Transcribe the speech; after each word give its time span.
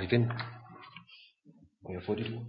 Og 0.00 0.04
igen. 0.04 0.32
Må 1.82 1.92
jeg 1.92 2.02
få 2.06 2.14
dit 2.14 2.32
ord? 2.34 2.44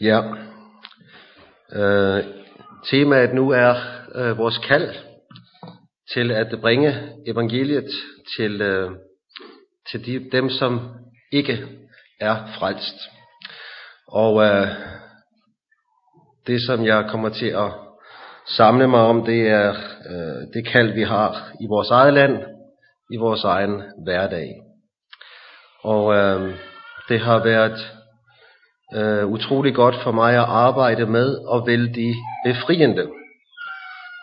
ja. 0.00 0.22
Øh, 1.72 2.24
temaet 2.90 3.34
nu 3.34 3.50
er 3.50 3.74
øh, 4.14 4.38
vores 4.38 4.58
kald 4.58 4.94
til 6.14 6.30
at 6.30 6.60
bringe 6.60 7.12
evangeliet 7.26 7.90
til, 8.36 8.60
øh, 8.60 8.90
til 9.92 10.06
de, 10.06 10.30
dem, 10.30 10.50
som 10.50 10.80
ikke 11.32 11.66
er 12.20 12.36
frelst. 12.58 12.96
Og 14.08 14.42
øh, 14.44 14.68
det, 16.46 16.62
som 16.66 16.84
jeg 16.84 17.06
kommer 17.08 17.28
til 17.28 17.46
at 17.46 17.70
samle 18.56 18.88
mig 18.88 19.00
om, 19.00 19.24
det 19.24 19.48
er 19.48 19.70
øh, 20.10 20.54
det 20.54 20.66
kald, 20.66 20.92
vi 20.92 21.02
har 21.02 21.52
i 21.60 21.66
vores 21.66 21.90
eget 21.90 22.14
land, 22.14 22.42
i 23.12 23.16
vores 23.16 23.44
egen 23.44 23.82
hverdag. 24.04 24.48
Og 25.82 26.14
øh, 26.14 26.54
det 27.08 27.20
har 27.20 27.44
været 27.44 27.92
øh, 28.94 29.26
utrolig 29.26 29.74
godt 29.74 29.96
for 30.02 30.12
mig 30.12 30.34
at 30.34 30.48
arbejde 30.48 31.06
med 31.06 31.36
og 31.36 31.66
vældig 31.66 32.14
befriende 32.44 33.10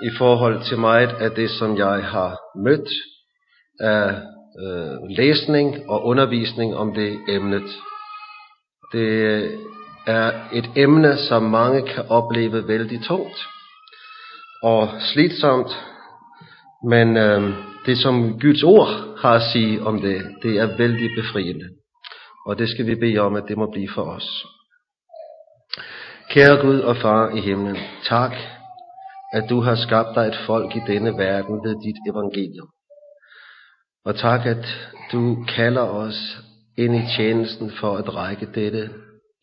i 0.04 0.10
forhold 0.18 0.64
til 0.64 0.78
meget 0.78 1.10
af 1.10 1.32
det, 1.32 1.50
som 1.50 1.78
jeg 1.78 2.04
har 2.06 2.40
mødt 2.56 2.90
af 3.80 4.22
øh, 4.64 5.10
læsning 5.10 5.90
og 5.90 6.06
undervisning 6.06 6.76
om 6.76 6.94
det 6.94 7.20
emnet. 7.30 7.70
Det 8.94 9.00
øh, 9.00 9.50
er 10.08 10.32
et 10.54 10.70
emne, 10.76 11.18
som 11.18 11.44
mange 11.44 11.82
kan 11.82 12.06
opleve 12.10 12.68
vældig 12.68 13.02
tungt 13.04 13.38
og 14.64 14.90
slidsomt, 15.00 15.72
men 16.90 17.18
øh, 17.18 17.54
det 17.86 17.98
som 17.98 18.40
Guds 18.40 18.64
ord 18.64 18.88
har 19.18 19.34
at 19.34 19.52
sige 19.52 19.82
om 19.82 20.02
det, 20.02 20.22
det 20.44 20.60
er 20.60 20.78
vældig 20.78 21.10
befriende. 21.16 21.70
Og 22.46 22.58
det 22.58 22.70
skal 22.70 22.88
vi 22.88 22.96
bede 22.96 23.18
om, 23.18 23.36
at 23.36 23.44
det 23.48 23.58
må 23.58 23.72
blive 23.72 23.90
for 23.96 24.04
os. 24.04 24.46
Kære 26.30 26.62
Gud 26.62 26.80
og 26.80 26.98
Far 26.98 27.30
i 27.30 27.40
himlen, 27.40 27.78
tak, 28.04 28.32
at 29.34 29.44
du 29.50 29.62
har 29.62 29.76
skabt 29.76 30.16
dig 30.16 30.28
et 30.28 30.40
folk 30.48 30.76
i 30.76 30.82
denne 30.88 31.18
verden 31.18 31.56
ved 31.64 31.76
dit 31.84 31.96
evangelium. 32.12 32.70
Og 34.10 34.16
tak, 34.16 34.46
at 34.46 34.66
du 35.12 35.46
kalder 35.56 35.82
os 35.82 36.38
ind 36.78 36.96
i 36.96 37.08
tjenesten 37.18 37.72
for 37.72 37.98
at 37.98 38.16
række 38.16 38.46
dette 38.56 38.90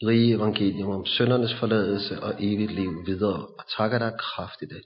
rige 0.02 0.34
evangelium 0.34 0.90
om 0.90 1.06
søndernes 1.06 1.54
forladelse 1.54 2.22
og 2.22 2.34
evigt 2.38 2.72
liv 2.72 3.06
videre. 3.06 3.46
Og 3.46 3.64
tak, 3.76 3.92
at 3.92 4.00
der 4.00 4.06
er 4.06 4.16
kraft 4.16 4.62
i 4.62 4.64
det. 4.64 4.82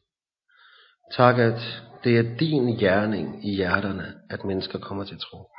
Tak, 1.16 1.38
at 1.38 1.60
det 2.04 2.18
er 2.18 2.36
din 2.36 2.76
gerning 2.76 3.48
i 3.48 3.54
hjerterne, 3.54 4.14
at 4.30 4.44
mennesker 4.44 4.78
kommer 4.78 5.04
til 5.04 5.18
tro. 5.18 5.50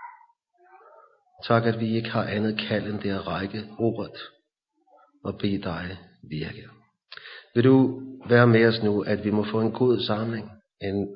Tak, 1.48 1.66
at 1.66 1.80
vi 1.80 1.96
ikke 1.96 2.10
har 2.10 2.24
andet 2.24 2.62
kald 2.68 2.86
end 2.88 3.00
det 3.00 3.10
at 3.10 3.28
række 3.28 3.64
ordet 3.80 4.18
og 5.24 5.38
bede 5.38 5.62
dig 5.62 5.98
virke. 6.30 6.64
Vil 7.56 7.64
du 7.64 8.02
være 8.30 8.48
med 8.48 8.68
os 8.68 8.84
nu, 8.84 9.02
at 9.02 9.24
vi 9.24 9.32
må 9.32 9.44
få 9.44 9.62
en 9.62 9.72
god 9.72 10.00
samling. 10.00 10.52
En 10.82 11.16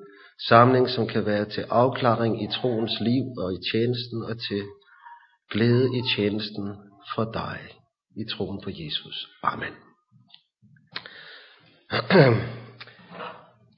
samling, 0.50 0.90
som 0.90 1.08
kan 1.08 1.26
være 1.26 1.46
til 1.46 1.66
afklaring 1.70 2.44
i 2.44 2.48
troens 2.48 3.00
liv 3.02 3.24
og 3.38 3.54
i 3.54 3.58
tjenesten 3.72 4.24
og 4.24 4.38
til 4.48 4.64
glæde 5.52 5.86
i 5.98 6.02
tjenesten 6.16 6.76
for 7.16 7.32
dig 7.34 7.60
i 8.18 8.24
troen 8.32 8.62
på 8.64 8.70
Jesus. 8.70 9.28
Amen. 9.44 9.74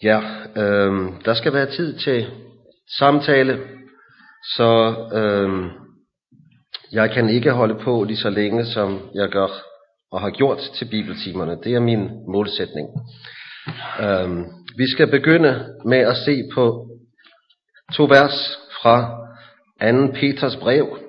Ja, 0.03 0.22
øh, 0.56 1.12
der 1.25 1.34
skal 1.34 1.53
være 1.53 1.72
tid 1.72 1.97
til 1.97 2.28
samtale, 3.00 3.59
så 4.56 4.95
øh, 5.13 5.72
jeg 6.91 7.12
kan 7.12 7.29
ikke 7.29 7.51
holde 7.51 7.84
på 7.84 8.03
lige 8.03 8.18
så 8.18 8.29
længe, 8.29 8.66
som 8.66 9.09
jeg 9.16 9.29
gør 9.29 9.47
og 10.12 10.22
har 10.22 10.29
gjort 10.29 10.57
til 10.75 10.85
bibeltimerne. 10.85 11.57
Det 11.63 11.74
er 11.74 11.79
min 11.79 12.09
målsætning. 12.28 12.88
Øhm, 14.00 14.45
vi 14.78 14.88
skal 14.91 15.11
begynde 15.11 15.75
med 15.85 15.97
at 15.97 16.17
se 16.17 16.44
på 16.53 16.88
to 17.94 18.03
vers 18.03 18.57
fra 18.81 19.28
2. 20.07 20.13
Peters 20.13 20.55
brev, 20.55 21.00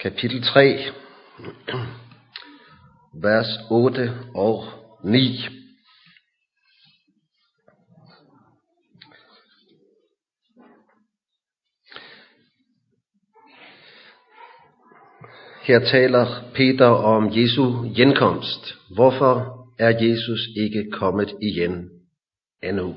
kapitel 0.00 0.42
3, 0.42 0.78
vers 3.22 3.48
8 3.70 4.12
og 4.34 4.64
9. 5.04 5.48
Her 15.62 15.78
taler 15.78 16.26
Peter 16.54 16.86
om 16.86 17.28
Jesu 17.32 17.94
genkomst. 17.96 18.74
Hvorfor 18.94 19.63
er 19.78 19.88
Jesus 19.88 20.40
ikke 20.56 20.90
kommet 20.92 21.34
igen 21.42 21.90
endnu? 22.62 22.94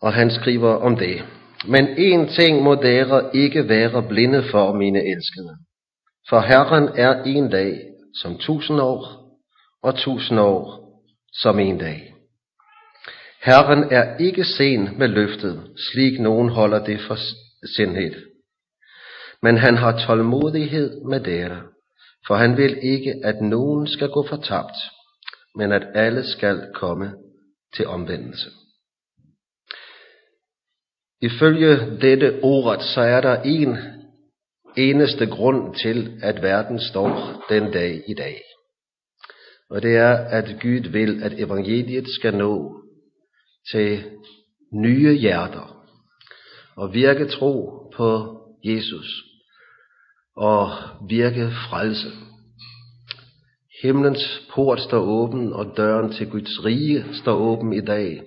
Og 0.00 0.12
han 0.12 0.30
skriver 0.30 0.74
om 0.74 0.96
det. 0.96 1.22
Men 1.68 1.88
en 1.98 2.28
ting 2.28 2.62
må 2.62 2.74
dere 2.74 3.36
ikke 3.36 3.68
være 3.68 4.08
blinde 4.08 4.42
for, 4.50 4.72
mine 4.74 4.98
elskede. 4.98 5.56
For 6.28 6.40
Herren 6.40 6.88
er 6.96 7.22
en 7.22 7.50
dag 7.50 7.80
som 8.22 8.38
tusind 8.38 8.80
år, 8.80 9.22
og 9.82 9.94
tusind 9.94 10.40
år 10.40 10.82
som 11.32 11.58
en 11.58 11.78
dag. 11.78 12.14
Herren 13.42 13.84
er 13.90 14.16
ikke 14.16 14.44
sen 14.44 14.98
med 14.98 15.08
løftet, 15.08 15.62
slik 15.92 16.20
nogen 16.20 16.48
holder 16.48 16.84
det 16.84 17.00
for 17.00 17.18
sindhed. 17.76 18.14
Men 19.42 19.56
han 19.56 19.76
har 19.76 20.06
tålmodighed 20.06 21.04
med 21.04 21.20
dere, 21.20 21.62
for 22.26 22.34
han 22.34 22.56
vil 22.56 22.78
ikke, 22.82 23.14
at 23.24 23.40
nogen 23.40 23.86
skal 23.86 24.08
gå 24.08 24.26
fortabt, 24.28 24.76
men 25.54 25.72
at 25.72 25.86
alle 25.94 26.24
skal 26.24 26.70
komme 26.74 27.12
til 27.76 27.86
omvendelse. 27.86 28.50
Ifølge 31.22 31.98
dette 32.00 32.40
ordet, 32.42 32.82
så 32.82 33.00
er 33.00 33.20
der 33.20 33.42
en 33.42 33.76
eneste 34.76 35.26
grund 35.26 35.74
til, 35.74 36.18
at 36.22 36.42
verden 36.42 36.80
står 36.80 37.42
den 37.48 37.72
dag 37.72 38.02
i 38.08 38.14
dag. 38.14 38.40
Og 39.70 39.82
det 39.82 39.96
er, 39.96 40.12
at 40.12 40.56
Gud 40.62 40.90
vil, 40.90 41.22
at 41.22 41.40
evangeliet 41.40 42.08
skal 42.08 42.36
nå 42.36 42.82
til 43.72 44.04
nye 44.72 45.12
hjerter 45.12 45.86
og 46.76 46.94
virke 46.94 47.26
tro 47.26 47.70
på 47.96 48.38
Jesus 48.64 49.31
og 50.36 50.68
virke 51.08 51.50
frelse. 51.70 52.08
Himlens 53.82 54.42
port 54.54 54.80
står 54.80 55.00
åben, 55.00 55.52
og 55.52 55.76
døren 55.76 56.12
til 56.12 56.30
Guds 56.30 56.64
rige 56.64 57.04
står 57.14 57.34
åben 57.34 57.72
i 57.72 57.80
dag. 57.80 58.22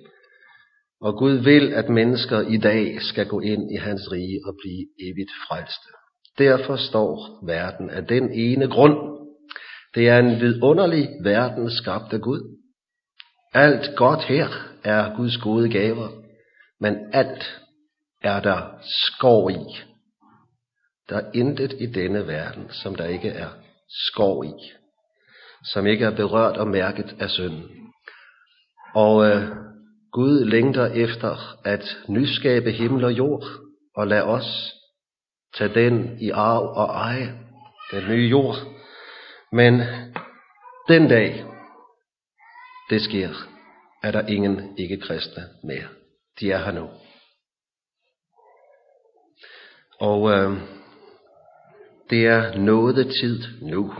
Og 1.01 1.17
Gud 1.17 1.33
vil, 1.33 1.73
at 1.73 1.89
mennesker 1.89 2.41
i 2.41 2.57
dag 2.57 3.01
skal 3.01 3.27
gå 3.27 3.39
ind 3.39 3.71
i 3.71 3.75
hans 3.75 4.11
rige 4.11 4.39
og 4.45 4.55
blive 4.61 4.85
evigt 4.99 5.31
frelste. 5.47 5.89
Derfor 6.37 6.75
står 6.75 7.45
verden 7.45 7.89
af 7.89 8.05
den 8.05 8.33
ene 8.33 8.67
grund. 8.67 8.97
Det 9.95 10.09
er 10.09 10.19
en 10.19 10.39
vidunderlig 10.39 11.09
verden 11.23 11.71
skabt 11.71 12.13
af 12.13 12.21
Gud. 12.21 12.57
Alt 13.53 13.95
godt 13.95 14.23
her 14.23 14.47
er 14.83 15.15
Guds 15.15 15.37
gode 15.37 15.69
gaver, 15.69 16.09
men 16.79 16.95
alt 17.13 17.61
er 18.23 18.39
der 18.39 18.61
skov 18.81 19.51
i. 19.51 19.94
Der 21.09 21.17
er 21.17 21.31
intet 21.33 21.73
i 21.79 21.85
denne 21.85 22.27
verden, 22.27 22.69
som 22.71 22.95
der 22.95 23.05
ikke 23.05 23.29
er 23.29 23.49
skov 23.89 24.45
i, 24.45 24.53
som 25.63 25.87
ikke 25.87 26.05
er 26.05 26.15
berørt 26.15 26.57
og 26.57 26.67
mærket 26.67 27.15
af 27.19 27.29
synden. 27.29 27.69
Og 28.95 29.25
øh, 29.25 29.65
Gud 30.11 30.45
længter 30.45 30.85
efter 30.85 31.65
at 31.65 31.97
nyskabe 32.07 32.71
himmel 32.71 33.03
og 33.03 33.11
jord, 33.11 33.43
og 33.95 34.07
lad 34.07 34.21
os 34.21 34.73
tage 35.53 35.73
den 35.73 36.17
i 36.21 36.29
arv 36.29 36.63
og 36.75 36.85
eje, 36.85 37.39
den 37.91 38.09
nye 38.09 38.27
jord. 38.29 38.55
Men 39.51 39.81
den 40.87 41.07
dag, 41.07 41.45
det 42.89 43.01
sker, 43.01 43.29
er 44.03 44.11
der 44.11 44.27
ingen 44.27 44.77
ikke-kristne 44.77 45.43
mere. 45.63 45.87
De 46.39 46.51
er 46.51 46.57
her 46.57 46.71
nu. 46.71 46.89
Og 49.99 50.31
øh, 50.31 50.74
det 52.09 52.25
er 52.25 52.57
nådetid 52.57 53.43
nu. 53.61 53.93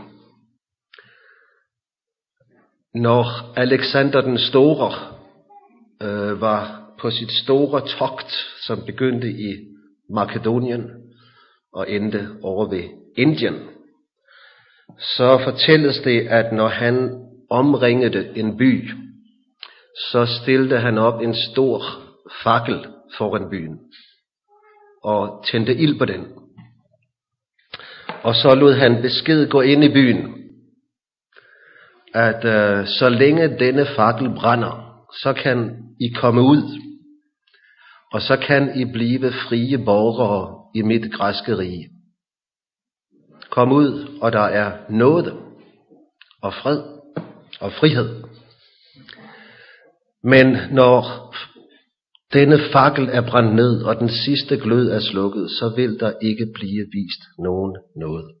Når 2.94 3.24
Alexander 3.56 4.20
den 4.20 4.38
Store 4.38 4.92
øh, 6.02 6.40
var 6.40 6.90
på 7.00 7.10
sit 7.10 7.32
store 7.32 7.80
togt, 7.98 8.32
som 8.66 8.86
begyndte 8.86 9.30
i 9.30 9.54
Makedonien 10.10 10.90
og 11.72 11.90
endte 11.90 12.28
over 12.42 12.68
ved 12.68 12.84
Indien, 13.16 13.68
så 14.98 15.40
fortælles 15.44 15.98
det, 15.98 16.20
at 16.20 16.52
når 16.52 16.68
han 16.68 17.26
omringede 17.50 18.38
en 18.38 18.56
by, 18.56 18.90
så 20.10 20.26
stillede 20.42 20.80
han 20.80 20.98
op 20.98 21.20
en 21.20 21.34
stor 21.34 21.82
fakkel 22.42 22.86
foran 23.18 23.50
byen 23.50 23.78
og 25.02 25.44
tændte 25.50 25.74
ild 25.74 25.98
på 25.98 26.04
den. 26.04 26.35
Og 28.26 28.34
så 28.34 28.54
lod 28.54 28.74
han 28.74 29.02
besked 29.02 29.48
gå 29.48 29.60
ind 29.60 29.84
i 29.84 29.88
byen, 29.88 30.34
at 32.14 32.44
øh, 32.44 32.86
så 32.86 33.08
længe 33.08 33.58
denne 33.58 33.86
fakkel 33.96 34.30
brænder, 34.30 35.04
så 35.22 35.32
kan 35.32 35.76
I 36.00 36.08
komme 36.08 36.42
ud, 36.42 36.80
og 38.12 38.22
så 38.22 38.36
kan 38.36 38.80
I 38.80 38.84
blive 38.92 39.32
frie 39.32 39.78
borgere 39.78 40.70
i 40.74 40.82
mit 40.82 41.12
græske 41.12 41.58
rige. 41.58 41.88
Kom 43.50 43.72
ud, 43.72 44.18
og 44.20 44.32
der 44.32 44.46
er 44.60 44.72
nåde 44.90 45.36
og 46.42 46.54
fred 46.54 46.82
og 47.60 47.72
frihed. 47.72 48.24
Men 50.24 50.56
når 50.70 51.34
denne 52.32 52.58
fakkel 52.72 53.08
er 53.08 53.30
brændt 53.30 53.54
ned, 53.54 53.82
og 53.82 53.96
den 53.96 54.08
sidste 54.08 54.56
glød 54.56 54.90
er 54.90 55.00
slukket, 55.00 55.50
så 55.50 55.72
vil 55.76 56.00
der 56.00 56.12
ikke 56.22 56.46
blive 56.54 56.86
vist 56.92 57.22
nogen 57.38 57.76
noget. 57.96 58.34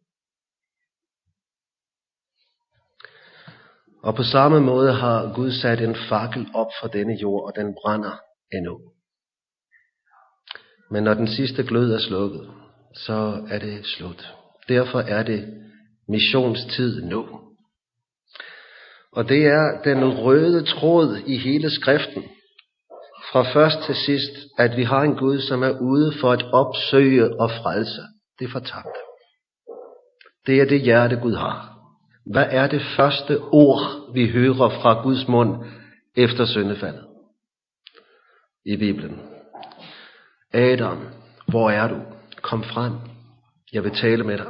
Og 4.02 4.14
på 4.14 4.22
samme 4.22 4.60
måde 4.60 4.92
har 4.92 5.34
Gud 5.34 5.50
sat 5.50 5.80
en 5.80 5.96
fakkel 6.08 6.46
op 6.54 6.70
for 6.80 6.88
denne 6.88 7.18
jord, 7.22 7.44
og 7.46 7.52
den 7.56 7.74
brænder 7.82 8.20
endnu. 8.52 8.80
Men 10.90 11.04
når 11.04 11.14
den 11.14 11.28
sidste 11.28 11.62
glød 11.62 11.92
er 11.92 11.98
slukket, 11.98 12.50
så 12.94 13.46
er 13.50 13.58
det 13.58 13.86
slut. 13.86 14.34
Derfor 14.68 15.00
er 15.00 15.22
det 15.22 15.54
missionstid 16.08 17.02
nu. 17.02 17.26
Og 19.12 19.28
det 19.28 19.46
er 19.46 19.82
den 19.84 20.18
røde 20.18 20.64
tråd 20.64 21.16
i 21.26 21.36
hele 21.36 21.70
skriften, 21.70 22.24
fra 23.32 23.42
først 23.42 23.82
til 23.86 23.94
sidst, 23.94 24.32
at 24.58 24.76
vi 24.76 24.82
har 24.84 25.02
en 25.02 25.16
Gud, 25.16 25.40
som 25.40 25.62
er 25.62 25.78
ude 25.80 26.12
for 26.20 26.32
at 26.32 26.44
opsøge 26.52 27.40
og 27.40 27.50
frelse 27.50 28.02
det 28.38 28.50
fortabte. 28.52 29.00
Det 30.46 30.60
er 30.60 30.64
det 30.64 30.80
hjerte, 30.80 31.16
Gud 31.16 31.34
har. 31.34 31.76
Hvad 32.32 32.46
er 32.50 32.66
det 32.66 32.82
første 32.96 33.40
ord, 33.40 34.12
vi 34.14 34.30
hører 34.30 34.68
fra 34.82 35.02
Guds 35.02 35.28
mund 35.28 35.64
efter 36.16 36.44
syndefaldet? 36.46 37.06
I 38.64 38.76
Bibelen. 38.76 39.20
Adam, 40.52 40.98
hvor 41.48 41.70
er 41.70 41.88
du? 41.88 42.00
Kom 42.42 42.62
frem. 42.62 42.92
Jeg 43.72 43.84
vil 43.84 43.92
tale 43.94 44.24
med 44.24 44.38
dig. 44.38 44.46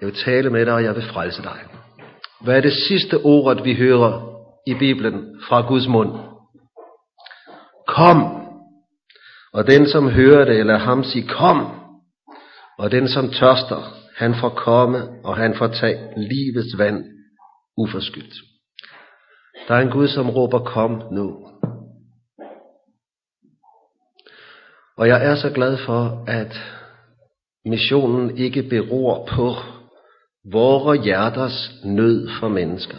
Jeg 0.00 0.06
vil 0.06 0.16
tale 0.24 0.50
med 0.50 0.66
dig, 0.66 0.74
og 0.74 0.84
jeg 0.84 0.94
vil 0.94 1.02
frelse 1.02 1.42
dig. 1.42 1.58
Hvad 2.40 2.56
er 2.56 2.60
det 2.60 2.72
sidste 2.88 3.16
ord, 3.24 3.62
vi 3.62 3.74
hører 3.74 4.36
i 4.66 4.74
Bibelen 4.74 5.40
fra 5.48 5.60
Guds 5.60 5.88
mund? 5.88 6.35
Kom. 7.86 8.46
Og 9.52 9.66
den, 9.66 9.88
som 9.88 10.10
hører 10.10 10.44
det, 10.44 10.60
eller 10.60 10.78
ham 10.78 11.04
sige, 11.04 11.28
kom. 11.28 11.66
Og 12.78 12.90
den, 12.90 13.08
som 13.08 13.30
tørster, 13.30 13.92
han 14.16 14.34
får 14.34 14.48
komme, 14.48 14.98
og 15.24 15.36
han 15.36 15.54
får 15.54 15.66
tage 15.66 15.98
livets 16.16 16.78
vand 16.78 17.04
uforskyldt. 17.76 18.34
Der 19.68 19.74
er 19.74 19.80
en 19.80 19.90
Gud, 19.90 20.08
som 20.08 20.30
råber, 20.30 20.58
kom 20.58 21.02
nu. 21.12 21.46
Og 24.96 25.08
jeg 25.08 25.26
er 25.26 25.34
så 25.34 25.50
glad 25.50 25.78
for, 25.86 26.24
at 26.28 26.56
missionen 27.64 28.38
ikke 28.38 28.62
beror 28.62 29.26
på 29.26 29.54
vores 30.52 31.04
hjerters 31.04 31.70
nød 31.84 32.28
for 32.40 32.48
mennesker. 32.48 32.98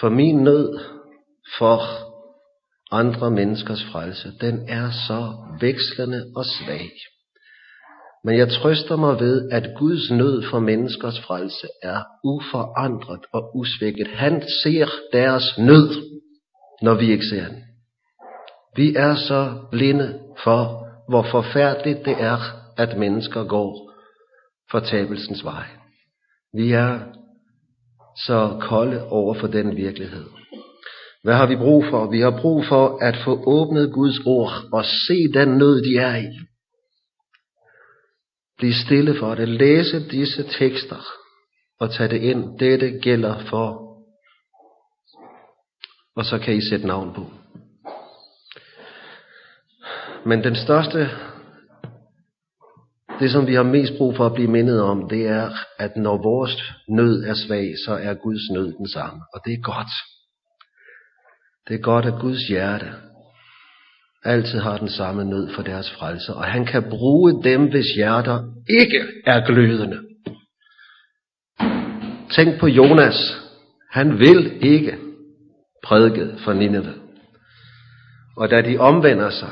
For 0.00 0.08
min 0.08 0.36
nød 0.36 0.80
for 1.58 1.80
andre 2.92 3.30
menneskers 3.30 3.84
frelse, 3.92 4.32
den 4.40 4.68
er 4.68 4.90
så 4.90 5.34
vekslende 5.60 6.24
og 6.36 6.44
svag. 6.44 6.90
Men 8.24 8.38
jeg 8.38 8.48
trøster 8.48 8.96
mig 8.96 9.20
ved, 9.20 9.50
at 9.50 9.70
Guds 9.78 10.10
nød 10.10 10.42
for 10.50 10.58
menneskers 10.58 11.20
frelse 11.20 11.66
er 11.82 12.02
uforandret 12.24 13.24
og 13.32 13.56
usvækket. 13.56 14.08
Han 14.08 14.42
ser 14.62 14.86
deres 15.12 15.58
nød, 15.58 15.88
når 16.82 16.94
vi 16.94 17.10
ikke 17.10 17.26
ser 17.26 17.48
den. 17.48 17.62
Vi 18.76 18.94
er 18.94 19.14
så 19.14 19.66
blinde 19.70 20.18
for, 20.44 20.88
hvor 21.08 21.26
forfærdeligt 21.30 22.04
det 22.04 22.16
er, 22.20 22.38
at 22.76 22.98
mennesker 22.98 23.44
går 23.44 23.92
fortabelsens 24.70 25.44
vej. 25.44 25.64
Vi 26.54 26.72
er 26.72 26.98
så 28.26 28.58
kolde 28.60 29.08
over 29.08 29.34
for 29.34 29.46
den 29.46 29.76
virkelighed. 29.76 30.24
Hvad 31.22 31.34
har 31.34 31.46
vi 31.46 31.56
brug 31.56 31.84
for? 31.90 32.10
Vi 32.10 32.20
har 32.20 32.40
brug 32.40 32.64
for 32.64 32.98
at 33.02 33.16
få 33.24 33.42
åbnet 33.46 33.92
Guds 33.92 34.18
ord 34.26 34.52
og 34.72 34.84
se 34.84 35.32
den 35.34 35.48
nød, 35.48 35.82
de 35.82 35.96
er 35.96 36.16
i. 36.16 36.28
Bliv 38.58 38.72
stille 38.72 39.18
for 39.18 39.34
det. 39.34 39.48
Læse 39.48 40.08
disse 40.10 40.42
tekster 40.42 41.02
og 41.80 41.90
tage 41.90 42.08
det 42.08 42.22
ind. 42.22 42.58
Dette 42.58 42.90
gælder 42.90 43.38
for. 43.50 43.82
Og 46.16 46.24
så 46.24 46.38
kan 46.38 46.54
I 46.54 46.68
sætte 46.70 46.86
navn 46.86 47.14
på. 47.14 47.26
Men 50.26 50.44
den 50.44 50.56
største, 50.56 51.10
det 53.20 53.30
som 53.30 53.46
vi 53.46 53.54
har 53.54 53.62
mest 53.62 53.92
brug 53.98 54.16
for 54.16 54.26
at 54.26 54.34
blive 54.34 54.50
mindet 54.50 54.82
om, 54.82 55.08
det 55.08 55.26
er, 55.26 55.50
at 55.78 55.96
når 55.96 56.22
vores 56.22 56.62
nød 56.88 57.24
er 57.24 57.34
svag, 57.34 57.74
så 57.86 57.92
er 57.92 58.14
Guds 58.14 58.50
nød 58.50 58.76
den 58.78 58.88
samme. 58.88 59.22
Og 59.34 59.40
det 59.44 59.52
er 59.52 59.62
godt. 59.62 59.92
Det 61.68 61.74
er 61.74 61.82
godt, 61.82 62.04
at 62.04 62.20
Guds 62.20 62.48
hjerte 62.48 62.92
altid 64.24 64.58
har 64.58 64.78
den 64.78 64.88
samme 64.88 65.24
nød 65.24 65.54
for 65.54 65.62
deres 65.62 65.90
frelse, 65.90 66.34
og 66.34 66.44
han 66.44 66.66
kan 66.66 66.82
bruge 66.90 67.44
dem, 67.44 67.70
hvis 67.70 67.86
hjerter 67.96 68.44
ikke 68.80 69.00
er 69.26 69.46
glødende. 69.46 70.00
Tænk 72.30 72.60
på 72.60 72.66
Jonas. 72.66 73.38
Han 73.90 74.18
vil 74.18 74.64
ikke 74.64 74.98
prædike 75.84 76.38
for 76.44 76.52
Nineve. 76.52 76.94
Og 78.36 78.50
da 78.50 78.62
de 78.62 78.78
omvender 78.78 79.30
sig, 79.30 79.50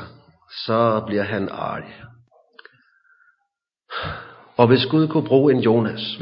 så 0.65 1.03
bliver 1.07 1.23
han 1.23 1.49
arg. 1.51 1.83
Og 4.57 4.67
hvis 4.67 4.85
Gud 4.85 5.07
kunne 5.07 5.27
bruge 5.27 5.53
en 5.53 5.59
Jonas 5.59 6.19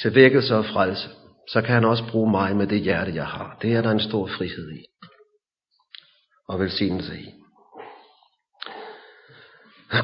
til 0.00 0.14
vækkelse 0.14 0.56
og 0.56 0.64
frelse, 0.64 1.08
så 1.48 1.60
kan 1.60 1.74
han 1.74 1.84
også 1.84 2.04
bruge 2.10 2.30
mig 2.30 2.56
med 2.56 2.66
det 2.66 2.80
hjerte, 2.80 3.14
jeg 3.14 3.26
har. 3.26 3.56
Det 3.62 3.72
er 3.72 3.82
der 3.82 3.90
en 3.90 4.00
stor 4.00 4.26
frihed 4.26 4.72
i. 4.72 4.84
Og 6.48 6.60
velsignelse 6.60 7.18
i. 7.18 7.34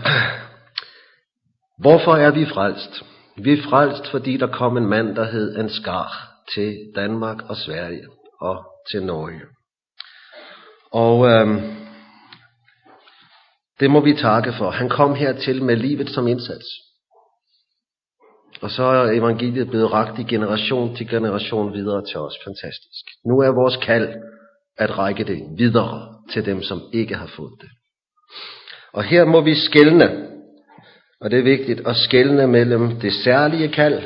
Hvorfor 1.82 2.16
er 2.16 2.30
vi 2.30 2.46
frelst? 2.46 3.02
Vi 3.36 3.52
er 3.52 3.62
frelst, 3.62 4.10
fordi 4.10 4.36
der 4.36 4.46
kom 4.46 4.76
en 4.76 4.86
mand, 4.86 5.16
der 5.16 5.24
hed 5.24 5.56
Ansgar 5.56 6.28
til 6.54 6.92
Danmark 6.94 7.42
og 7.50 7.56
Sverige 7.56 8.06
og 8.40 8.64
til 8.90 9.02
Norge. 9.02 9.40
Og 10.92 11.26
øhm, 11.26 11.76
det 13.80 13.90
må 13.90 14.00
vi 14.00 14.14
takke 14.14 14.52
for. 14.52 14.70
Han 14.70 14.88
kom 14.88 15.14
hertil 15.14 15.62
med 15.62 15.76
livet 15.76 16.10
som 16.10 16.28
indsats. 16.28 16.66
Og 18.62 18.70
så 18.70 18.82
er 18.82 19.12
evangeliet 19.12 19.68
blevet 19.70 19.92
ragt 19.92 20.18
i 20.18 20.22
generation 20.22 20.96
til 20.96 21.08
generation 21.08 21.72
videre 21.72 22.04
til 22.04 22.18
os. 22.18 22.34
Fantastisk. 22.44 23.04
Nu 23.26 23.38
er 23.40 23.48
vores 23.48 23.76
kald 23.76 24.14
at 24.78 24.98
række 24.98 25.24
det 25.24 25.42
videre 25.58 26.14
til 26.32 26.46
dem, 26.46 26.62
som 26.62 26.82
ikke 26.92 27.14
har 27.14 27.26
fået 27.36 27.52
det. 27.60 27.68
Og 28.92 29.04
her 29.04 29.24
må 29.24 29.40
vi 29.40 29.54
skælne, 29.54 30.28
og 31.20 31.30
det 31.30 31.38
er 31.38 31.42
vigtigt 31.42 31.86
at 31.86 31.96
skælne 31.96 32.46
mellem 32.46 33.00
det 33.00 33.12
særlige 33.12 33.68
kald 33.68 34.02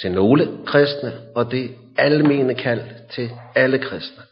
til 0.00 0.12
nogle 0.12 0.66
kristne, 0.66 1.20
og 1.34 1.50
det 1.50 1.76
almene 1.98 2.54
kald 2.54 3.08
til 3.10 3.30
alle 3.54 3.78
kristne. 3.78 4.22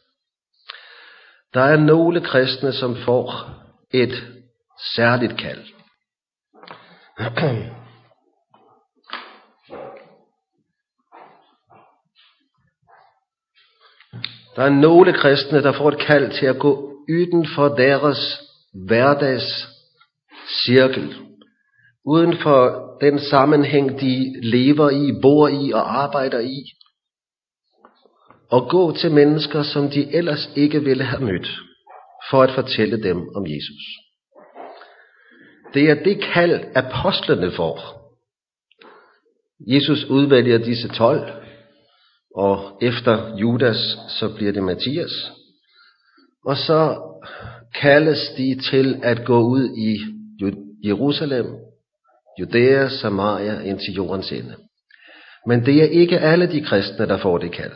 Der 1.54 1.60
er 1.60 1.76
nogle 1.76 2.20
kristne, 2.20 2.72
som 2.72 2.96
får 2.96 3.50
et 3.90 4.24
særligt 4.94 5.38
kald. 5.38 5.64
Der 14.58 14.64
er 14.64 14.70
nogle 14.70 15.12
kristne, 15.12 15.62
der 15.62 15.72
får 15.72 15.88
et 15.88 15.98
kald 15.98 16.30
til 16.38 16.46
at 16.46 16.58
gå 16.58 16.92
uden 17.08 17.46
for 17.54 17.68
deres 17.68 18.40
hverdags 18.86 19.68
cirkel. 20.64 21.14
Uden 22.06 22.38
for 22.42 22.88
den 23.00 23.18
sammenhæng, 23.18 24.00
de 24.00 24.40
lever 24.42 24.90
i, 24.90 25.20
bor 25.22 25.48
i 25.48 25.72
og 25.72 26.02
arbejder 26.02 26.40
i. 26.40 26.64
Og 28.50 28.68
gå 28.70 28.96
til 28.96 29.10
mennesker, 29.12 29.62
som 29.62 29.90
de 29.90 30.14
ellers 30.14 30.50
ikke 30.56 30.84
ville 30.84 31.04
have 31.04 31.24
mødt. 31.24 31.48
for 32.30 32.42
at 32.42 32.54
fortælle 32.54 33.02
dem 33.02 33.28
om 33.36 33.46
Jesus. 33.46 33.84
Det 35.74 35.90
er 35.90 35.94
det 35.94 36.22
kald, 36.34 36.64
apostlene 36.74 37.52
får. 37.52 37.78
Jesus 39.60 40.04
udvælger 40.04 40.58
disse 40.58 40.88
tolv, 40.88 41.47
og 42.38 42.78
efter 42.82 43.36
Judas, 43.36 43.98
så 44.08 44.34
bliver 44.36 44.52
det 44.52 44.62
Matthias. 44.62 45.32
Og 46.46 46.56
så 46.56 46.80
kaldes 47.74 48.18
de 48.36 48.60
til 48.70 49.00
at 49.02 49.24
gå 49.24 49.38
ud 49.40 49.64
i 49.88 49.92
Jerusalem, 50.88 51.46
Judæa, 52.40 52.88
Samaria, 52.88 53.60
indtil 53.60 53.94
jordens 53.94 54.32
ende. 54.32 54.54
Men 55.46 55.66
det 55.66 55.82
er 55.82 55.88
ikke 55.88 56.18
alle 56.18 56.52
de 56.52 56.64
kristne, 56.64 57.06
der 57.06 57.18
får 57.18 57.38
det 57.38 57.52
kald. 57.52 57.72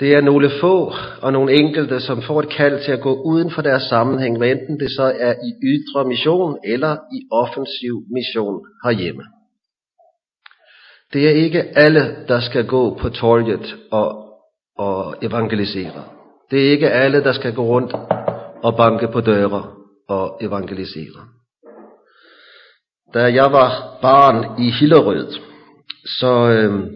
Det 0.00 0.14
er 0.14 0.20
nogle 0.20 0.50
få 0.60 0.92
og 1.22 1.32
nogle 1.32 1.52
enkelte, 1.52 2.00
som 2.00 2.22
får 2.22 2.40
et 2.40 2.48
kald 2.48 2.84
til 2.84 2.92
at 2.92 3.00
gå 3.00 3.22
uden 3.22 3.50
for 3.50 3.62
deres 3.62 3.82
sammenhæng, 3.82 4.38
hvad 4.38 4.50
enten 4.50 4.80
det 4.80 4.90
så 4.90 5.12
er 5.18 5.32
i 5.32 5.50
ydre 5.72 6.08
mission 6.08 6.58
eller 6.64 6.96
i 7.16 7.18
offensiv 7.32 7.94
mission 8.14 8.60
herhjemme. 8.84 9.22
Det 11.12 11.28
er 11.28 11.30
ikke 11.30 11.62
alle, 11.78 12.16
der 12.28 12.40
skal 12.40 12.66
gå 12.66 12.98
på 13.00 13.08
torget 13.08 13.76
og, 13.90 14.24
og 14.78 15.16
evangelisere. 15.22 16.04
Det 16.50 16.66
er 16.66 16.70
ikke 16.70 16.90
alle, 16.90 17.24
der 17.24 17.32
skal 17.32 17.54
gå 17.54 17.62
rundt 17.62 17.92
og 18.62 18.76
banke 18.76 19.08
på 19.12 19.20
døre 19.20 19.64
og 20.08 20.38
evangelisere. 20.40 21.28
Da 23.14 23.32
jeg 23.32 23.52
var 23.52 23.98
barn 24.02 24.60
i 24.60 24.70
Hillerød, 24.70 25.32
så 26.20 26.50
øh, 26.50 26.90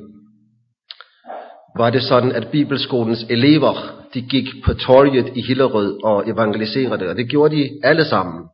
var 1.76 1.90
det 1.90 2.02
sådan, 2.02 2.33
at 2.33 2.49
Bibelskolens 2.49 3.26
elever, 3.31 4.04
de 4.14 4.23
gik 4.23 4.47
på 4.64 4.75
torget 4.75 5.37
i 5.37 5.42
Hillerød 5.42 6.04
og 6.04 6.28
evangeliserede, 6.28 7.09
og 7.09 7.16
det 7.16 7.28
gjorde 7.28 7.57
de 7.57 7.71
alle 7.85 8.04
sammen. 8.04 8.45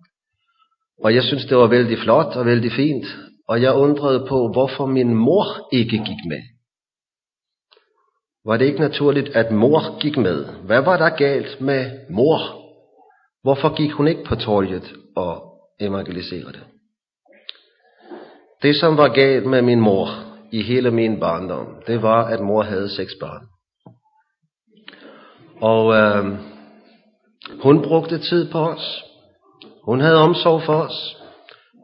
Og 1.04 1.14
jeg 1.14 1.22
synes, 1.22 1.44
det 1.44 1.56
var 1.56 1.66
vældig 1.66 1.98
flot 1.98 2.36
og 2.36 2.46
vældig 2.46 2.72
fint, 2.72 3.06
og 3.48 3.62
jeg 3.62 3.74
undrede 3.74 4.26
på, 4.28 4.48
hvorfor 4.52 4.86
min 4.86 5.14
mor 5.14 5.68
ikke 5.72 5.98
gik 5.98 6.24
med. 6.28 6.42
Var 8.44 8.56
det 8.56 8.64
ikke 8.64 8.80
naturligt, 8.80 9.28
at 9.28 9.50
mor 9.52 9.98
gik 10.00 10.16
med? 10.16 10.46
Hvad 10.66 10.82
var 10.82 10.96
der 10.96 11.16
galt 11.16 11.60
med 11.60 11.90
mor? 12.10 12.38
Hvorfor 13.42 13.76
gik 13.76 13.92
hun 13.92 14.08
ikke 14.08 14.24
på 14.24 14.36
torget 14.36 14.92
og 15.16 15.42
evangeliserede? 15.80 16.60
Det, 18.62 18.76
som 18.76 18.96
var 18.96 19.08
galt 19.08 19.46
med 19.46 19.62
min 19.62 19.80
mor 19.80 20.06
i 20.52 20.62
hele 20.62 20.90
min 20.90 21.20
barndom, 21.20 21.82
det 21.86 22.02
var, 22.02 22.24
at 22.24 22.40
mor 22.40 22.62
havde 22.62 22.88
seks 22.88 23.12
børn. 23.20 23.46
Og 25.60 25.94
øh, 25.94 26.38
hun 27.62 27.82
brugte 27.82 28.18
tid 28.18 28.50
på 28.52 28.58
os. 28.58 29.04
Hun 29.84 30.00
havde 30.00 30.16
omsorg 30.16 30.62
for 30.62 30.74
os. 30.74 31.17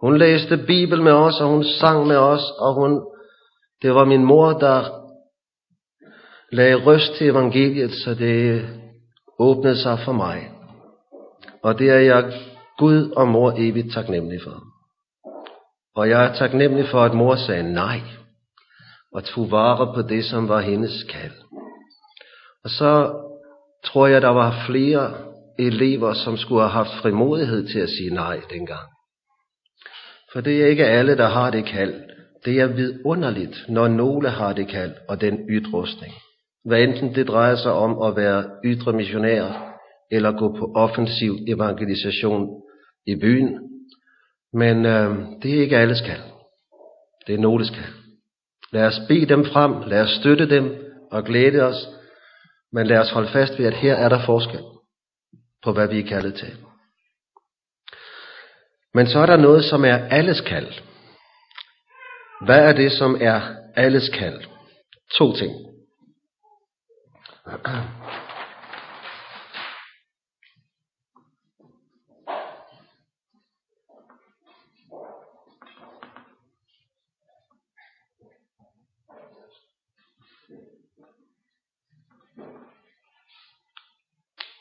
Hun 0.05 0.19
læste 0.19 0.57
Bibel 0.57 1.03
med 1.03 1.13
os, 1.13 1.41
og 1.41 1.49
hun 1.49 1.65
sang 1.65 2.07
med 2.07 2.17
os, 2.17 2.43
og 2.59 2.75
hun, 2.75 3.03
det 3.83 3.95
var 3.95 4.05
min 4.05 4.25
mor, 4.25 4.53
der 4.53 4.85
lagde 6.53 6.87
røst 6.87 7.15
til 7.19 7.29
evangeliet, 7.29 7.93
så 7.93 8.15
det 8.15 8.69
åbnede 9.39 9.77
sig 9.77 9.99
for 10.05 10.13
mig. 10.13 10.51
Og 11.63 11.79
det 11.79 11.91
er 11.91 11.99
jeg 11.99 12.33
Gud 12.79 13.11
og 13.11 13.29
mor 13.29 13.53
evigt 13.57 13.93
taknemmelig 13.93 14.41
for. 14.43 14.63
Og 15.97 16.09
jeg 16.09 16.25
er 16.25 16.35
taknemmelig 16.35 16.89
for, 16.89 17.01
at 17.01 17.15
mor 17.15 17.37
sagde 17.37 17.73
nej, 17.73 18.01
og 19.15 19.25
tog 19.25 19.51
vare 19.51 19.95
på 19.95 20.03
det, 20.03 20.25
som 20.25 20.49
var 20.49 20.61
hendes 20.61 21.03
kald. 21.03 21.39
Og 22.65 22.71
så 22.71 23.21
tror 23.85 24.07
jeg, 24.07 24.23
der 24.23 24.29
var 24.29 24.65
flere 24.67 25.15
elever, 25.59 26.13
som 26.13 26.37
skulle 26.37 26.61
have 26.61 26.85
haft 26.85 27.03
frimodighed 27.03 27.69
til 27.69 27.79
at 27.79 27.89
sige 27.89 28.15
nej 28.15 28.41
dengang. 28.51 28.94
For 30.35 30.41
det 30.41 30.62
er 30.62 30.67
ikke 30.67 30.87
alle, 30.87 31.17
der 31.17 31.29
har 31.29 31.50
det 31.50 31.64
kald. 31.64 31.95
Det 32.45 32.61
er 32.61 32.67
vidunderligt, 32.67 33.64
når 33.69 33.88
nogle 33.88 34.31
har 34.31 34.53
det 34.53 34.69
kald 34.69 34.95
og 35.09 35.21
den 35.21 35.38
ytrustning. 35.50 36.12
Hvad 36.64 36.83
enten 36.83 37.14
det 37.14 37.29
drejer 37.29 37.57
sig 37.57 37.73
om 37.73 38.03
at 38.03 38.17
være 38.17 38.45
ydre 38.64 38.93
missionær, 38.93 39.75
eller 40.11 40.33
gå 40.33 40.57
på 40.59 40.73
offensiv 40.75 41.35
evangelisation 41.49 42.49
i 43.07 43.17
byen. 43.17 43.59
Men 44.53 44.87
øh, 44.87 45.17
det 45.43 45.55
er 45.57 45.62
ikke 45.62 45.76
alles 45.76 46.00
kald. 46.00 46.23
Det 47.26 47.35
er 47.35 47.38
nogens 47.38 47.71
kald. 47.71 47.95
Lad 48.73 48.87
os 48.87 49.00
bede 49.09 49.26
dem 49.26 49.45
frem, 49.45 49.73
lad 49.87 50.00
os 50.00 50.11
støtte 50.21 50.50
dem 50.50 50.76
og 51.11 51.25
glæde 51.25 51.62
os, 51.62 51.88
men 52.73 52.87
lad 52.87 52.99
os 52.99 53.11
holde 53.11 53.29
fast 53.33 53.59
ved, 53.59 53.67
at 53.67 53.75
her 53.75 53.95
er 53.95 54.09
der 54.09 54.26
forskel 54.26 54.61
på, 55.64 55.73
hvad 55.73 55.88
vi 55.88 56.00
er 56.00 56.07
kaldet 56.07 56.35
til. 56.35 56.53
Men 58.95 59.07
så 59.07 59.19
er 59.19 59.27
der 59.27 59.37
noget, 59.37 59.65
som 59.65 59.85
er 59.85 60.09
alles 60.09 60.41
kald. 60.41 60.73
Hvad 62.45 62.69
er 62.69 62.73
det, 62.73 62.93
som 62.93 63.17
er 63.21 63.41
alles 63.77 64.09
kald? 64.09 64.41
To 65.19 65.37
ting. 65.37 65.53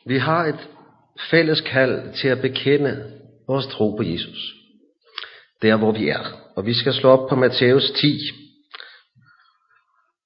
Vi 0.06 0.18
har 0.18 0.46
et 0.46 0.70
fælles 1.32 1.62
kald 1.62 2.14
til 2.14 2.28
at 2.28 2.42
bekende 2.42 3.23
vores 3.48 3.68
tro 3.68 3.96
på 3.96 4.04
Jesus. 4.04 4.54
Der 5.62 5.76
hvor 5.78 5.92
vi 5.92 6.10
er. 6.10 6.54
Og 6.56 6.66
vi 6.66 6.74
skal 6.74 6.94
slå 6.94 7.10
op 7.10 7.30
på 7.30 7.36
Matthæus 7.36 7.92
10, 7.92 8.20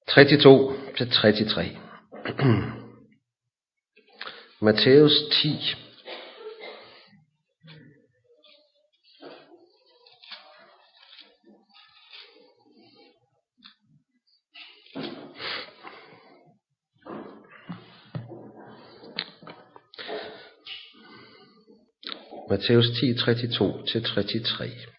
32 0.08 0.76
til 0.96 1.10
33. 1.10 1.76
Matthæus 4.60 5.12
10, 5.42 5.48
Matthæus 22.50 22.86
10, 23.00 23.12
32-33. 23.12 24.94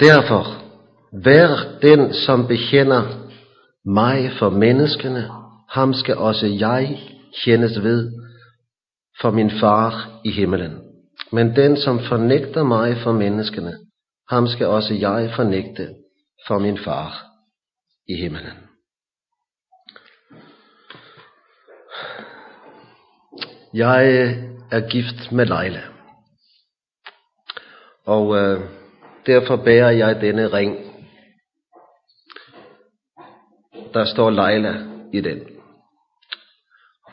Derfor, 0.00 0.44
vær 1.24 1.78
den, 1.82 2.14
som 2.14 2.46
bekender 2.46 3.30
mig 3.84 4.30
for 4.38 4.50
menneskene, 4.50 5.30
ham 5.70 5.94
skal 5.94 6.16
også 6.16 6.46
jeg 6.46 6.98
kendes 7.44 7.82
ved 7.82 8.12
for 9.20 9.30
min 9.30 9.50
far 9.60 10.20
i 10.24 10.30
himmelen. 10.30 10.80
Men 11.32 11.56
den, 11.56 11.76
som 11.76 12.00
fornægter 12.00 12.62
mig 12.62 12.96
for 12.96 13.12
menneskene, 13.12 13.72
ham 14.30 14.46
skal 14.46 14.66
også 14.66 14.94
jeg 14.94 15.32
fornægte 15.36 15.88
for 16.46 16.58
min 16.58 16.78
far 16.78 17.33
i 18.08 18.16
himmelen. 18.16 18.68
Jeg 23.74 24.06
øh, 24.12 24.44
er 24.70 24.88
gift 24.90 25.32
med 25.32 25.46
Leila. 25.46 25.82
Og 28.06 28.36
øh, 28.36 28.60
derfor 29.26 29.56
bærer 29.56 29.90
jeg 29.90 30.20
denne 30.20 30.46
ring. 30.46 30.76
Der 33.94 34.04
står 34.04 34.30
Leila 34.30 34.86
i 35.12 35.20
den. 35.20 35.40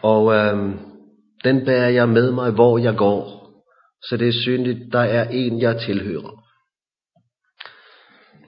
Og 0.01 0.33
øh, 0.33 0.75
den 1.43 1.65
bærer 1.65 1.89
jeg 1.89 2.10
med 2.10 2.31
mig, 2.31 2.51
hvor 2.51 2.77
jeg 2.77 2.98
går. 2.98 3.41
Så 4.03 4.17
det 4.17 4.27
er 4.27 4.41
synligt, 4.43 4.93
der 4.93 5.00
er 5.00 5.29
en, 5.29 5.62
jeg 5.62 5.79
tilhører. 5.79 6.43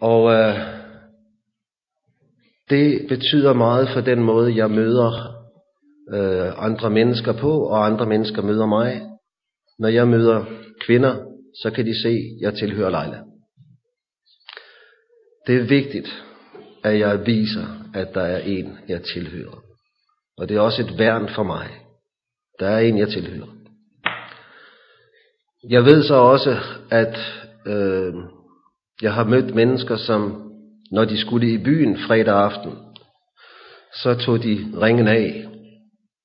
Og 0.01 0.33
øh, 0.33 0.82
det 2.69 3.07
betyder 3.09 3.53
meget 3.53 3.89
for 3.93 4.01
den 4.01 4.23
måde, 4.23 4.55
jeg 4.55 4.71
møder 4.71 5.43
øh, 6.13 6.65
andre 6.65 6.89
mennesker 6.89 7.33
på, 7.33 7.63
og 7.63 7.85
andre 7.85 8.05
mennesker 8.05 8.41
møder 8.41 8.65
mig. 8.65 9.01
Når 9.79 9.87
jeg 9.87 10.07
møder 10.07 10.45
kvinder, 10.85 11.15
så 11.61 11.71
kan 11.71 11.85
de 11.85 12.01
se, 12.01 12.09
at 12.09 12.41
jeg 12.41 12.53
tilhører 12.53 12.89
Leila. 12.89 13.23
Det 15.47 15.55
er 15.55 15.67
vigtigt, 15.67 16.23
at 16.83 16.99
jeg 16.99 17.25
viser, 17.25 17.65
at 17.93 18.13
der 18.13 18.21
er 18.21 18.39
en, 18.39 18.77
jeg 18.87 19.01
tilhører. 19.03 19.63
Og 20.37 20.49
det 20.49 20.57
er 20.57 20.61
også 20.61 20.81
et 20.81 20.99
værn 20.99 21.29
for 21.35 21.43
mig. 21.43 21.69
Der 22.59 22.67
er 22.67 22.79
en, 22.79 22.97
jeg 22.97 23.09
tilhører. 23.09 23.47
Jeg 25.69 25.85
ved 25.85 26.03
så 26.03 26.15
også, 26.15 26.57
at 26.89 27.17
øh, 27.67 28.13
Jeg 29.01 29.13
har 29.13 29.23
mødt 29.23 29.55
mennesker, 29.55 29.97
som 29.97 30.42
når 30.93 31.05
de 31.05 31.21
skulle 31.21 31.53
i 31.53 31.57
byen 31.57 31.97
fredag 32.07 32.35
aften, 32.35 32.71
så 34.01 34.15
tog 34.25 34.43
de 34.43 34.53
ringen 34.81 35.07
af, 35.07 35.45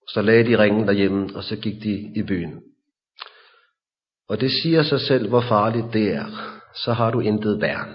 så 0.08 0.22
lagde 0.22 0.44
de 0.44 0.58
ringen 0.58 0.86
derhjemme, 0.86 1.36
og 1.36 1.44
så 1.44 1.56
gik 1.56 1.82
de 1.82 2.12
i 2.16 2.22
byen. 2.22 2.60
Og 4.28 4.40
det 4.40 4.50
siger 4.62 4.82
sig 4.82 5.00
selv, 5.00 5.28
hvor 5.28 5.40
farligt 5.40 5.86
det 5.92 6.14
er. 6.14 6.26
Så 6.84 6.92
har 6.92 7.10
du 7.10 7.20
intet 7.20 7.60
værn. 7.60 7.94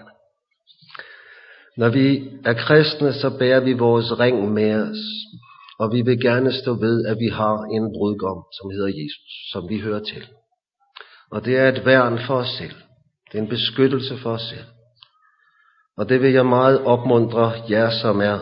Når 1.77 1.89
vi 1.89 2.30
er 2.46 2.53
kristne, 2.53 3.13
så 3.13 3.38
bærer 3.39 3.60
vi 3.60 3.74
vores 3.74 4.20
ring 4.20 4.53
med 4.53 4.82
os, 4.82 5.03
og 5.80 5.94
vi 5.94 6.01
vil 6.01 6.22
gerne 6.22 6.53
stå 6.53 6.74
ved, 6.74 7.06
at 7.06 7.18
vi 7.20 7.27
har 7.27 7.58
en 7.77 7.94
brudgom, 7.98 8.44
som 8.58 8.70
hedder 8.70 8.88
Jesus, 8.88 9.51
som 9.51 9.70
vi 9.70 9.80
hører 9.80 10.00
til. 10.00 10.24
Og 11.32 11.46
det 11.46 11.58
er 11.58 11.70
et 11.70 11.86
værn 11.86 12.20
for 12.27 12.36
os 12.36 12.50
selv. 12.58 12.75
Det 13.32 13.38
er 13.38 13.42
en 13.42 13.50
beskyttelse 13.50 14.18
for 14.18 14.32
os 14.32 14.42
selv. 14.42 14.65
Og 15.98 16.10
det 16.10 16.22
vil 16.22 16.34
jeg 16.34 16.46
meget 16.46 16.82
opmuntre 16.82 17.54
jer, 17.70 17.90
som 18.02 18.22
er 18.22 18.40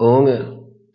unge, 0.00 0.38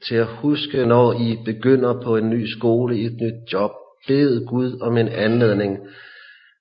til 0.07 0.15
at 0.15 0.27
huske, 0.27 0.85
når 0.85 1.13
I 1.13 1.37
begynder 1.45 2.01
på 2.01 2.17
en 2.17 2.29
ny 2.29 2.45
skole, 2.57 2.99
et 2.99 3.13
nyt 3.21 3.53
job. 3.53 3.71
Bed 4.07 4.45
Gud 4.45 4.79
om 4.81 4.97
en 4.97 5.07
anledning, 5.07 5.77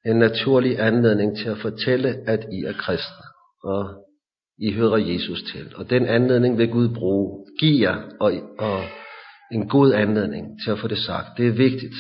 en 0.07 0.17
naturlig 0.17 0.81
anledning 0.81 1.39
til 1.39 1.49
at 1.49 1.59
fortælle, 1.59 2.09
at 2.27 2.47
I 2.53 2.65
er 2.65 2.73
kristne, 2.73 3.25
og 3.65 3.89
I 4.59 4.73
hører 4.73 4.97
Jesus 4.97 5.43
til. 5.53 5.73
Og 5.77 5.91
den 5.91 6.07
anledning 6.07 6.59
vil 6.59 6.71
Gud 6.71 6.95
bruge. 6.95 7.47
Giv 7.61 7.81
jer 7.81 7.97
og, 8.21 8.33
og 8.59 8.85
en 9.53 9.69
god 9.69 9.93
anledning 9.93 10.47
til 10.65 10.71
at 10.71 10.79
få 10.79 10.89
det 10.89 10.99
sagt. 10.99 11.27
Det 11.37 11.47
er 11.47 11.53
vigtigt. 11.53 11.95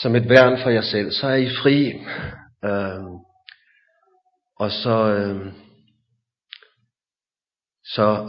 Som 0.00 0.16
et 0.16 0.28
værn 0.28 0.58
for 0.62 0.70
jer 0.70 0.80
selv, 0.80 1.10
så 1.10 1.26
er 1.26 1.34
I 1.34 1.48
fri. 1.62 1.92
Øh, 2.64 3.04
og 4.58 4.70
så, 4.70 5.14
øh, 5.14 5.52
så 7.94 8.26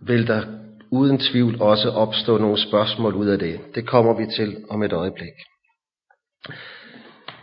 vil 0.00 0.26
der 0.26 0.42
uden 0.90 1.18
tvivl 1.18 1.62
også 1.62 1.90
opstå 1.90 2.38
nogle 2.38 2.58
spørgsmål 2.58 3.14
ud 3.14 3.26
af 3.26 3.38
det. 3.38 3.60
Det 3.74 3.86
kommer 3.86 4.16
vi 4.16 4.26
til 4.36 4.64
om 4.70 4.82
et 4.82 4.92
øjeblik. 4.92 5.32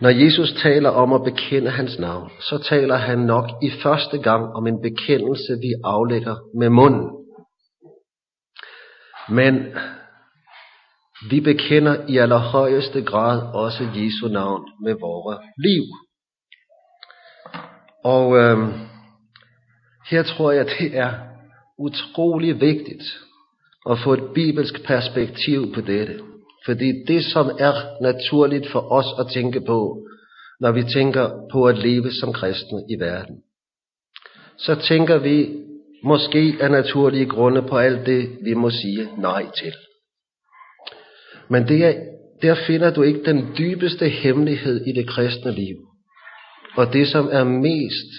Når 0.01 0.09
Jesus 0.09 0.53
taler 0.61 0.89
om 0.89 1.13
at 1.13 1.23
bekende 1.23 1.69
hans 1.71 1.99
navn, 1.99 2.31
så 2.39 2.57
taler 2.57 2.95
han 2.95 3.19
nok 3.19 3.49
i 3.61 3.71
første 3.83 4.17
gang 4.17 4.53
om 4.53 4.67
en 4.67 4.81
bekendelse, 4.81 5.53
vi 5.61 5.73
aflægger 5.83 6.35
med 6.59 6.69
munden. 6.69 7.09
Men 9.29 9.75
vi 11.29 11.39
bekender 11.39 12.07
i 12.07 12.17
allerhøjeste 12.17 13.01
grad 13.01 13.41
også 13.53 13.83
Jesu 13.95 14.27
navn 14.27 14.61
med 14.83 14.93
vores 14.93 15.39
liv. 15.57 15.83
Og 18.03 18.37
øh, 18.37 18.57
her 20.09 20.23
tror 20.23 20.51
jeg, 20.51 20.65
det 20.65 20.97
er 20.97 21.32
utrolig 21.83 22.61
vigtigt 22.61 23.03
at 23.89 23.99
få 24.03 24.13
et 24.13 24.33
bibelsk 24.35 24.83
perspektiv 24.83 25.73
på 25.73 25.81
dette. 25.81 26.19
Fordi 26.65 27.03
det, 27.07 27.25
som 27.25 27.47
er 27.59 28.01
naturligt 28.01 28.71
for 28.71 28.91
os 28.91 29.05
at 29.19 29.31
tænke 29.33 29.61
på, 29.61 30.07
når 30.59 30.71
vi 30.71 30.83
tænker 30.83 31.47
på 31.51 31.65
at 31.65 31.77
leve 31.77 32.11
som 32.11 32.33
kristne 32.33 32.79
i 32.89 32.99
verden, 32.99 33.35
så 34.57 34.75
tænker 34.75 35.17
vi 35.17 35.49
måske 36.03 36.57
af 36.59 36.71
naturlige 36.71 37.25
grunde 37.25 37.61
på 37.61 37.77
alt 37.77 38.05
det, 38.05 38.37
vi 38.43 38.53
må 38.53 38.69
sige 38.69 39.09
nej 39.17 39.45
til. 39.61 39.73
Men 41.49 41.67
det 41.67 41.85
er, 41.85 41.93
der 42.41 42.55
finder 42.67 42.93
du 42.93 43.01
ikke 43.01 43.23
den 43.25 43.55
dybeste 43.57 44.09
hemmelighed 44.09 44.85
i 44.85 44.91
det 44.91 45.09
kristne 45.09 45.51
liv. 45.51 45.75
Og 46.77 46.93
det, 46.93 47.07
som 47.07 47.29
er 47.31 47.43
mest, 47.43 48.09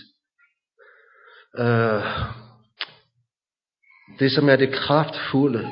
øh, 1.58 2.43
det 4.18 4.32
som 4.32 4.48
er 4.48 4.56
det 4.56 4.72
kraftfulde 4.72 5.68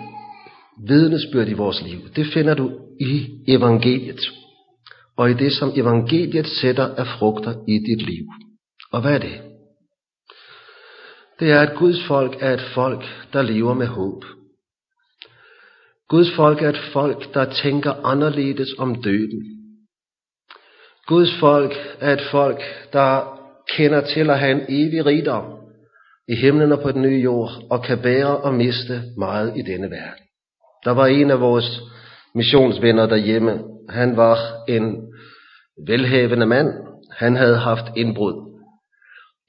vidnesbyrd 0.87 1.49
i 1.49 1.53
vores 1.53 1.83
liv, 1.83 2.01
det 2.17 2.27
finder 2.27 2.55
du 2.55 2.71
i 3.01 3.29
evangeliet. 3.49 4.21
Og 5.17 5.31
i 5.31 5.35
det, 5.35 5.53
som 5.53 5.73
evangeliet 5.77 6.47
sætter 6.47 6.95
af 6.95 7.07
frugter 7.07 7.55
i 7.69 7.79
dit 7.79 8.07
liv. 8.07 8.25
Og 8.93 9.01
hvad 9.01 9.15
er 9.15 9.19
det? 9.19 9.41
Det 11.41 11.51
er, 11.51 11.61
at 11.61 11.79
Guds 11.79 12.05
folk 12.07 12.37
er 12.41 12.55
et 12.55 12.65
folk, 12.75 13.05
der 13.33 13.43
lever 13.43 13.75
med 13.75 13.87
håb. 13.87 14.25
Guds 16.09 16.35
folk 16.37 16.63
er 16.63 16.69
et 16.69 16.83
folk, 16.93 17.35
der 17.35 17.53
tænker 17.53 17.93
anderledes 18.07 18.69
om 18.79 19.03
døden. 19.03 19.43
Guds 21.07 21.39
folk 21.41 21.73
er 22.01 22.13
et 22.13 22.23
folk, 22.31 22.61
der 22.93 23.39
kender 23.77 24.01
til 24.01 24.31
at 24.31 24.39
have 24.39 24.53
en 24.53 24.65
evig 24.69 25.07
rigdom 25.07 25.62
i 26.33 26.35
himlen 26.35 26.73
og 26.73 26.81
på 26.81 26.93
den 26.93 27.03
nye 27.03 27.21
jord, 27.21 27.51
og 27.71 27.83
kan 27.83 27.99
bære 28.03 28.37
og 28.37 28.55
miste 28.55 29.03
meget 29.19 29.53
i 29.57 29.63
denne 29.63 29.91
verden. 29.91 30.25
Der 30.85 30.91
var 30.91 31.07
en 31.07 31.31
af 31.31 31.41
vores 31.41 31.81
missionsvenner 32.35 33.07
derhjemme. 33.07 33.63
Han 33.89 34.17
var 34.17 34.39
en 34.69 35.13
velhavende 35.87 36.47
mand. 36.47 36.69
Han 37.17 37.37
havde 37.37 37.59
haft 37.59 37.85
indbrud 37.97 38.35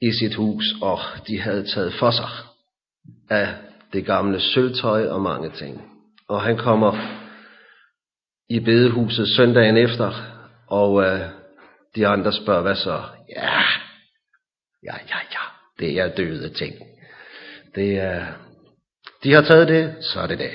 i 0.01 0.11
sit 0.19 0.35
hus, 0.35 0.63
og 0.81 0.99
de 1.27 1.39
havde 1.39 1.65
taget 1.65 1.93
for 1.99 2.11
sig 2.11 2.29
af 3.29 3.47
det 3.93 4.05
gamle 4.05 4.39
sølvtøj 4.39 5.07
og 5.07 5.21
mange 5.21 5.49
ting. 5.49 5.81
Og 6.29 6.41
han 6.41 6.57
kommer 6.57 7.19
i 8.49 8.59
bedehuset 8.59 9.27
søndagen 9.35 9.77
efter, 9.77 10.11
og 10.69 11.03
øh, 11.03 11.19
de 11.95 12.07
andre 12.07 12.33
spørger, 12.33 12.61
hvad 12.61 12.75
så? 12.75 13.01
Ja, 13.35 13.59
ja, 14.83 14.95
ja, 15.09 15.17
ja, 15.33 15.42
det 15.79 15.99
er 15.99 16.15
døde 16.15 16.49
ting. 16.49 16.75
Det 17.75 17.97
er, 17.97 18.25
de 19.23 19.33
har 19.33 19.41
taget 19.41 19.67
det, 19.67 19.95
så 20.01 20.19
er 20.19 20.27
det 20.27 20.39
det. 20.39 20.51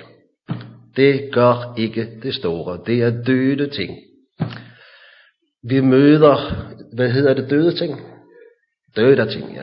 Det 0.97 1.33
gør 1.33 1.75
ikke 1.79 2.09
det 2.23 2.35
store. 2.35 2.81
Det 2.87 3.03
er 3.03 3.23
døde 3.25 3.71
ting. 3.71 3.99
Vi 5.69 5.81
møder, 5.81 6.65
hvad 6.95 7.11
hedder 7.11 7.35
det, 7.35 7.51
døde 7.51 7.77
ting? 7.77 8.01
Døde 8.97 9.33
ting, 9.33 9.55
ja. 9.55 9.63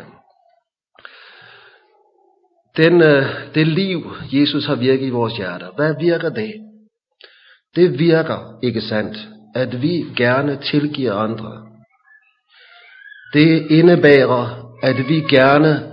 Den, 2.77 3.01
øh, 3.01 3.25
det 3.55 3.67
liv, 3.67 4.11
Jesus 4.33 4.65
har 4.65 4.75
virket 4.75 5.05
i 5.05 5.09
vores 5.09 5.37
hjerter, 5.37 5.71
hvad 5.75 5.95
virker 5.99 6.29
det? 6.29 6.53
Det 7.75 7.99
virker, 7.99 8.59
ikke 8.63 8.81
sandt, 8.81 9.17
at 9.55 9.81
vi 9.81 10.05
gerne 10.17 10.61
tilgiver 10.61 11.13
andre. 11.13 11.67
Det 13.33 13.71
indebærer, 13.71 14.64
at 14.85 15.07
vi 15.09 15.19
gerne 15.29 15.91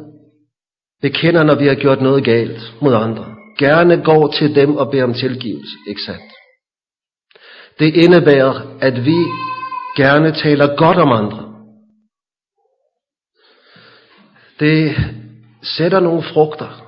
bekender, 1.03 1.43
når 1.43 1.55
vi 1.55 1.67
har 1.67 1.75
gjort 1.75 2.01
noget 2.01 2.25
galt 2.25 2.75
mod 2.81 2.95
andre. 2.95 3.35
Gerne 3.59 4.05
går 4.05 4.29
til 4.29 4.55
dem 4.55 4.77
og 4.77 4.91
beder 4.91 5.05
om 5.05 5.15
tilgivelse, 5.15 5.77
ikke 5.89 6.01
sandt? 6.07 6.33
Det 7.79 7.97
indebærer, 7.97 8.77
at 8.81 9.05
vi 9.05 9.19
gerne 9.97 10.33
taler 10.33 10.77
godt 10.77 10.99
om 10.99 11.13
andre. 11.13 11.53
Det 14.61 14.97
sætter 15.63 16.01
nogle 16.01 16.23
frugter, 16.23 16.83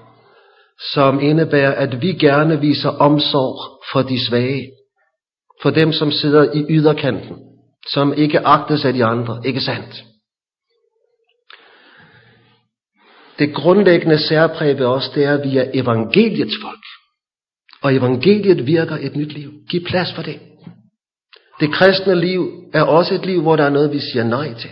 som 0.92 1.20
indebærer, 1.20 1.74
at 1.74 2.02
vi 2.02 2.12
gerne 2.12 2.60
viser 2.60 2.88
omsorg 2.88 3.80
for 3.92 4.02
de 4.02 4.26
svage, 4.26 4.70
for 5.62 5.70
dem, 5.70 5.92
som 5.92 6.12
sidder 6.12 6.52
i 6.52 6.64
yderkanten, 6.68 7.36
som 7.88 8.14
ikke 8.14 8.46
agtes 8.46 8.84
af 8.84 8.92
de 8.92 9.04
andre, 9.04 9.42
ikke 9.44 9.60
sandt? 9.60 10.04
Det 13.38 13.54
grundlæggende 13.54 14.18
særpræg 14.18 14.78
ved 14.78 14.86
os, 14.86 15.10
det 15.14 15.24
er, 15.24 15.34
at 15.38 15.50
vi 15.50 15.56
er 15.58 15.70
evangeliets 15.74 16.54
folk. 16.62 16.84
Og 17.82 17.94
evangeliet 17.94 18.66
virker 18.66 18.96
et 19.00 19.16
nyt 19.16 19.32
liv. 19.32 19.50
Giv 19.70 19.84
plads 19.84 20.12
for 20.14 20.22
det. 20.22 20.40
Det 21.60 21.72
kristne 21.72 22.14
liv 22.14 22.50
er 22.72 22.82
også 22.82 23.14
et 23.14 23.26
liv, 23.26 23.42
hvor 23.42 23.56
der 23.56 23.64
er 23.64 23.70
noget, 23.70 23.92
vi 23.92 23.98
siger 23.98 24.24
nej 24.24 24.54
til. 24.54 24.70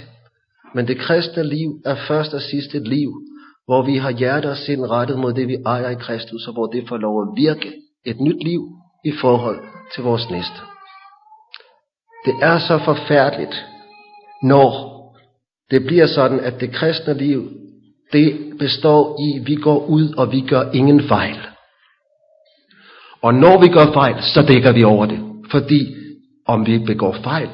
Men 0.74 0.88
det 0.88 0.98
kristne 0.98 1.44
liv 1.44 1.70
er 1.84 1.96
først 2.08 2.34
og 2.34 2.40
sidst 2.40 2.74
et 2.74 2.88
liv, 2.88 3.12
hvor 3.66 3.82
vi 3.82 3.96
har 3.96 4.10
hjerte 4.10 4.50
og 4.50 4.56
sind 4.56 4.86
rettet 4.86 5.18
mod 5.18 5.32
det, 5.32 5.48
vi 5.48 5.56
ejer 5.66 5.90
i 5.90 5.94
Kristus, 5.94 6.46
og 6.46 6.52
hvor 6.52 6.66
det 6.66 6.88
får 6.88 6.96
lov 6.96 7.22
at 7.22 7.28
virke 7.36 7.72
et 8.04 8.20
nyt 8.20 8.44
liv 8.44 8.62
i 9.04 9.12
forhold 9.20 9.60
til 9.94 10.04
vores 10.04 10.30
næste. 10.30 10.60
Det 12.26 12.34
er 12.42 12.58
så 12.58 12.78
forfærdeligt, 12.84 13.64
når 14.42 14.92
det 15.70 15.84
bliver 15.86 16.06
sådan, 16.06 16.40
at 16.40 16.60
det 16.60 16.72
kristne 16.72 17.14
liv, 17.14 17.50
det 18.12 18.58
består 18.58 19.16
i, 19.26 19.40
at 19.40 19.46
vi 19.46 19.54
går 19.54 19.86
ud, 19.86 20.14
og 20.14 20.32
vi 20.32 20.40
gør 20.40 20.70
ingen 20.70 21.08
fejl. 21.08 21.38
Og 23.22 23.34
når 23.34 23.60
vi 23.60 23.68
gør 23.68 23.92
fejl, 23.92 24.22
så 24.22 24.44
dækker 24.48 24.72
vi 24.72 24.84
over 24.84 25.06
det. 25.06 25.20
Fordi 25.50 25.94
om 26.46 26.66
vi 26.66 26.78
begår 26.78 27.12
fejl, 27.12 27.50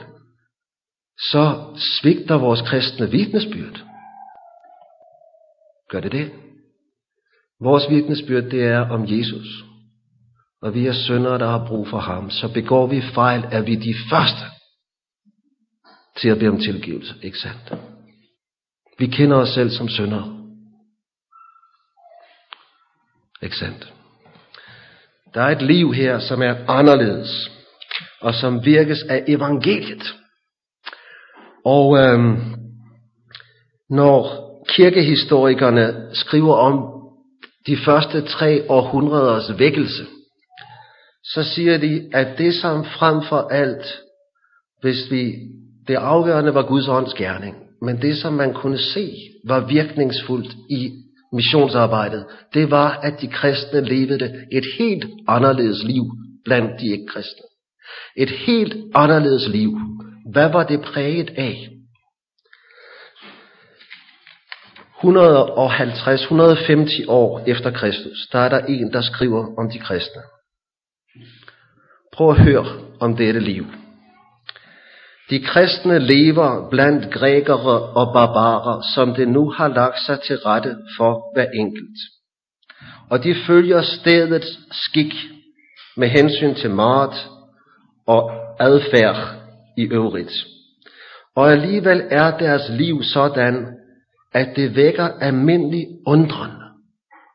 så 1.31 1.75
svigter 2.01 2.35
vores 2.35 2.63
kristne 2.63 3.11
vidnesbyrd. 3.11 3.85
Gør 5.91 6.01
det 6.01 6.13
det? 6.13 6.31
Vores 7.61 7.91
vidnesbyrd, 7.91 8.45
det 8.45 8.65
er 8.65 8.81
om 8.91 9.05
Jesus. 9.09 9.47
Og 10.63 10.75
vi 10.75 10.87
er 10.87 10.93
syndere, 10.93 11.39
der 11.39 11.47
har 11.47 11.67
brug 11.67 11.89
for 11.89 11.99
ham. 11.99 12.31
Så 12.31 12.53
begår 12.53 12.87
vi 12.87 13.03
fejl, 13.15 13.45
er 13.51 13.63
vi 13.63 13.75
de 13.75 13.95
første 14.11 14.45
til 16.17 16.29
at 16.29 16.39
bede 16.39 16.51
om 16.51 16.61
tilgivelse. 16.61 17.15
Ikke 17.23 17.39
sandt? 17.39 17.73
Vi 18.99 19.07
kender 19.07 19.37
os 19.37 19.49
selv 19.49 19.71
som 19.71 19.89
syndere. 19.89 20.38
Ikke 23.43 23.57
sandt? 23.57 23.93
Der 25.35 25.43
er 25.43 25.57
et 25.57 25.63
liv 25.63 25.93
her, 25.93 26.19
som 26.19 26.43
er 26.43 26.55
anderledes, 26.69 27.51
og 28.21 28.35
som 28.35 28.65
virkes 28.65 29.03
af 29.03 29.25
evangeliet. 29.29 30.15
Og 31.65 31.99
øhm, 31.99 32.37
når 33.91 34.49
kirkehistorikerne 34.69 36.09
skriver 36.13 36.55
om 36.55 36.99
de 37.67 37.77
første 37.77 38.23
tre 38.23 38.71
århundreders 38.71 39.59
vækkelse, 39.59 40.07
så 41.25 41.43
siger 41.43 41.79
de, 41.79 42.11
at 42.13 42.39
det 42.39 42.55
som 42.55 42.85
frem 42.85 43.23
for 43.29 43.49
alt, 43.49 44.01
hvis 44.81 45.11
vi, 45.11 45.35
det 45.89 45.95
afgørende 45.95 46.55
var 46.55 46.63
Guds 46.63 46.89
ånds 46.89 47.15
gerning, 47.15 47.57
men 47.83 48.03
det 48.03 48.19
som 48.19 48.33
man 48.33 48.55
kunne 48.55 48.79
se 48.79 49.13
var 49.45 49.67
virkningsfuldt 49.67 50.55
i 50.71 50.91
missionsarbejdet, 51.33 52.27
det 52.55 52.71
var, 52.71 53.01
at 53.03 53.21
de 53.21 53.29
kristne 53.29 53.81
levede 53.81 54.47
et 54.53 54.65
helt 54.79 55.05
anderledes 55.29 55.85
liv 55.85 56.05
blandt 56.45 56.81
de 56.81 56.93
ikke 56.93 57.07
kristne. 57.07 57.43
Et 58.17 58.31
helt 58.31 58.77
anderledes 58.95 59.49
liv. 59.49 59.79
Hvad 60.33 60.53
var 60.53 60.65
det 60.65 60.81
præget 60.81 61.31
af? 61.37 61.69
150-150 64.99 67.09
år 67.09 67.43
efter 67.47 67.71
Kristus, 67.71 68.29
der 68.33 68.39
er 68.39 68.49
der 68.49 68.59
en, 68.59 68.93
der 68.93 69.01
skriver 69.01 69.59
om 69.59 69.71
de 69.71 69.79
kristne. 69.79 70.23
Prøv 72.13 72.31
at 72.31 72.41
høre 72.41 72.67
om 73.01 73.17
dette 73.17 73.41
liv. 73.41 73.67
De 75.31 75.41
kristne 75.41 75.99
lever 75.99 76.69
blandt 76.71 77.11
grækere 77.13 77.81
og 77.81 78.13
barbarer, 78.13 78.83
som 78.95 79.15
det 79.15 79.29
nu 79.29 79.51
har 79.51 79.69
lagt 79.69 80.01
sig 80.07 80.21
til 80.21 80.37
rette 80.37 80.77
for 80.97 81.35
hver 81.35 81.47
enkelt. 81.55 81.99
Og 83.11 83.25
de 83.25 83.35
følger 83.47 83.83
stedets 83.83 84.59
skik 84.71 85.15
med 85.97 86.09
hensyn 86.09 86.55
til 86.55 86.71
mat 86.71 87.27
og 88.07 88.31
adfærd 88.61 89.17
i 89.77 89.83
øvrigt. 89.83 90.33
Og 91.37 91.53
alligevel 91.53 92.03
er 92.11 92.39
deres 92.39 92.63
liv 92.69 93.03
sådan, 93.03 93.67
at 94.33 94.57
det 94.57 94.77
vækker 94.77 95.09
almindelig 95.21 95.87
undren 96.07 96.53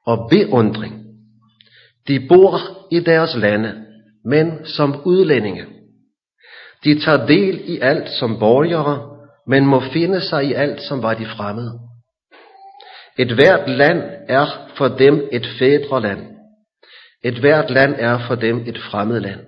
og 0.06 0.30
beundring. 0.30 1.04
De 2.08 2.28
bor 2.30 2.60
i 2.92 3.00
deres 3.00 3.36
lande, 3.36 3.74
men 4.26 4.66
som 4.66 5.02
udlændinge. 5.06 5.73
De 6.84 7.00
tager 7.00 7.26
del 7.26 7.62
i 7.66 7.80
alt 7.80 8.10
som 8.10 8.40
borgere, 8.40 9.20
men 9.48 9.66
må 9.66 9.80
finde 9.80 10.22
sig 10.22 10.46
i 10.46 10.54
alt 10.54 10.82
som 10.82 11.02
var 11.02 11.14
de 11.14 11.26
fremmede. 11.26 11.80
Et 13.18 13.32
hvert 13.32 13.70
land 13.70 14.04
er 14.30 14.46
for 14.78 14.88
dem 14.88 15.30
et 15.32 15.48
fædreland. 15.60 16.28
Et 17.24 17.40
hvert 17.40 17.70
land 17.70 17.96
er 17.98 18.28
for 18.28 18.36
dem 18.36 18.64
et 18.68 18.78
fremmed 18.78 19.20
land. 19.20 19.40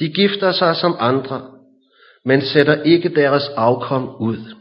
De 0.00 0.12
gifter 0.12 0.52
sig 0.52 0.76
som 0.76 0.96
andre, 0.98 1.42
men 2.24 2.42
sætter 2.42 2.82
ikke 2.82 3.08
deres 3.08 3.48
afkom 3.56 4.16
ud. 4.20 4.54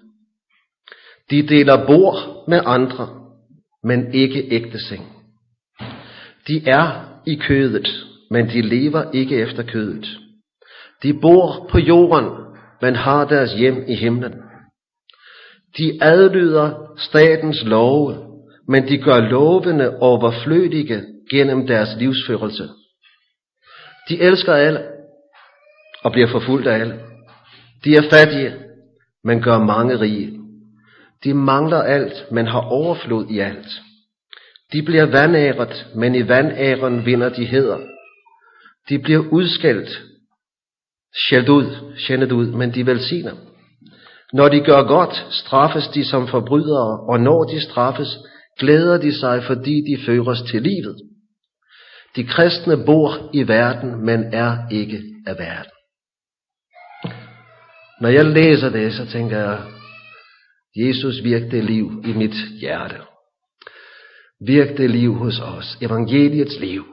De 1.29 1.47
deler 1.47 1.85
bord 1.85 2.43
med 2.47 2.61
andre, 2.65 3.09
men 3.83 4.13
ikke 4.13 4.47
ægteseng. 4.51 5.05
De 6.47 6.67
er 6.67 7.05
i 7.27 7.35
kødet, 7.35 7.87
men 8.31 8.47
de 8.47 8.61
lever 8.61 9.11
ikke 9.11 9.35
efter 9.35 9.63
kødet. 9.63 10.22
De 11.03 11.13
bor 11.21 11.67
på 11.71 11.79
jorden, 11.79 12.29
men 12.81 12.95
har 12.95 13.25
deres 13.25 13.53
hjem 13.53 13.83
i 13.87 13.95
himlen. 13.95 14.33
De 15.77 15.97
adlyder 16.01 16.93
statens 16.97 17.63
love, 17.63 18.15
men 18.67 18.87
de 18.87 18.97
gør 18.97 19.19
lovene 19.19 20.01
overflødige 20.01 21.03
gennem 21.31 21.67
deres 21.67 21.89
livsførelse. 21.99 22.69
De 24.09 24.21
elsker 24.21 24.53
alle 24.53 24.81
og 26.03 26.11
bliver 26.11 26.27
forfulgt 26.27 26.67
af 26.67 26.79
alle. 26.79 26.99
De 27.83 27.95
er 27.95 28.09
fattige, 28.09 28.53
men 29.23 29.41
gør 29.41 29.57
mange 29.57 29.99
rige. 29.99 30.39
De 31.23 31.33
mangler 31.33 31.81
alt, 31.81 32.31
men 32.31 32.47
har 32.47 32.61
overflod 32.61 33.27
i 33.29 33.39
alt. 33.39 33.67
De 34.73 34.83
bliver 34.83 35.05
vandæret, 35.05 35.87
men 35.95 36.15
i 36.15 36.27
vandæren 36.27 37.05
vinder 37.05 37.29
de 37.29 37.45
heder. 37.45 37.79
De 38.89 38.99
bliver 38.99 39.23
udskældt, 39.31 40.01
skældt 41.15 41.49
ud, 41.49 41.93
skændet 41.97 42.31
ud, 42.31 42.47
men 42.47 42.73
de 42.73 42.85
velsigner. 42.85 43.33
Når 44.33 44.49
de 44.49 44.59
gør 44.59 44.83
godt, 44.83 45.25
straffes 45.29 45.87
de 45.87 46.05
som 46.05 46.27
forbrydere, 46.27 46.99
og 47.09 47.19
når 47.19 47.43
de 47.43 47.63
straffes, 47.63 48.17
glæder 48.59 48.97
de 48.97 49.19
sig, 49.19 49.43
fordi 49.43 49.81
de 49.81 50.05
føres 50.05 50.41
til 50.41 50.61
livet. 50.61 50.95
De 52.15 52.23
kristne 52.23 52.85
bor 52.85 53.29
i 53.33 53.47
verden, 53.47 54.05
men 54.05 54.23
er 54.33 54.57
ikke 54.71 55.03
af 55.27 55.35
verden. 55.39 55.71
Når 58.01 58.09
jeg 58.09 58.25
læser 58.25 58.69
det, 58.69 58.93
så 58.93 59.05
tænker 59.05 59.37
jeg, 59.37 59.61
Jesus 60.75 61.23
virkte 61.23 61.61
liv 61.61 62.03
i 62.05 62.13
mit 62.13 62.35
hjerte. 62.59 62.95
Virkte 64.47 64.87
liv 64.87 65.13
hos 65.13 65.39
os. 65.39 65.77
Evangeliets 65.81 66.59
liv. 66.59 66.85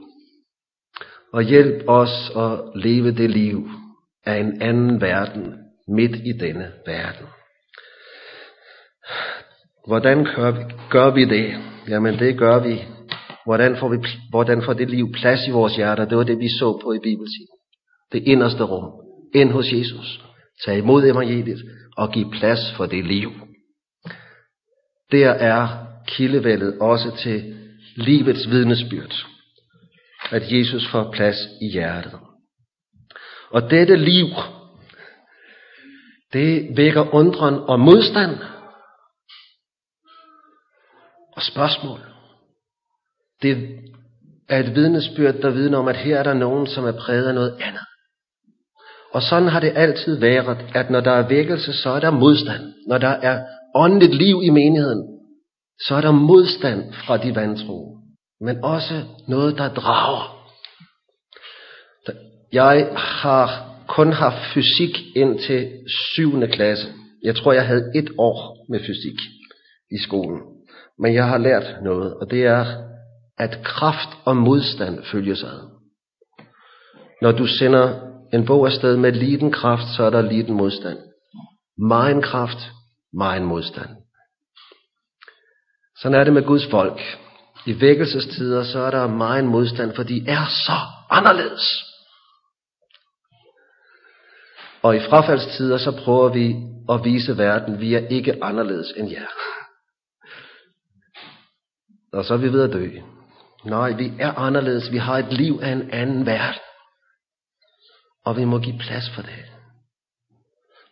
Og 1.32 1.42
hjælp 1.42 1.88
os 1.88 2.30
at 2.36 2.82
leve 2.82 3.10
det 3.12 3.30
liv 3.30 3.79
af 4.26 4.36
en 4.40 4.62
anden 4.62 5.00
verden 5.00 5.54
midt 5.88 6.16
i 6.16 6.32
denne 6.32 6.72
verden. 6.86 7.26
Hvordan 9.86 10.24
gør 10.24 10.50
vi, 10.50 10.62
gør 10.90 11.10
vi 11.10 11.24
det? 11.24 11.54
Jamen 11.88 12.18
det 12.18 12.38
gør 12.38 12.58
vi. 12.58 12.84
Hvordan 13.44 13.76
får, 13.76 13.88
vi, 13.88 13.96
hvordan 14.30 14.62
får 14.62 14.72
det 14.72 14.90
liv 14.90 15.12
plads 15.12 15.48
i 15.48 15.50
vores 15.50 15.76
hjerter? 15.76 16.04
Det 16.04 16.18
var 16.18 16.24
det, 16.24 16.38
vi 16.38 16.48
så 16.48 16.80
på 16.82 16.92
i 16.92 16.98
Bibeltiden. 16.98 17.56
Det 18.12 18.22
inderste 18.26 18.62
rum. 18.62 18.92
Ind 19.34 19.50
hos 19.50 19.72
Jesus. 19.72 20.24
Tag 20.64 20.78
imod 20.78 21.04
evangeliet 21.04 21.62
og 21.96 22.12
giv 22.12 22.30
plads 22.30 22.72
for 22.76 22.86
det 22.86 23.04
liv. 23.04 23.30
Der 25.12 25.30
er 25.30 25.86
kildevældet 26.06 26.78
også 26.80 27.16
til 27.16 27.56
livets 27.96 28.50
vidnesbyrd. 28.50 29.26
At 30.30 30.52
Jesus 30.52 30.88
får 30.90 31.12
plads 31.12 31.36
i 31.62 31.72
hjertet. 31.72 32.29
Og 33.50 33.70
dette 33.70 33.96
liv, 33.96 34.26
det 36.32 36.76
vækker 36.76 37.14
undren 37.14 37.54
og 37.54 37.80
modstand 37.80 38.36
og 41.36 41.42
spørgsmål. 41.42 42.00
Det 43.42 43.80
er 44.48 44.58
et 44.58 44.74
vidnesbyrd, 44.74 45.34
der 45.34 45.50
vidner 45.50 45.78
om, 45.78 45.88
at 45.88 45.96
her 45.96 46.18
er 46.18 46.22
der 46.22 46.34
nogen, 46.34 46.66
som 46.66 46.84
er 46.84 46.92
præget 46.92 47.28
af 47.28 47.34
noget 47.34 47.56
andet. 47.60 47.82
Og 49.12 49.22
sådan 49.22 49.48
har 49.48 49.60
det 49.60 49.72
altid 49.74 50.18
været, 50.20 50.58
at 50.74 50.90
når 50.90 51.00
der 51.00 51.10
er 51.10 51.28
vækkelse, 51.28 51.72
så 51.72 51.90
er 51.90 52.00
der 52.00 52.10
modstand. 52.10 52.62
Når 52.86 52.98
der 52.98 53.08
er 53.08 53.44
åndeligt 53.74 54.14
liv 54.14 54.40
i 54.42 54.50
menigheden, 54.50 55.02
så 55.86 55.94
er 55.94 56.00
der 56.00 56.10
modstand 56.10 56.92
fra 56.92 57.16
de 57.16 57.34
vantro. 57.34 57.96
Men 58.40 58.64
også 58.64 59.02
noget, 59.28 59.58
der 59.58 59.74
drager. 59.74 60.39
Jeg 62.52 62.92
har 62.96 63.76
kun 63.88 64.12
haft 64.12 64.54
fysik 64.54 65.16
indtil 65.16 65.70
7. 66.16 66.48
klasse. 66.52 66.88
Jeg 67.22 67.36
tror, 67.36 67.52
jeg 67.52 67.66
havde 67.66 67.92
et 67.94 68.10
år 68.18 68.66
med 68.68 68.80
fysik 68.80 69.18
i 69.90 69.98
skolen. 70.02 70.40
Men 70.98 71.14
jeg 71.14 71.28
har 71.28 71.38
lært 71.38 71.82
noget, 71.82 72.14
og 72.14 72.30
det 72.30 72.44
er, 72.44 72.64
at 73.38 73.58
kraft 73.64 74.08
og 74.24 74.36
modstand 74.36 75.04
følges 75.04 75.42
ad. 75.42 75.70
Når 77.22 77.32
du 77.32 77.46
sender 77.46 78.00
en 78.32 78.46
bog 78.46 78.66
afsted 78.66 78.96
med 78.96 79.12
liten 79.12 79.52
kraft, 79.52 79.96
så 79.96 80.02
er 80.02 80.10
der 80.10 80.22
liten 80.22 80.54
modstand. 80.54 80.98
Megen 81.78 82.22
kraft, 82.22 82.58
megen 83.12 83.44
modstand. 83.44 83.88
Sådan 86.02 86.20
er 86.20 86.24
det 86.24 86.32
med 86.32 86.42
Guds 86.42 86.66
folk. 86.70 87.00
I 87.66 87.80
vækkelsestider, 87.80 88.64
så 88.64 88.78
er 88.78 88.90
der 88.90 89.06
meget 89.06 89.44
modstand, 89.44 89.94
for 89.94 90.02
de 90.02 90.24
er 90.28 90.46
så 90.66 90.78
anderledes. 91.10 91.89
Og 94.82 94.96
i 94.96 95.00
frafaldstider, 95.00 95.78
så 95.78 96.02
prøver 96.04 96.28
vi 96.28 96.56
at 96.88 97.04
vise 97.04 97.38
verden, 97.38 97.80
vi 97.80 97.94
er 97.94 98.08
ikke 98.08 98.44
anderledes 98.44 98.92
end 98.96 99.10
jer. 99.10 99.26
Og 102.12 102.24
så 102.24 102.34
er 102.34 102.38
vi 102.38 102.52
ved 102.52 102.62
at 102.62 102.72
dø. 102.72 102.90
Nej, 103.64 103.92
vi 103.92 104.12
er 104.18 104.32
anderledes. 104.32 104.92
Vi 104.92 104.98
har 104.98 105.18
et 105.18 105.32
liv 105.32 105.58
af 105.62 105.72
en 105.72 105.90
anden 105.90 106.26
verden. 106.26 106.60
Og 108.24 108.36
vi 108.36 108.44
må 108.44 108.58
give 108.58 108.78
plads 108.78 109.10
for 109.14 109.22
det. 109.22 109.44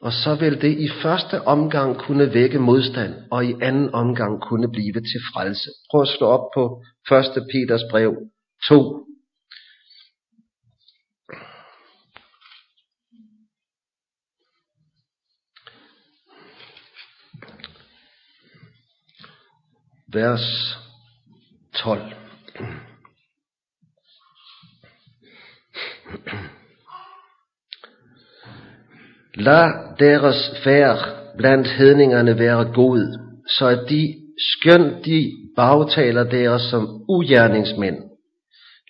Og 0.01 0.13
så 0.13 0.35
vil 0.35 0.61
det 0.61 0.79
i 0.79 0.89
første 1.03 1.43
omgang 1.47 1.99
kunne 1.99 2.35
vække 2.35 2.59
modstand, 2.59 3.15
og 3.31 3.45
i 3.45 3.55
anden 3.63 3.95
omgang 3.95 4.41
kunne 4.41 4.71
blive 4.71 4.93
til 4.93 5.21
frelse. 5.33 5.71
Prøv 5.91 6.03
at 6.03 6.09
slå 6.09 6.27
op 6.27 6.51
på 6.55 6.83
1. 7.11 7.47
Peters 7.53 7.83
brev 7.91 8.17
2. 8.69 9.08
vers 20.13 20.41
12. 21.75 22.03
Lad 29.35 29.97
deres 29.99 30.51
færd 30.65 30.99
blandt 31.37 31.69
hedningerne 31.69 32.39
være 32.39 32.73
god, 32.75 33.19
så 33.59 33.67
at 33.67 33.91
de, 33.91 34.15
skønt 34.39 35.05
de 35.05 35.33
bagtaler 35.57 36.25
deres 36.25 36.63
som 36.63 37.05
ugerningsmænd, 37.09 38.09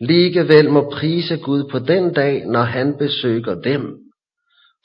Ligevel 0.00 0.70
må 0.70 0.90
prise 0.90 1.36
Gud 1.36 1.70
på 1.70 1.78
den 1.78 2.12
dag, 2.12 2.46
når 2.46 2.62
han 2.62 2.96
besøger 2.98 3.54
dem, 3.54 3.98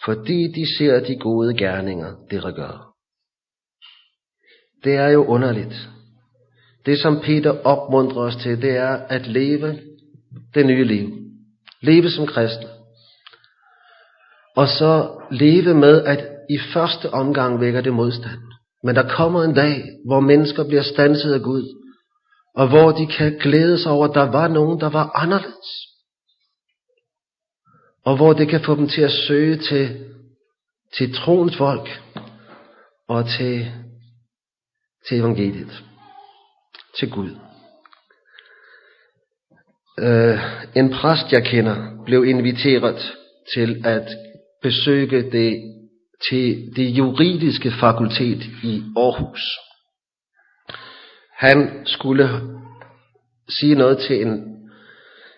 fordi 0.05 0.51
de 0.51 0.77
ser 0.77 0.99
de 0.99 1.19
gode 1.19 1.57
gerninger, 1.57 2.15
dere 2.31 2.53
gør. 2.53 2.93
Det 4.83 4.93
er 4.95 5.07
jo 5.07 5.25
underligt. 5.25 5.89
Det, 6.85 6.99
som 6.99 7.19
Peter 7.19 7.65
opmuntrer 7.65 8.21
os 8.21 8.35
til, 8.35 8.61
det 8.61 8.77
er 8.77 8.95
at 8.95 9.27
leve 9.27 9.79
det 10.53 10.65
nye 10.65 10.83
liv. 10.83 11.09
Leve 11.81 12.09
som 12.09 12.27
kristne. 12.27 12.67
Og 14.55 14.67
så 14.67 15.21
leve 15.31 15.73
med, 15.73 16.03
at 16.03 16.25
i 16.49 16.59
første 16.73 17.09
omgang 17.13 17.61
vækker 17.61 17.81
det 17.81 17.93
modstand. 17.93 18.39
Men 18.83 18.95
der 18.95 19.15
kommer 19.15 19.43
en 19.43 19.53
dag, 19.53 19.83
hvor 20.05 20.19
mennesker 20.19 20.67
bliver 20.67 20.81
stanset 20.83 21.33
af 21.33 21.41
Gud, 21.41 21.83
og 22.55 22.69
hvor 22.69 22.91
de 22.91 23.07
kan 23.07 23.37
glæde 23.41 23.77
sig 23.79 23.91
over, 23.91 24.07
at 24.07 24.15
der 24.15 24.31
var 24.31 24.47
nogen, 24.47 24.79
der 24.79 24.89
var 24.89 25.11
anderledes. 25.15 25.69
Og 28.05 28.15
hvor 28.15 28.33
det 28.33 28.47
kan 28.49 28.63
få 28.63 28.75
dem 28.75 28.87
til 28.87 29.01
at 29.01 29.11
søge 29.11 29.57
til, 29.57 30.05
til 30.97 31.13
troens 31.15 31.57
folk 31.57 32.01
og 33.07 33.25
til, 33.37 33.71
til 35.07 35.19
evangeliet, 35.19 35.83
til 36.99 37.11
Gud. 37.11 37.29
Øh, 39.99 40.39
en 40.75 40.89
præst, 40.93 41.31
jeg 41.31 41.43
kender, 41.45 42.03
blev 42.05 42.25
inviteret 42.25 43.13
til 43.53 43.81
at 43.85 44.07
besøge 44.61 45.31
det, 45.31 45.61
til 46.29 46.73
det 46.75 46.89
juridiske 46.89 47.71
fakultet 47.71 48.43
i 48.63 48.83
Aarhus. 48.97 49.41
Han 51.37 51.85
skulle 51.85 52.29
sige 53.49 53.75
noget 53.75 53.97
til 53.97 54.21
en, 54.21 54.57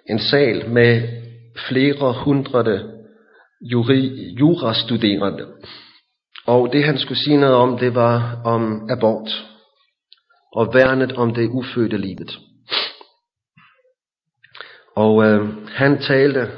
en 0.09 0.19
sal 0.19 0.69
med 0.69 1.01
flere 1.69 2.13
hundrede 2.23 2.91
juri, 3.61 4.33
jurastuderende. 4.39 5.47
Og 6.45 6.73
det 6.73 6.83
han 6.83 6.97
skulle 6.97 7.19
sige 7.23 7.37
noget 7.37 7.55
om, 7.55 7.77
det 7.77 7.95
var 7.95 8.41
om 8.45 8.89
abort 8.89 9.54
og 10.55 10.73
værnet 10.73 11.11
om 11.11 11.33
det 11.33 11.49
ufødte 11.49 11.97
livet. 11.97 12.39
Og 14.95 15.23
øh, 15.25 15.67
han 15.67 16.01
talte 16.01 16.51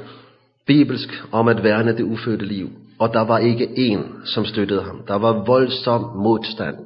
bibelsk 0.66 1.08
om 1.32 1.48
at 1.48 1.62
værne 1.62 1.96
det 1.96 2.02
ufødte 2.02 2.44
liv. 2.44 2.70
Og 2.98 3.12
der 3.12 3.20
var 3.20 3.38
ikke 3.38 3.68
en, 3.76 4.22
som 4.24 4.44
støttede 4.44 4.82
ham. 4.82 5.06
Der 5.06 5.14
var 5.14 5.44
voldsom 5.44 6.02
modstand 6.22 6.76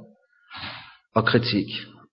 og 1.15 1.25
kritik 1.25 1.67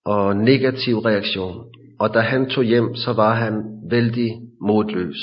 og 0.05 0.35
negativ 0.35 0.99
reaktion. 0.99 1.65
Og 1.99 2.13
da 2.13 2.19
han 2.19 2.49
tog 2.49 2.63
hjem, 2.63 2.95
så 2.95 3.13
var 3.13 3.33
han 3.33 3.63
vældig 3.89 4.31
modløs, 4.61 5.17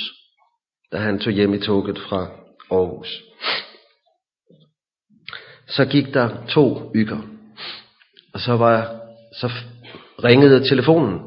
da 0.93 0.97
han 0.97 1.19
tog 1.19 1.33
hjem 1.33 1.55
i 1.55 1.59
toget 1.59 1.99
fra 1.99 2.27
Aarhus. 2.71 3.23
Så 5.69 5.85
gik 5.85 6.15
der 6.15 6.47
to 6.49 6.93
ykker, 6.95 7.19
og 8.35 8.41
så 8.41 8.57
var 8.57 9.06
så 9.41 9.51
ringede 10.25 10.69
telefonen. 10.69 11.21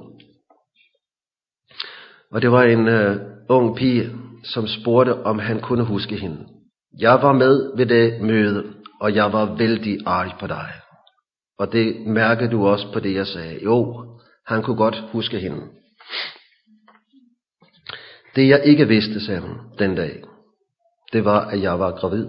Og 2.32 2.42
det 2.42 2.52
var 2.52 2.64
en 2.64 2.88
øh, 2.88 3.18
ung 3.50 3.76
pige, 3.78 4.12
som 4.44 4.68
spurgte, 4.68 5.14
om 5.14 5.40
han 5.40 5.60
kunne 5.60 5.84
huske 5.84 6.16
hende. 6.16 6.48
Jeg 7.00 7.22
var 7.22 7.34
med 7.34 7.78
ved 7.78 7.86
det 7.86 8.22
møde, 8.22 8.74
og 9.02 9.16
jeg 9.16 9.34
var 9.34 9.56
vældig 9.56 9.98
arg 10.06 10.40
på 10.40 10.48
dig. 10.48 10.70
Og 11.60 11.72
det 11.72 12.08
mærkede 12.08 12.52
du 12.52 12.68
også 12.68 12.92
på 12.94 13.00
det, 13.00 13.14
jeg 13.14 13.28
sagde. 13.28 13.64
Jo, 13.64 14.06
han 14.48 14.64
kunne 14.64 14.78
godt 14.78 15.04
huske 15.12 15.40
hende. 15.40 15.62
Det 18.36 18.48
jeg 18.48 18.62
ikke 18.66 18.88
vidste, 18.88 19.26
sagde 19.26 19.42
hun 19.42 19.58
den 19.80 19.96
dag, 19.96 20.24
det 21.14 21.26
var, 21.26 21.46
at 21.46 21.62
jeg 21.62 21.80
var 21.80 21.92
gravid. 21.92 22.28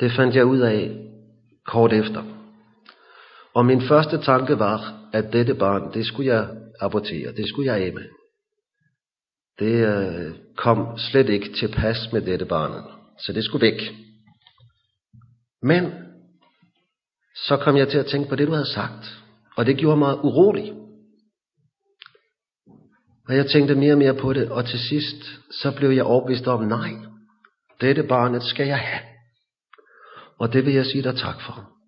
Det 0.00 0.12
fandt 0.12 0.34
jeg 0.34 0.44
ud 0.44 0.58
af 0.58 0.90
kort 1.66 1.92
efter. 1.92 2.39
Og 3.54 3.66
min 3.66 3.82
første 3.88 4.18
tanke 4.18 4.58
var, 4.58 5.08
at 5.12 5.32
dette 5.32 5.54
barn, 5.54 5.94
det 5.94 6.06
skulle 6.06 6.34
jeg 6.34 6.48
abortere, 6.80 7.32
det 7.32 7.48
skulle 7.48 7.72
jeg 7.72 7.86
æmme. 7.86 8.02
Det 9.58 9.86
øh, 9.86 10.34
kom 10.56 10.98
slet 10.98 11.28
ikke 11.28 11.52
til 11.52 11.68
pas 11.68 12.12
med 12.12 12.20
dette 12.20 12.44
barn, 12.44 12.84
så 13.18 13.32
det 13.32 13.44
skulle 13.44 13.66
væk. 13.66 13.80
Men 15.62 15.92
så 17.46 17.56
kom 17.56 17.76
jeg 17.76 17.88
til 17.88 17.98
at 17.98 18.06
tænke 18.06 18.28
på 18.28 18.36
det, 18.36 18.46
du 18.46 18.52
havde 18.52 18.72
sagt. 18.72 19.18
Og 19.56 19.66
det 19.66 19.76
gjorde 19.76 19.96
mig 19.96 20.24
urolig. 20.24 20.72
Og 23.28 23.36
jeg 23.36 23.46
tænkte 23.46 23.74
mere 23.74 23.92
og 23.92 23.98
mere 23.98 24.14
på 24.14 24.32
det, 24.32 24.50
og 24.50 24.66
til 24.66 24.78
sidst, 24.78 25.24
så 25.50 25.76
blev 25.76 25.90
jeg 25.90 26.04
overbevist 26.04 26.46
om, 26.46 26.64
nej, 26.64 26.90
dette 27.80 28.02
barnet 28.02 28.42
skal 28.42 28.66
jeg 28.66 28.78
have. 28.78 29.00
Og 30.38 30.52
det 30.52 30.66
vil 30.66 30.74
jeg 30.74 30.86
sige 30.86 31.02
dig 31.02 31.16
tak 31.16 31.40
for. 31.40 31.79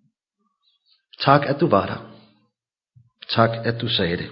Tak, 1.21 1.41
at 1.45 1.59
du 1.59 1.67
var 1.67 1.85
der. 1.85 2.09
Tak, 3.29 3.49
at 3.65 3.81
du 3.81 3.87
sagde 3.87 4.17
det. 4.17 4.29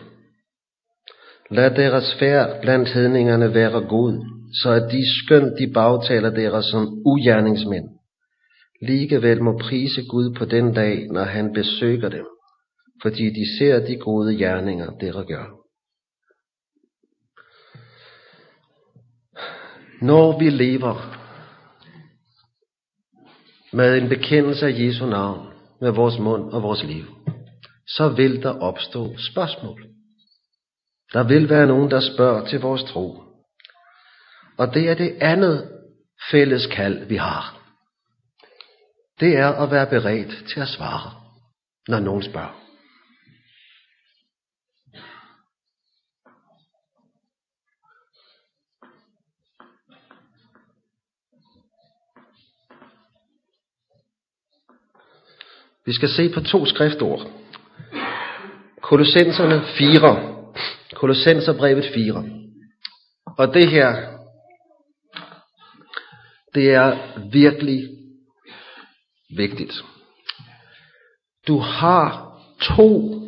Lad 1.52 1.76
deres 1.76 2.16
færd 2.20 2.62
blandt 2.62 2.90
hedningerne 2.90 3.54
være 3.54 3.88
god, 3.88 4.26
så 4.64 4.70
at 4.70 4.92
de 4.92 5.02
skønt 5.24 5.60
de 5.60 5.74
bagtaler 5.74 6.30
deres 6.30 6.66
som 6.66 6.88
ugerningsmænd, 7.06 7.90
Ligevel 8.82 9.44
må 9.44 9.58
prise 9.58 10.02
Gud 10.10 10.36
på 10.38 10.46
den 10.46 10.74
dag, 10.74 11.08
når 11.08 11.24
han 11.24 11.54
besøger 11.54 12.10
dem, 12.10 12.26
fordi 13.02 13.30
de 13.30 13.58
ser 13.58 13.86
de 13.86 13.98
gode 13.98 14.38
gerninger, 14.38 14.92
dere 14.92 15.26
gør. 15.26 15.46
Når 20.06 20.40
vi 20.40 20.50
lever 20.50 21.18
med 23.74 23.98
en 23.98 24.10
bekendelse 24.10 24.68
af 24.68 24.80
Jesu 24.80 25.06
navn 25.06 25.51
med 25.82 25.92
vores 25.92 26.20
mund 26.20 26.52
og 26.52 26.64
vores 26.64 26.84
liv, 26.84 27.06
så 27.88 28.10
vil 28.10 28.44
der 28.44 28.60
opstå 28.60 29.18
spørgsmål. 29.18 29.86
Der 31.14 31.24
vil 31.24 31.50
være 31.50 31.68
nogen, 31.68 31.92
der 31.92 32.00
spørger 32.00 32.46
til 32.46 32.60
vores 32.60 32.84
tro. 32.84 33.24
Og 34.58 34.74
det 34.74 34.90
er 34.90 34.94
det 34.94 35.18
andet 35.22 35.72
fælles 36.32 36.68
kald, 36.68 37.06
vi 37.06 37.16
har 37.16 37.62
det 39.22 39.38
er 39.38 39.48
at 39.48 39.72
være 39.72 39.88
beredt 39.90 40.48
til 40.54 40.60
at 40.60 40.68
svare, 40.68 41.12
når 41.88 42.00
nogen 42.00 42.24
spørger. 42.24 42.61
Vi 55.92 55.96
skal 55.96 56.10
se 56.10 56.30
på 56.30 56.42
to 56.42 56.66
skriftord. 56.66 57.22
Kolossenserne 58.82 59.62
4. 59.78 60.44
Kolossenserbrevet 60.94 61.86
4. 61.94 62.24
Og 63.38 63.54
det 63.54 63.70
her, 63.70 63.96
det 66.56 66.74
er 66.74 66.98
virkelig 67.32 67.82
vigtigt. 69.38 69.74
Du 71.48 71.58
har 71.58 72.32
to 72.62 73.22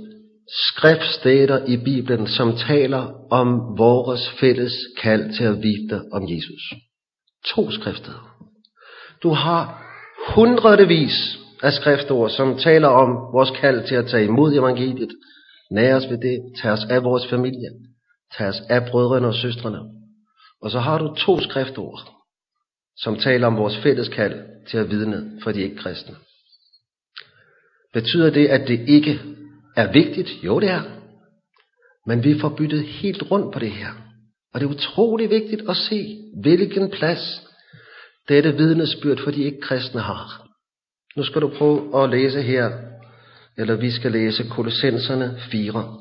skriftsteder 0.48 1.66
i 1.66 1.78
Bibelen, 1.78 2.28
som 2.28 2.56
taler 2.58 3.32
om 3.32 3.78
vores 3.78 4.30
fælles 4.40 4.74
kald 5.02 5.34
til 5.38 5.44
at 5.44 5.58
vide 5.58 6.06
om 6.14 6.24
Jesus. 6.30 6.74
To 7.46 7.72
skriftsteder. 7.72 8.38
Du 9.24 9.30
har 9.30 9.84
hundredvis 10.36 11.43
af 11.64 11.74
skriftord, 11.74 12.30
som 12.30 12.58
taler 12.58 12.88
om 12.88 13.10
vores 13.34 13.52
kald 13.62 13.88
til 13.88 13.96
at 13.96 14.06
tage 14.06 14.26
imod 14.26 14.54
evangeliet, 14.54 15.10
nære 15.72 15.96
os 15.96 16.10
ved 16.10 16.18
det, 16.18 16.40
tage 16.62 16.74
os 16.74 16.86
af 16.90 17.04
vores 17.04 17.28
familie, 17.28 17.70
tage 18.38 18.50
os 18.50 18.62
af 18.70 18.86
brødrene 18.92 19.28
og 19.28 19.36
søstrene. 19.36 19.80
Og 20.62 20.72
så 20.72 20.80
har 20.80 20.98
du 20.98 21.16
to 21.16 21.40
skriftord, 21.40 22.00
som 22.98 23.20
taler 23.20 23.48
om 23.48 23.58
vores 23.58 23.78
fælles 23.78 24.10
kald 24.10 24.40
til 24.70 24.78
at 24.78 24.90
vidne 24.90 25.40
for 25.44 25.52
de 25.52 25.62
ikke 25.62 25.76
kristne. 25.76 26.16
Betyder 27.94 28.30
det, 28.30 28.48
at 28.48 28.68
det 28.68 28.90
ikke 28.90 29.20
er 29.78 29.92
vigtigt? 29.92 30.30
Jo, 30.44 30.60
det 30.60 30.70
er. 30.70 30.82
Men 32.08 32.24
vi 32.24 32.40
får 32.40 32.50
byttet 32.50 32.84
helt 32.84 33.32
rundt 33.32 33.54
på 33.54 33.60
det 33.60 33.72
her. 33.72 33.90
Og 34.54 34.60
det 34.60 34.66
er 34.66 34.72
utrolig 34.72 35.30
vigtigt 35.30 35.70
at 35.70 35.78
se, 35.78 36.18
hvilken 36.42 36.90
plads 36.90 37.42
dette 38.30 38.58
vidnesbyrd 38.58 39.18
for 39.24 39.32
de 39.32 39.44
ikke 39.44 39.62
kristne 39.62 40.02
har. 40.02 40.43
Nu 41.16 41.24
skal 41.24 41.42
du 41.42 41.50
prøve 41.58 42.04
at 42.04 42.10
læse 42.10 42.42
her 42.42 42.94
eller 43.58 43.76
vi 43.76 43.92
skal 43.92 44.12
læse 44.12 44.44
Kolossenserne 44.50 45.40
4. 45.52 46.00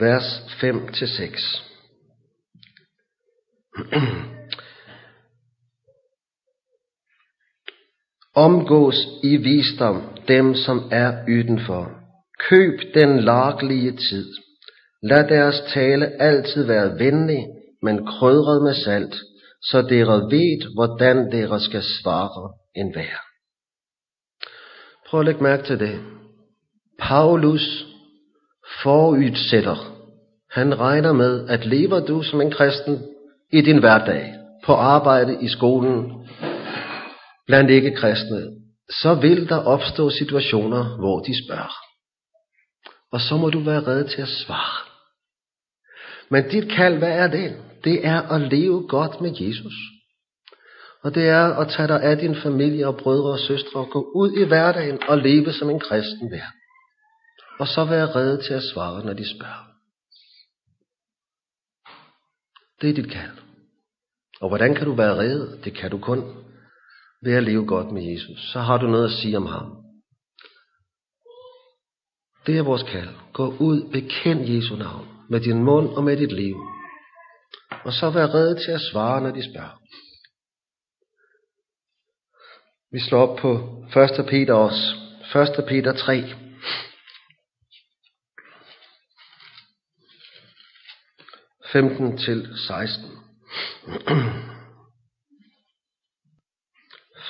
Vers 0.00 0.40
5-6. 0.62 1.66
Omgås 8.34 8.96
i 9.22 9.36
visdom 9.36 10.18
dem, 10.28 10.54
som 10.54 10.88
er 10.92 11.24
udenfor. 11.28 11.90
Køb 12.48 12.80
den 12.94 13.20
laglige 13.20 13.92
tid. 13.92 14.34
Lad 15.02 15.28
deres 15.28 15.60
tale 15.74 16.06
altid 16.22 16.66
være 16.66 16.98
venlig, 16.98 17.46
men 17.82 18.06
krydret 18.06 18.62
med 18.62 18.74
salt, 18.74 19.14
så 19.62 19.82
dere 19.82 20.20
ved, 20.30 20.74
hvordan 20.74 21.32
dere 21.32 21.60
skal 21.60 21.82
svare 21.82 22.52
en 22.76 22.94
vær. 22.94 23.20
Prøv 25.08 25.20
at 25.20 25.26
lægge 25.26 25.42
mærke 25.42 25.62
til 25.62 25.78
det. 25.78 26.00
Paulus 26.98 27.84
forudsætter. 28.82 29.96
Han 30.50 30.78
regner 30.80 31.12
med, 31.12 31.48
at 31.48 31.66
lever 31.66 32.00
du 32.06 32.22
som 32.22 32.40
en 32.40 32.50
kristen 32.50 33.02
i 33.52 33.60
din 33.60 33.78
hverdag, 33.78 34.34
på 34.64 34.72
arbejde, 34.72 35.38
i 35.42 35.48
skolen, 35.48 36.26
blandt 37.46 37.70
ikke 37.70 37.96
kristne, 37.96 38.42
så 39.02 39.14
vil 39.14 39.48
der 39.48 39.56
opstå 39.56 40.10
situationer, 40.10 40.96
hvor 40.98 41.20
de 41.20 41.44
spørger. 41.46 41.74
Og 43.12 43.20
så 43.20 43.36
må 43.36 43.50
du 43.50 43.60
være 43.60 43.86
reddet 43.86 44.10
til 44.10 44.22
at 44.22 44.28
svare. 44.28 44.89
Men 46.30 46.48
dit 46.48 46.72
kald, 46.72 46.98
hvad 46.98 47.18
er 47.18 47.26
det? 47.26 47.56
Det 47.84 48.06
er 48.06 48.20
at 48.22 48.40
leve 48.40 48.88
godt 48.88 49.20
med 49.20 49.32
Jesus. 49.40 49.74
Og 51.02 51.14
det 51.14 51.28
er 51.28 51.56
at 51.56 51.68
tage 51.68 51.88
dig 51.88 52.02
af 52.02 52.16
din 52.16 52.36
familie 52.42 52.86
og 52.86 52.96
brødre 52.96 53.32
og 53.32 53.38
søstre 53.38 53.80
og 53.80 53.90
gå 53.90 54.10
ud 54.14 54.32
i 54.32 54.44
hverdagen 54.44 54.98
og 55.08 55.18
leve 55.18 55.52
som 55.52 55.70
en 55.70 55.80
kristen 55.80 56.30
vær. 56.30 56.54
Og 57.58 57.66
så 57.66 57.84
være 57.84 58.14
reddet 58.14 58.44
til 58.44 58.54
at 58.54 58.62
svare, 58.62 59.04
når 59.04 59.12
de 59.12 59.36
spørger. 59.36 59.66
Det 62.80 62.90
er 62.90 62.94
dit 62.94 63.10
kald. 63.10 63.36
Og 64.40 64.48
hvordan 64.48 64.74
kan 64.74 64.86
du 64.86 64.94
være 64.94 65.16
reddet? 65.16 65.64
Det 65.64 65.74
kan 65.74 65.90
du 65.90 65.98
kun 65.98 66.44
ved 67.22 67.34
at 67.34 67.42
leve 67.42 67.66
godt 67.66 67.92
med 67.92 68.02
Jesus. 68.02 68.50
Så 68.52 68.60
har 68.60 68.78
du 68.78 68.86
noget 68.86 69.04
at 69.04 69.18
sige 69.22 69.36
om 69.36 69.46
ham. 69.46 69.76
Det 72.46 72.58
er 72.58 72.62
vores 72.62 72.82
kald. 72.82 73.08
Gå 73.32 73.54
ud, 73.58 73.90
bekend 73.92 74.48
Jesu 74.48 74.76
navn 74.76 75.19
med 75.30 75.40
din 75.40 75.64
mund 75.64 75.88
og 75.88 76.04
med 76.04 76.16
dit 76.16 76.32
liv. 76.32 76.56
Og 77.84 77.92
så 77.92 78.10
vær 78.10 78.34
reddet 78.34 78.62
til 78.64 78.70
at 78.70 78.80
svare, 78.80 79.20
når 79.20 79.30
de 79.30 79.50
spørger. 79.50 79.80
Vi 82.92 83.00
slår 83.00 83.26
op 83.26 83.38
på 83.38 83.50
1. 84.20 84.26
Peter 84.26 84.54
også. 84.54 84.94
1. 85.58 85.64
Peter 85.68 85.92
3. 85.92 86.24
Femten 91.72 92.18
til 92.18 92.48
16. 92.66 93.10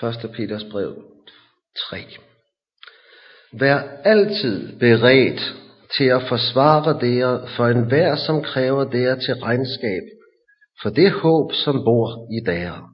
1. 0.02 0.30
Peters 0.36 0.64
brev 0.70 1.04
3. 1.90 2.06
Vær 3.52 3.78
altid 4.04 4.78
beredt 4.78 5.69
til 5.98 6.04
at 6.04 6.22
forsvare 6.28 7.00
dere 7.00 7.48
for 7.56 7.66
enhver, 7.66 8.16
som 8.16 8.42
kræver 8.42 8.84
dere 8.84 9.20
til 9.20 9.34
regnskab, 9.34 10.02
for 10.82 10.90
det 10.90 11.12
håb, 11.12 11.52
som 11.52 11.74
bor 11.84 12.26
i 12.32 12.40
dere. 12.46 12.88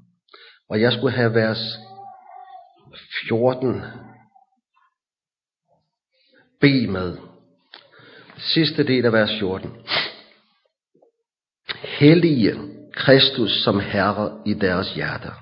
Og 0.70 0.80
jeg 0.80 0.92
skulle 0.92 1.16
have 1.16 1.35
vers 1.35 1.59
14 3.28 3.82
B 6.61 6.64
med. 6.88 7.16
Sidste 8.38 8.87
del 8.87 9.04
af 9.04 9.12
vers 9.12 9.30
14. 9.38 9.70
Hellige 11.98 12.54
Kristus 12.92 13.62
som 13.64 13.80
Herre 13.80 14.42
i 14.46 14.54
deres 14.54 14.94
hjerter. 14.94 15.32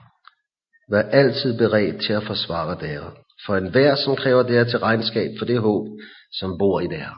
Vær 0.90 1.02
altid 1.02 1.58
beredt 1.58 2.02
til 2.02 2.12
at 2.12 2.22
forsvare 2.22 2.76
dere, 2.80 3.12
for 3.46 3.56
enhver, 3.56 3.94
som 3.94 4.16
kræver 4.16 4.42
dere 4.42 4.64
til 4.64 4.78
regnskab 4.78 5.30
for 5.38 5.46
det 5.46 5.60
håb, 5.60 5.86
som 6.32 6.58
bor 6.58 6.80
i 6.80 6.86
dere. 6.86 7.14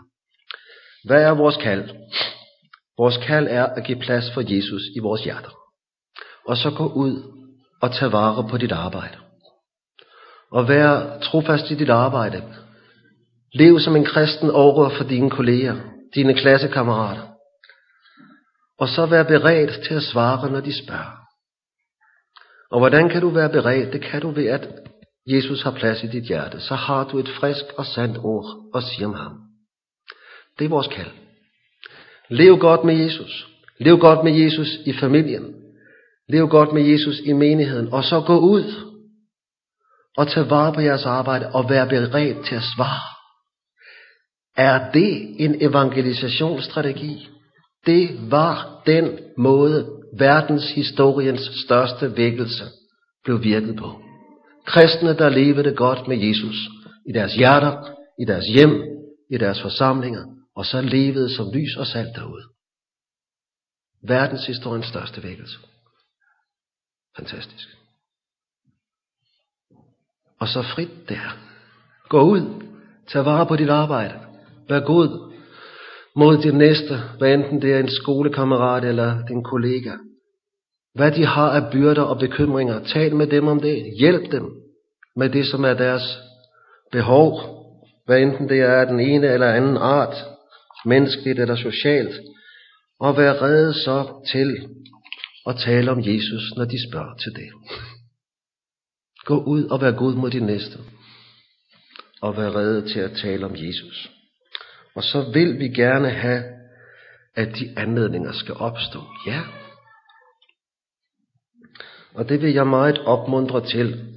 Hvad 1.07 1.23
er 1.23 1.31
vores 1.31 1.57
kald? 1.57 1.91
Vores 2.99 3.17
kald 3.27 3.47
er 3.51 3.67
at 3.67 3.85
give 3.85 3.99
plads 3.99 4.31
for 4.35 4.55
Jesus 4.55 4.83
i 4.97 4.99
vores 4.99 5.25
hjerter. 5.25 5.51
Og 6.49 6.57
så 6.57 6.71
gå 6.71 6.87
ud 6.93 7.23
og 7.83 7.93
tage 7.93 8.13
vare 8.13 8.49
på 8.49 8.57
dit 8.57 8.73
arbejde. 8.73 9.17
Og 10.53 10.69
vær 10.69 11.19
trofast 11.23 11.71
i 11.71 11.75
dit 11.75 11.91
arbejde. 11.91 12.43
Lev 13.55 13.81
som 13.81 13.97
en 13.97 14.05
kristen 14.05 14.51
over 14.51 14.89
for 14.89 15.05
dine 15.05 15.31
kolleger, 15.31 15.77
dine 16.15 16.35
klassekammerater. 16.35 17.23
Og 18.79 18.89
så 18.89 19.07
vær 19.07 19.23
beredt 19.23 19.85
til 19.89 19.95
at 19.95 20.03
svare, 20.03 20.51
når 20.51 20.61
de 20.61 20.85
spørger. 20.85 21.17
Og 22.71 22.79
hvordan 22.79 23.09
kan 23.09 23.21
du 23.21 23.29
være 23.29 23.51
beredt? 23.51 23.93
Det 23.93 24.03
kan 24.03 24.21
du 24.23 24.31
ved, 24.31 24.47
at 24.47 24.69
Jesus 25.27 25.63
har 25.63 25.71
plads 25.71 26.03
i 26.03 26.07
dit 26.07 26.25
hjerte. 26.25 26.61
Så 26.61 26.75
har 26.75 27.05
du 27.05 27.19
et 27.19 27.29
frisk 27.29 27.65
og 27.77 27.87
sandt 27.87 28.19
ord 28.19 28.47
at 28.75 28.83
sige 28.83 29.07
om 29.07 29.15
ham. 29.15 29.46
Det 30.59 30.65
er 30.65 30.69
vores 30.69 30.87
kald. 30.87 31.11
Lev 32.31 32.59
godt 32.59 32.85
med 32.85 32.95
Jesus. 32.95 33.47
Lev 33.79 33.99
godt 33.99 34.25
med 34.25 34.33
Jesus 34.33 34.69
i 34.87 34.93
familien. 34.93 35.55
Lev 36.29 36.49
godt 36.49 36.73
med 36.73 36.83
Jesus 36.83 37.21
i 37.25 37.33
menigheden. 37.33 37.93
Og 37.93 38.05
så 38.05 38.21
gå 38.27 38.39
ud 38.39 38.65
og 40.17 40.29
tag 40.29 40.51
vare 40.51 40.73
på 40.73 40.81
jeres 40.81 41.07
arbejde 41.07 41.51
og 41.53 41.71
vær 41.71 41.85
beredt 41.85 42.47
til 42.47 42.55
at 42.55 42.63
svare. 42.77 43.17
Er 44.57 44.91
det 44.93 45.45
en 45.45 45.63
evangelisationsstrategi? 45.63 47.29
Det 47.87 48.31
var 48.31 48.83
den 48.87 49.19
måde, 49.39 49.87
verdens 50.19 50.71
historiens 50.71 51.51
største 51.65 52.17
vækkelse 52.17 52.65
blev 53.25 53.43
virket 53.43 53.77
på. 53.77 54.01
Kristne, 54.67 55.17
der 55.17 55.29
levede 55.29 55.75
godt 55.75 56.09
med 56.09 56.17
Jesus 56.17 56.57
i 57.09 57.13
deres 57.13 57.35
hjerter, 57.35 57.91
i 58.21 58.25
deres 58.25 58.45
hjem, 58.47 58.83
i 59.31 59.39
deres 59.39 59.63
forsamlinger, 59.63 60.25
og 60.57 60.67
så 60.67 60.81
levede 60.81 61.37
som 61.37 61.51
lys 61.53 61.77
og 61.77 61.87
salt 61.87 62.17
derude. 62.17 62.43
Verdenshistoriens 64.03 64.87
største 64.87 65.23
vækkelse. 65.23 65.59
Fantastisk. 67.17 67.69
Og 70.39 70.49
så 70.49 70.63
frit 70.63 71.09
der. 71.09 71.39
Gå 72.09 72.21
ud. 72.21 72.63
Tag 73.09 73.25
vare 73.25 73.47
på 73.47 73.57
dit 73.57 73.69
arbejde. 73.69 74.15
Vær 74.69 74.81
god 74.81 75.33
mod 76.17 76.39
din 76.43 76.59
næste, 76.59 76.99
hvad 77.19 77.35
enten 77.35 77.63
det 77.63 77.73
er 77.75 77.81
en 77.81 77.91
skolekammerat 77.91 78.85
eller 78.85 79.27
din 79.27 79.45
kollega. 79.45 79.93
Hvad 80.95 81.13
de 81.13 81.27
har 81.27 81.51
af 81.51 81.73
byrder 81.73 82.03
og 82.03 82.19
bekymringer, 82.19 82.85
tal 82.85 83.17
med 83.17 83.27
dem 83.27 83.49
om 83.49 83.61
det. 83.61 83.93
Hjælp 83.99 84.33
dem 84.33 84.51
med 85.17 85.31
det, 85.31 85.47
som 85.47 85.65
er 85.65 85.75
deres 85.75 86.19
behov. 86.93 87.41
Hvad 88.07 88.19
enten 88.19 88.49
det 88.49 88.61
er 88.61 88.85
den 88.85 89.01
ene 89.01 89.27
eller 89.27 89.53
anden 89.53 89.77
art, 89.77 90.25
menneskeligt 90.85 91.39
eller 91.39 91.57
socialt. 91.57 92.15
Og 93.01 93.17
vær 93.17 93.43
reddet 93.43 93.75
så 93.75 94.25
til 94.33 94.69
at 95.47 95.57
tale 95.57 95.91
om 95.91 95.99
Jesus, 95.99 96.43
når 96.57 96.65
de 96.65 96.91
spørger 96.91 97.15
til 97.15 97.33
det. 97.33 97.49
Gå 99.25 99.43
ud 99.45 99.65
og 99.65 99.81
vær 99.81 99.91
god 99.91 100.15
mod 100.15 100.31
din 100.31 100.47
næste. 100.47 100.79
Og 102.21 102.37
vær 102.37 102.57
reddet 102.57 102.93
til 102.93 103.01
at 103.01 103.13
tale 103.13 103.47
om 103.47 103.53
Jesus. 103.57 104.11
Og 104.95 105.03
så 105.03 105.31
vil 105.33 105.59
vi 105.59 105.69
gerne 105.69 106.11
have, 106.11 106.45
at 107.35 107.49
de 107.59 107.75
anledninger 107.77 108.33
skal 108.33 108.55
opstå. 108.55 109.03
Ja. 109.27 109.41
Og 112.15 112.29
det 112.29 112.43
vil 112.43 112.53
jeg 112.53 112.67
meget 112.67 112.99
opmuntre 112.99 113.67
til. 113.67 114.13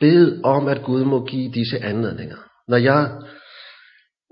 Bed 0.00 0.40
om, 0.44 0.68
at 0.68 0.82
Gud 0.82 1.04
må 1.04 1.26
give 1.26 1.52
disse 1.52 1.78
anledninger. 1.78 2.36
Når 2.68 2.76
jeg 2.76 3.22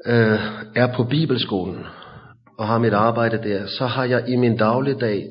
øh, 0.06 0.40
er 0.74 0.94
på 0.96 1.04
bibelskolen 1.04 1.86
og 2.58 2.66
har 2.66 2.78
mit 2.78 2.92
arbejde 2.92 3.42
der, 3.48 3.66
så 3.66 3.86
har 3.86 4.04
jeg 4.04 4.28
i 4.28 4.36
min 4.36 4.56
dagligdag 4.56 5.26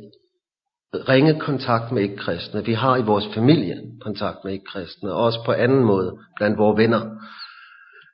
ringe 0.93 1.39
kontakt 1.39 1.91
med 1.91 2.03
ikke-kristne. 2.03 2.65
Vi 2.65 2.73
har 2.73 2.97
i 2.97 3.01
vores 3.01 3.25
familie 3.33 3.81
kontakt 4.01 4.37
med 4.43 4.53
ikke-kristne, 4.53 5.11
og 5.11 5.23
også 5.23 5.39
på 5.45 5.51
anden 5.51 5.83
måde 5.83 6.17
blandt 6.35 6.57
vores 6.57 6.77
venner. 6.77 7.01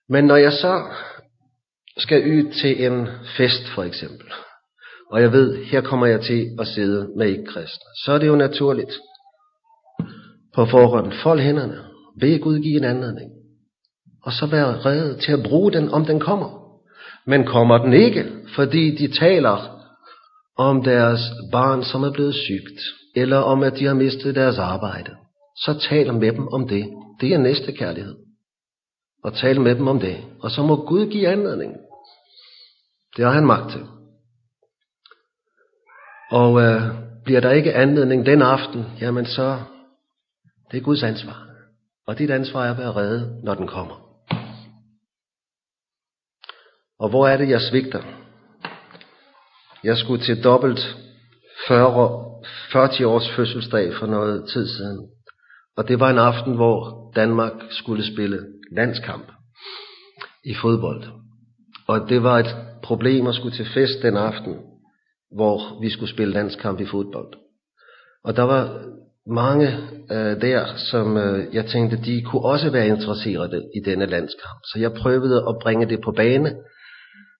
Men 0.09 0.25
når 0.25 0.35
jeg 0.35 0.51
så 0.51 0.81
skal 1.97 2.31
ud 2.31 2.51
til 2.61 2.85
en 2.85 3.07
fest 3.37 3.67
for 3.75 3.83
eksempel, 3.83 4.27
og 5.11 5.21
jeg 5.21 5.31
ved, 5.31 5.65
her 5.65 5.81
kommer 5.81 6.05
jeg 6.05 6.21
til 6.21 6.47
at 6.59 6.67
sidde 6.67 7.09
med 7.17 7.27
ikke-kristne, 7.27 7.85
så 8.05 8.11
er 8.11 8.17
det 8.17 8.27
jo 8.27 8.35
naturligt 8.35 8.91
på 10.55 10.65
forhånd, 10.65 11.13
fold 11.23 11.39
hænderne, 11.39 11.77
bed 12.19 12.39
Gud 12.39 12.59
give 12.59 12.77
en 12.77 12.83
anledning, 12.83 13.31
og 14.23 14.31
så 14.33 14.45
være 14.45 14.85
reddet 14.85 15.19
til 15.19 15.31
at 15.31 15.43
bruge 15.43 15.71
den, 15.71 15.89
om 15.89 16.05
den 16.05 16.19
kommer. 16.19 16.61
Men 17.25 17.45
kommer 17.45 17.77
den 17.77 17.93
ikke, 17.93 18.25
fordi 18.55 18.95
de 18.95 19.07
taler 19.07 19.81
om 20.57 20.83
deres 20.83 21.19
barn, 21.51 21.83
som 21.83 22.03
er 22.03 22.11
blevet 22.11 22.35
sygt, 22.35 22.81
eller 23.15 23.37
om 23.37 23.63
at 23.63 23.73
de 23.79 23.85
har 23.85 23.93
mistet 23.93 24.35
deres 24.35 24.57
arbejde, 24.57 25.11
så 25.57 25.79
taler 25.89 26.13
med 26.13 26.31
dem 26.31 26.47
om 26.47 26.67
det. 26.67 26.89
Det 27.21 27.33
er 27.33 27.37
næste 27.37 27.71
kærlighed. 27.71 28.15
Og 29.23 29.33
tal 29.33 29.61
med 29.61 29.75
dem 29.75 29.87
om 29.87 29.99
det. 29.99 30.17
Og 30.39 30.51
så 30.51 30.63
må 30.63 30.85
Gud 30.85 31.07
give 31.07 31.27
anledning. 31.27 31.73
Det 33.17 33.25
har 33.25 33.31
han 33.31 33.45
magt 33.45 33.71
til. 33.71 33.81
Og 36.31 36.61
øh, 36.61 36.81
bliver 37.23 37.39
der 37.39 37.51
ikke 37.51 37.73
anledning 37.73 38.25
den 38.25 38.41
aften, 38.41 38.85
jamen 39.01 39.25
så 39.25 39.59
det 40.71 40.77
er 40.77 40.81
Guds 40.81 41.03
ansvar. 41.03 41.47
Og 42.07 42.17
dit 42.17 42.31
ansvar 42.31 42.65
er 42.65 42.71
at 42.71 42.77
være 42.77 42.95
redde, 42.95 43.39
når 43.43 43.53
den 43.53 43.67
kommer. 43.67 44.10
Og 47.01 47.09
hvor 47.09 47.27
er 47.27 47.37
det, 47.37 47.49
jeg 47.49 47.61
svigter? 47.61 48.01
Jeg 49.83 49.97
skulle 49.97 50.23
til 50.23 50.43
dobbelt 50.43 50.79
40, 51.67 52.25
40 52.71 53.07
års 53.07 53.29
fødselsdag 53.35 53.93
for 53.99 54.07
noget 54.07 54.49
tid 54.53 54.67
siden. 54.67 55.07
Og 55.77 55.87
det 55.87 55.99
var 55.99 56.09
en 56.09 56.17
aften, 56.17 56.55
hvor 56.55 57.11
Danmark 57.15 57.53
skulle 57.69 58.13
spille 58.13 58.39
landskamp 58.71 59.31
i 60.45 60.55
fodbold. 60.61 61.03
Og 61.87 62.09
det 62.09 62.23
var 62.23 62.39
et 62.39 62.55
problem 62.83 63.27
at 63.27 63.35
skulle 63.35 63.55
til 63.55 63.67
fest 63.73 64.01
den 64.01 64.17
aften, 64.17 64.55
hvor 65.35 65.81
vi 65.81 65.89
skulle 65.89 66.13
spille 66.13 66.33
landskamp 66.33 66.79
i 66.79 66.85
fodbold. 66.85 67.33
Og 68.23 68.35
der 68.35 68.43
var 68.43 68.85
mange 69.27 69.67
øh, 70.11 70.41
der, 70.41 70.65
som 70.91 71.17
øh, 71.17 71.55
jeg 71.55 71.65
tænkte, 71.65 71.97
de 72.05 72.21
kunne 72.21 72.45
også 72.45 72.69
være 72.69 72.87
interesserede 72.87 73.69
i 73.75 73.89
denne 73.89 74.05
landskamp. 74.05 74.59
Så 74.73 74.79
jeg 74.79 74.93
prøvede 74.93 75.45
at 75.49 75.55
bringe 75.61 75.89
det 75.89 76.01
på 76.01 76.11
bane, 76.11 76.55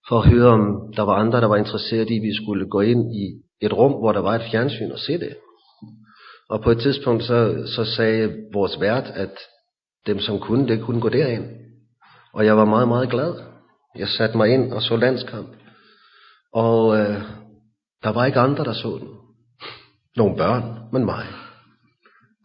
for 0.10 0.20
at 0.20 0.30
høre, 0.30 0.47
om 0.47 0.93
der 0.95 1.02
var 1.02 1.14
andre, 1.14 1.41
der 1.41 1.47
var 1.47 1.56
interesseret 1.56 2.10
i, 2.10 2.16
at 2.18 2.22
vi 2.22 2.43
skulle 2.43 2.70
gå 2.70 2.82
ind 2.82 3.16
i 3.16 3.26
et 3.62 3.74
rum, 3.74 3.91
hvor 3.91 4.12
der 4.12 4.20
var 4.20 4.36
et 4.36 4.52
fjernsyn 4.52 4.91
og 4.91 4.99
se 4.99 5.14
det. 5.14 5.36
Og 6.49 6.62
på 6.62 6.72
et 6.72 6.80
tidspunkt 6.80 7.24
så, 7.24 7.64
så 7.76 7.86
sagde 7.86 8.36
vores 8.54 8.82
vært, 8.82 9.12
at 9.14 9.38
dem 10.08 10.20
som 10.20 10.39
kunne 10.39 10.68
det, 10.68 10.82
kunne 10.82 11.02
gå 11.02 11.10
derind. 11.10 11.45
Og 12.34 12.45
jeg 12.45 12.58
var 12.58 12.66
meget, 12.66 12.88
meget 12.88 13.10
glad. 13.10 13.34
Jeg 13.97 14.08
satte 14.08 14.38
mig 14.38 14.49
ind 14.49 14.74
og 14.74 14.82
så 14.82 14.95
landskamp. 14.95 15.47
Og 16.54 16.97
øh, 16.99 17.22
der 18.04 18.10
var 18.10 18.26
ikke 18.26 18.39
andre, 18.39 18.64
der 18.64 18.74
så 18.74 18.97
den. 19.02 19.10
Nogle 20.18 20.38
børn, 20.38 20.64
men 20.91 21.06
mig. 21.06 21.26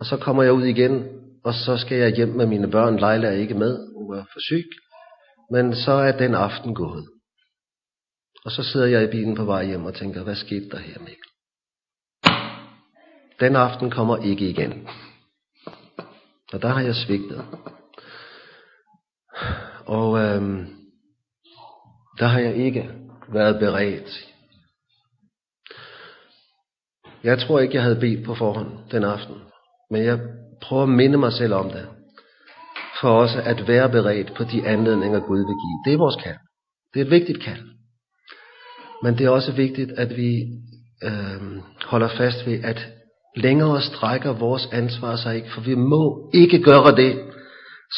Og 0.00 0.06
så 0.06 0.16
kommer 0.16 0.42
jeg 0.42 0.52
ud 0.52 0.64
igen, 0.64 1.04
og 1.44 1.54
så 1.54 1.76
skal 1.76 1.98
jeg 1.98 2.16
hjem 2.16 2.28
med 2.28 2.46
mine 2.46 2.70
børn. 2.70 2.96
Leila 2.96 3.28
er 3.28 3.32
ikke 3.32 3.54
med, 3.54 3.78
hun 3.96 4.16
er 4.16 4.24
for 4.32 4.40
syg. 4.48 4.68
Men 5.50 5.74
så 5.74 5.92
er 5.92 6.12
den 6.12 6.34
aften 6.34 6.74
gået. 6.74 7.04
Og 8.46 8.52
så 8.52 8.62
sidder 8.62 8.86
jeg 8.86 9.02
i 9.02 9.10
bilen 9.10 9.34
på 9.34 9.44
vej 9.44 9.66
hjem 9.66 9.84
og 9.84 9.94
tænker, 9.94 10.22
hvad 10.22 10.34
skete 10.34 10.68
der 10.68 10.78
her, 10.78 10.98
Mikkel? 10.98 11.30
Den 13.40 13.56
aften 13.56 13.90
kommer 13.90 14.16
ikke 14.16 14.50
igen. 14.50 14.88
Og 16.52 16.62
der 16.62 16.68
har 16.68 16.80
jeg 16.80 16.94
svigtet. 16.94 17.44
Og 19.86 20.18
øhm, 20.18 20.66
der 22.18 22.26
har 22.26 22.40
jeg 22.40 22.56
ikke 22.56 22.90
været 23.28 23.58
beredt. 23.58 24.26
Jeg 27.24 27.38
tror 27.38 27.60
ikke, 27.60 27.74
jeg 27.74 27.82
havde 27.82 28.00
bedt 28.00 28.24
på 28.24 28.34
forhånd 28.34 28.90
den 28.90 29.04
aften. 29.04 29.36
Men 29.90 30.04
jeg 30.04 30.20
prøver 30.62 30.82
at 30.82 30.88
minde 30.88 31.18
mig 31.18 31.32
selv 31.32 31.54
om 31.54 31.70
det. 31.70 31.88
For 33.00 33.08
også 33.08 33.42
at 33.42 33.68
være 33.68 33.90
beredt 33.90 34.34
på 34.34 34.44
de 34.44 34.66
anledninger, 34.68 35.20
Gud 35.20 35.38
vil 35.38 35.56
give. 35.62 35.84
Det 35.84 35.92
er 35.92 35.98
vores 35.98 36.22
kald. 36.22 36.38
Det 36.94 37.00
er 37.00 37.04
et 37.04 37.10
vigtigt 37.10 37.42
kald. 37.42 37.75
Men 39.06 39.18
det 39.18 39.26
er 39.26 39.30
også 39.30 39.52
vigtigt, 39.52 39.92
at 39.92 40.16
vi 40.16 40.30
øh, 41.04 41.40
holder 41.84 42.08
fast 42.08 42.46
ved, 42.46 42.58
at 42.64 42.88
længere 43.36 43.80
strækker 43.82 44.32
vores 44.32 44.68
ansvar 44.72 45.16
sig 45.16 45.36
ikke, 45.36 45.52
for 45.54 45.60
vi 45.60 45.74
må 45.74 46.30
ikke 46.34 46.62
gøre 46.62 46.96
det, 46.96 47.12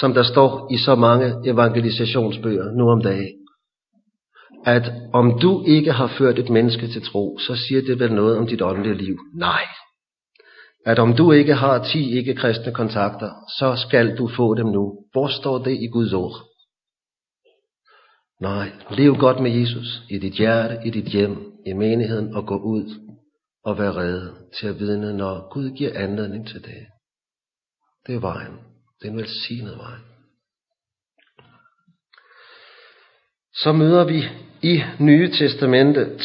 som 0.00 0.14
der 0.14 0.22
står 0.22 0.72
i 0.72 0.76
så 0.76 0.94
mange 0.94 1.34
evangelisationsbøger 1.44 2.64
nu 2.78 2.90
om 2.90 3.02
dagen. 3.02 3.36
At 4.66 4.92
om 5.12 5.38
du 5.40 5.64
ikke 5.66 5.92
har 5.92 6.06
ført 6.18 6.38
et 6.38 6.50
menneske 6.50 6.88
til 6.88 7.02
tro, 7.02 7.38
så 7.38 7.56
siger 7.56 7.80
det 7.82 8.00
vel 8.00 8.12
noget 8.12 8.38
om 8.38 8.46
dit 8.46 8.62
åndelige 8.62 8.98
liv. 8.98 9.16
Nej. 9.34 9.64
At 10.86 10.98
om 10.98 11.14
du 11.16 11.32
ikke 11.32 11.54
har 11.54 11.84
ti 11.84 12.18
ikke-kristne 12.18 12.72
kontakter, 12.72 13.30
så 13.59 13.86
skal 13.88 14.16
du 14.16 14.28
få 14.36 14.54
dem 14.54 14.66
nu. 14.66 14.92
Hvor 15.12 15.28
står 15.28 15.59
det 15.59 15.72
i 15.72 15.86
Guds 15.86 16.12
ord? 16.12 16.47
Nej, 18.41 18.72
lev 18.91 19.16
godt 19.16 19.41
med 19.41 19.51
Jesus 19.51 20.03
i 20.11 20.18
dit 20.18 20.32
hjerte, 20.32 20.78
i 20.86 20.91
dit 20.91 21.05
hjem, 21.05 21.53
i 21.66 21.72
menigheden 21.72 22.34
og 22.34 22.47
gå 22.47 22.57
ud 22.57 23.14
og 23.64 23.78
være 23.78 23.97
redde 23.97 24.34
til 24.61 24.66
at 24.68 24.78
vidne, 24.78 25.16
når 25.16 25.53
Gud 25.53 25.70
giver 25.70 25.91
anledning 25.95 26.49
til 26.49 26.64
det. 26.64 26.86
Det 28.07 28.14
er 28.14 28.20
vejen. 28.20 28.53
Det 29.01 29.09
er 29.09 29.11
en 29.11 29.16
velsignet 29.16 29.78
vej. 29.78 29.99
Så 33.55 33.72
møder 33.72 34.05
vi 34.05 34.24
i 34.62 34.82
Nye 34.99 35.30
Testamente 35.30 36.18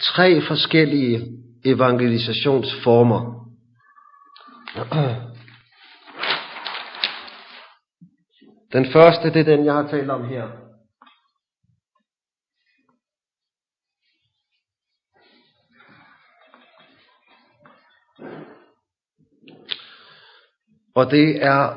tre 0.00 0.40
forskellige 0.40 1.26
evangelisationsformer. 1.64 3.46
Den 8.72 8.92
første, 8.92 9.32
det 9.32 9.40
er 9.40 9.56
den, 9.56 9.64
jeg 9.64 9.74
har 9.74 9.88
talt 9.88 10.10
om 10.10 10.24
her. 10.24 10.65
Og 20.96 21.10
det 21.10 21.44
er, 21.44 21.70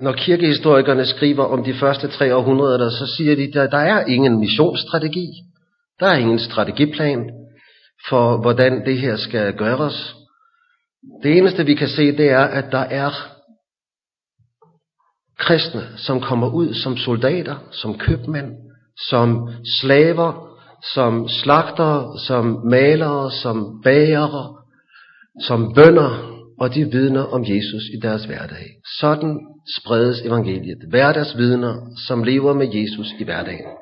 når 0.00 0.12
kirkehistorikerne 0.12 1.06
skriver 1.06 1.44
om 1.44 1.64
de 1.64 1.74
første 1.74 2.08
tre 2.08 2.36
århundreder, 2.36 2.90
så 2.90 3.14
siger 3.16 3.36
de, 3.36 3.60
at 3.60 3.72
der 3.72 3.78
er 3.78 4.04
ingen 4.04 4.38
missionsstrategi. 4.40 5.26
Der 6.00 6.06
er 6.06 6.16
ingen 6.16 6.38
strategiplan 6.38 7.30
for, 8.08 8.40
hvordan 8.40 8.84
det 8.86 8.98
her 8.98 9.16
skal 9.16 9.52
gøres. 9.52 10.14
Det 11.22 11.38
eneste, 11.38 11.66
vi 11.66 11.74
kan 11.74 11.88
se, 11.88 12.16
det 12.16 12.30
er, 12.30 12.44
at 12.44 12.64
der 12.72 12.78
er 12.78 13.10
kristne, 15.38 15.88
som 15.96 16.20
kommer 16.20 16.48
ud 16.48 16.74
som 16.74 16.96
soldater, 16.96 17.56
som 17.70 17.98
købmænd, 17.98 18.52
som 19.08 19.48
slaver, 19.80 20.48
som 20.94 21.28
slagtere, 21.28 22.18
som 22.18 22.60
malere, 22.70 23.30
som 23.30 23.80
bagere, 23.84 24.56
som 25.46 25.74
bønder, 25.74 26.31
og 26.62 26.74
de 26.74 26.84
vidner 26.84 27.24
om 27.36 27.42
Jesus 27.44 27.84
i 27.94 27.98
deres 28.02 28.24
hverdag. 28.24 28.66
Sådan 29.00 29.40
spredes 29.78 30.20
evangeliet. 30.20 30.78
Hverdagsvidner, 30.88 31.74
som 32.06 32.24
lever 32.24 32.54
med 32.54 32.68
Jesus 32.74 33.08
i 33.20 33.24
hverdagen. 33.24 33.72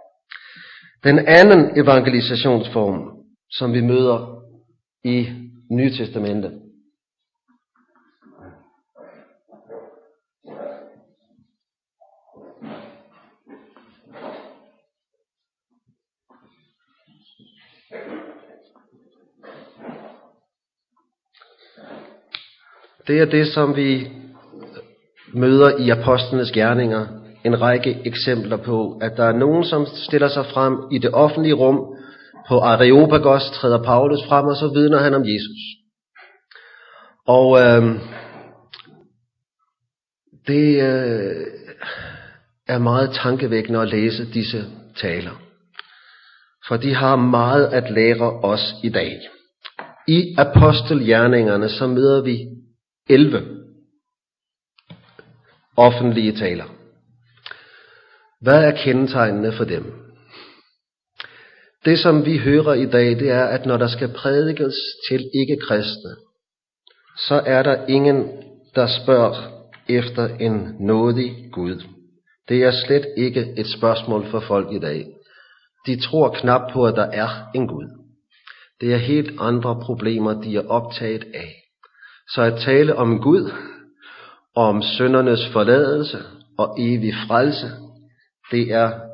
Den 1.05 1.19
anden 1.19 1.79
evangelisationsform, 1.83 3.01
som 3.59 3.73
vi 3.73 3.81
møder 3.81 4.19
i 5.05 5.27
Nye 5.71 5.91
Testamentet, 5.91 6.53
Det 23.07 23.21
er 23.21 23.25
det, 23.25 23.47
som 23.47 23.77
vi 23.77 24.09
møder 25.35 25.79
i 25.79 25.91
apostlenes 25.91 26.51
gerninger. 26.51 27.07
En 27.45 27.61
række 27.61 27.99
eksempler 28.05 28.57
på, 28.57 28.99
at 29.03 29.13
der 29.17 29.25
er 29.25 29.33
nogen, 29.33 29.65
som 29.65 29.87
stiller 29.95 30.29
sig 30.29 30.47
frem 30.47 30.79
i 30.93 30.99
det 30.99 31.11
offentlige 31.13 31.55
rum. 31.55 31.97
På 32.49 32.59
Areopagos 32.59 33.51
træder 33.51 33.83
Paulus 33.83 34.25
frem, 34.29 34.47
og 34.47 34.57
så 34.57 34.69
vidner 34.75 34.99
han 34.99 35.15
om 35.15 35.23
Jesus. 35.23 35.61
Og 37.27 37.59
øh, 37.59 38.01
det 40.47 40.83
øh, 40.83 41.47
er 42.69 42.79
meget 42.79 43.11
tankevækkende 43.23 43.81
at 43.81 43.89
læse 43.89 44.33
disse 44.33 44.65
taler. 44.97 45.43
For 46.69 46.77
de 46.77 46.95
har 46.95 47.17
meget 47.17 47.67
at 47.67 47.91
lære 47.91 48.31
os 48.43 48.75
i 48.83 48.89
dag. 48.89 49.21
I 50.09 50.35
apostelgjerningerne 50.39 51.69
så 51.69 51.87
møder 51.87 52.23
vi 52.23 52.39
11 53.11 53.61
offentlige 55.77 56.33
taler. 56.33 56.65
Hvad 58.41 58.65
er 58.65 58.83
kendetegnene 58.85 59.53
for 59.53 59.65
dem? 59.65 59.85
Det 61.85 61.99
som 61.99 62.25
vi 62.25 62.39
hører 62.39 62.75
i 62.75 62.87
dag, 62.87 63.11
det 63.11 63.31
er, 63.31 63.45
at 63.45 63.67
når 63.67 63.77
der 63.77 63.89
skal 63.89 64.13
prædikes 64.17 64.75
til 65.09 65.31
ikke-kristne, 65.35 66.15
så 67.29 67.43
er 67.47 67.63
der 67.63 67.87
ingen, 67.87 68.29
der 68.75 68.87
spørger 69.03 69.61
efter 69.89 70.37
en 70.37 70.77
nådig 70.81 71.49
Gud. 71.53 71.83
Det 72.49 72.63
er 72.65 72.73
slet 72.87 73.07
ikke 73.17 73.55
et 73.57 73.67
spørgsmål 73.67 74.31
for 74.31 74.41
folk 74.41 74.73
i 74.73 74.79
dag. 74.79 75.07
De 75.87 76.01
tror 76.01 76.29
knap 76.41 76.73
på, 76.73 76.87
at 76.87 76.97
der 76.97 77.07
er 77.07 77.51
en 77.55 77.69
Gud. 77.69 77.87
Det 78.81 78.95
er 78.95 78.97
helt 78.97 79.31
andre 79.39 79.81
problemer, 79.83 80.43
de 80.43 80.57
er 80.57 80.69
optaget 80.69 81.25
af. 81.35 81.60
Så 82.35 82.43
at 82.43 82.61
tale 82.65 82.97
om 82.97 83.21
Gud, 83.21 83.53
om 84.57 84.83
søndernes 84.83 85.49
forladelse 85.53 86.19
og 86.59 86.77
evig 86.81 87.15
frelse, 87.27 87.71
det 88.51 88.73
er 88.73 89.11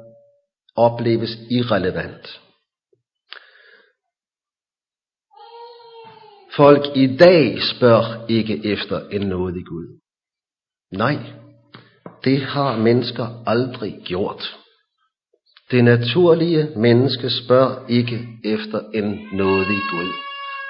opleves 0.77 1.31
irrelevant. 1.51 2.41
Folk 6.57 6.97
i 6.97 7.17
dag 7.17 7.63
spørger 7.63 8.27
ikke 8.29 8.73
efter 8.73 9.09
en 9.09 9.29
nådig 9.29 9.65
Gud. 9.67 10.01
Nej, 10.93 11.17
det 12.25 12.43
har 12.43 12.77
mennesker 12.77 13.43
aldrig 13.47 14.01
gjort. 14.05 14.57
Det 15.71 15.85
naturlige 15.85 16.69
menneske 16.77 17.31
spørger 17.31 17.87
ikke 17.89 18.29
efter 18.45 18.81
en 18.95 19.29
nådig 19.33 19.81
Gud. 19.91 20.13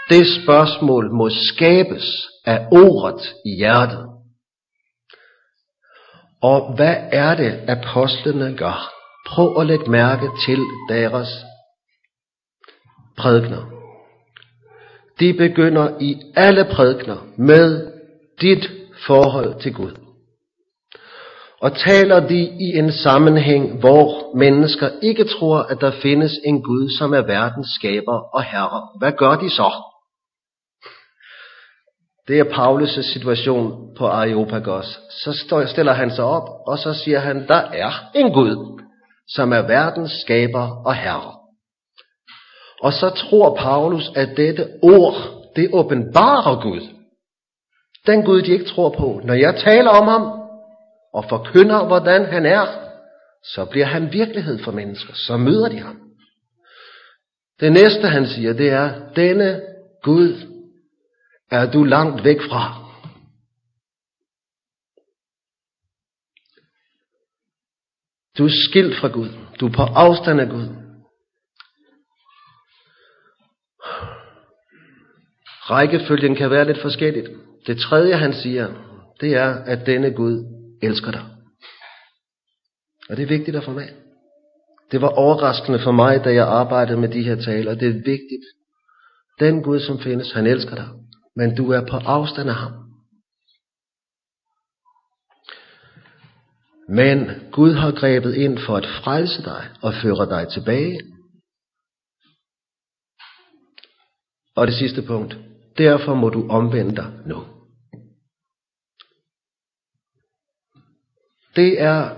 Det 0.09 0.27
spørgsmål 0.43 1.13
må 1.13 1.31
skabes 1.31 2.05
af 2.47 2.67
ordet 2.73 3.35
i 3.45 3.57
hjertet. 3.57 4.07
Og 6.43 6.75
hvad 6.77 6.97
er 7.13 7.35
det, 7.35 7.61
apostlene 7.69 8.57
gør? 8.57 8.93
Prøv 9.27 9.61
at 9.61 9.67
lægge 9.67 9.91
mærke 9.91 10.27
til 10.47 10.59
deres 10.89 11.29
prædikner. 13.19 13.63
De 15.21 15.33
begynder 15.33 15.89
i 16.01 16.17
alle 16.37 16.65
prædikner 16.73 17.17
med 17.37 17.93
dit 18.41 18.71
forhold 19.07 19.61
til 19.61 19.75
Gud. 19.75 19.97
Og 21.61 21.77
taler 21.77 22.29
de 22.29 22.41
i 22.41 22.79
en 22.79 22.93
sammenhæng, 22.93 23.81
hvor 23.81 24.37
mennesker 24.37 24.91
ikke 25.03 25.25
tror, 25.25 25.59
at 25.59 25.81
der 25.81 25.91
findes 26.03 26.33
en 26.45 26.63
Gud, 26.63 26.99
som 26.99 27.13
er 27.15 27.23
verdens 27.23 27.67
skaber 27.75 28.19
og 28.35 28.43
herre. 28.45 28.89
Hvad 28.99 29.13
gør 29.13 29.37
de 29.37 29.51
så? 29.51 29.73
Det 32.29 32.39
er 32.39 32.45
Paulus' 32.45 33.12
situation 33.12 33.95
på 33.97 34.07
Areopagos. 34.07 34.99
Så 35.11 35.66
stiller 35.66 35.93
han 35.93 36.11
sig 36.11 36.24
op, 36.24 36.49
og 36.66 36.79
så 36.79 36.95
siger 36.95 37.18
han, 37.18 37.47
der 37.49 37.62
er 37.72 38.11
en 38.14 38.33
Gud, 38.33 38.83
som 39.29 39.53
er 39.53 39.62
verdens 39.62 40.12
skaber 40.12 40.83
og 40.87 40.95
herre. 40.95 41.33
Og 42.83 42.93
så 42.93 43.11
tror 43.11 43.57
Paulus, 43.57 44.11
at 44.16 44.37
dette 44.37 44.68
ord, 44.83 45.14
det 45.57 45.70
åbenbarer 45.72 46.62
Gud. 46.62 46.81
Den 48.07 48.22
Gud, 48.22 48.43
de 48.43 48.53
ikke 48.53 48.64
tror 48.64 48.95
på. 48.99 49.20
Når 49.24 49.35
jeg 49.35 49.55
taler 49.57 49.91
om 49.91 50.09
ham, 50.09 50.22
og 51.14 51.24
forkynder, 51.29 51.87
hvordan 51.87 52.24
han 52.24 52.47
er, 52.47 52.66
så 53.45 53.64
bliver 53.64 53.87
han 53.87 54.12
virkelighed 54.12 54.59
for 54.64 54.72
mennesker. 54.72 55.12
Så 55.14 55.37
møder 55.37 55.68
de 55.68 55.81
ham. 55.81 56.01
Det 57.61 57.72
næste, 57.72 58.09
han 58.09 58.27
siger, 58.27 58.53
det 58.53 58.70
er, 58.70 58.91
denne 59.16 59.61
Gud 60.03 60.56
er 61.51 61.71
du 61.71 61.85
langt 61.85 62.25
væk 62.25 62.41
fra. 62.51 62.87
Du 68.39 68.45
er 68.45 68.69
skilt 68.71 68.97
fra 69.01 69.09
Gud. 69.09 69.29
Du 69.61 69.67
er 69.67 69.73
på 69.73 69.83
afstand 69.83 70.41
af 70.41 70.49
Gud. 70.49 70.69
Rækkefølgen 75.71 76.35
kan 76.35 76.51
være 76.51 76.65
lidt 76.65 76.83
forskelligt. 76.83 77.29
Det 77.67 77.79
tredje, 77.79 78.17
han 78.17 78.35
siger, 78.35 78.67
det 79.21 79.35
er, 79.35 79.55
at 79.55 79.87
denne 79.87 80.11
Gud 80.11 80.45
elsker 80.83 81.11
dig. 81.11 81.25
Og 83.09 83.17
det 83.17 83.23
er 83.23 83.27
vigtigt 83.27 83.57
at 83.57 83.65
få 83.65 83.73
med. 83.73 83.89
Det 84.93 85.01
var 85.01 85.09
overraskende 85.09 85.79
for 85.79 85.93
mig, 85.93 86.25
da 86.25 86.35
jeg 86.35 86.47
arbejdede 86.47 87.01
med 87.01 87.09
de 87.09 87.23
her 87.23 87.37
taler. 87.37 87.75
Det 87.75 87.89
er 87.89 87.93
vigtigt. 87.93 88.47
Den 89.41 89.63
Gud, 89.63 89.81
som 89.81 90.01
findes, 90.01 90.33
han 90.33 90.47
elsker 90.47 90.75
dig. 90.75 90.89
Men 91.37 91.57
du 91.57 91.70
er 91.70 91.80
på 91.91 91.97
afstand 91.97 92.49
af 92.49 92.55
ham. 92.55 92.72
Men 96.89 97.51
Gud 97.53 97.72
har 97.72 97.93
grebet 97.93 98.34
ind 98.34 98.59
for 98.59 98.76
at 98.76 98.87
frelse 99.05 99.43
dig 99.43 99.68
og 99.82 99.95
føre 100.03 100.28
dig 100.28 100.49
tilbage. 100.53 101.01
Og 104.57 104.66
det 104.66 104.74
sidste 104.74 105.03
punkt. 105.03 105.39
Derfor 105.78 106.14
må 106.14 106.28
du 106.28 106.49
omvende 106.49 106.97
dig 106.97 107.12
nu. 107.26 107.57
det 111.57 111.80
er 111.80 112.11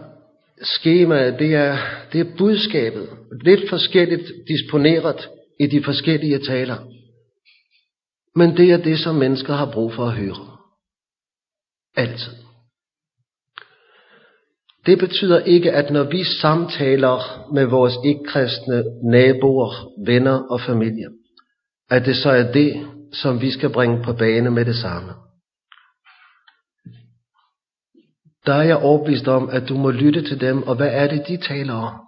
skemaet, 0.62 1.38
det 1.38 1.54
er, 1.54 1.76
det 2.12 2.20
er 2.20 2.36
budskabet, 2.38 3.08
lidt 3.44 3.68
forskelligt 3.68 4.32
disponeret 4.48 5.28
i 5.60 5.66
de 5.66 5.84
forskellige 5.84 6.38
taler. 6.38 6.76
Men 8.38 8.56
det 8.56 8.70
er 8.70 8.76
det, 8.76 8.98
som 8.98 9.14
mennesker 9.14 9.54
har 9.54 9.72
brug 9.72 9.92
for 9.92 10.06
at 10.06 10.16
høre. 10.16 10.58
Altid. 11.96 12.32
Det 14.86 14.98
betyder 14.98 15.38
ikke, 15.40 15.72
at 15.72 15.92
når 15.92 16.04
vi 16.04 16.24
samtaler 16.24 17.18
med 17.54 17.66
vores 17.66 17.94
ikke-kristne 18.04 18.84
naboer, 19.10 19.72
venner 20.06 20.38
og 20.50 20.60
familie, 20.60 21.08
at 21.90 22.06
det 22.06 22.16
så 22.16 22.30
er 22.30 22.52
det, 22.52 22.86
som 23.12 23.40
vi 23.40 23.50
skal 23.50 23.72
bringe 23.72 24.04
på 24.04 24.12
bane 24.12 24.50
med 24.50 24.64
det 24.64 24.76
samme. 24.76 25.12
der 28.48 28.54
er 28.54 28.62
jeg 28.62 28.76
overbevist 28.76 29.28
om, 29.28 29.48
at 29.48 29.68
du 29.68 29.76
må 29.76 29.90
lytte 29.90 30.22
til 30.22 30.40
dem, 30.40 30.62
og 30.62 30.76
hvad 30.76 30.88
er 30.92 31.08
det, 31.08 31.28
de 31.28 31.36
taler 31.36 31.74
om? 31.74 32.07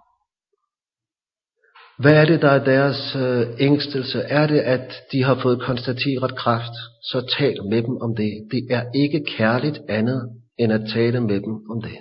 Hvad 2.00 2.12
er 2.12 2.24
det, 2.24 2.42
der 2.42 2.50
er 2.50 2.64
deres 2.64 3.16
øh, 3.16 3.46
ængstelse? 3.58 4.20
Er 4.20 4.46
det, 4.46 4.60
at 4.60 5.02
de 5.12 5.24
har 5.24 5.34
fået 5.34 5.60
konstateret 5.60 6.36
kræft? 6.36 6.74
Så 7.02 7.34
tal 7.38 7.56
med 7.70 7.82
dem 7.82 7.96
om 8.00 8.16
det. 8.16 8.32
Det 8.50 8.66
er 8.70 8.84
ikke 8.94 9.24
kærligt 9.36 9.80
andet, 9.88 10.30
end 10.58 10.72
at 10.72 10.80
tale 10.94 11.20
med 11.20 11.40
dem 11.40 11.54
om 11.70 11.82
det. 11.82 11.96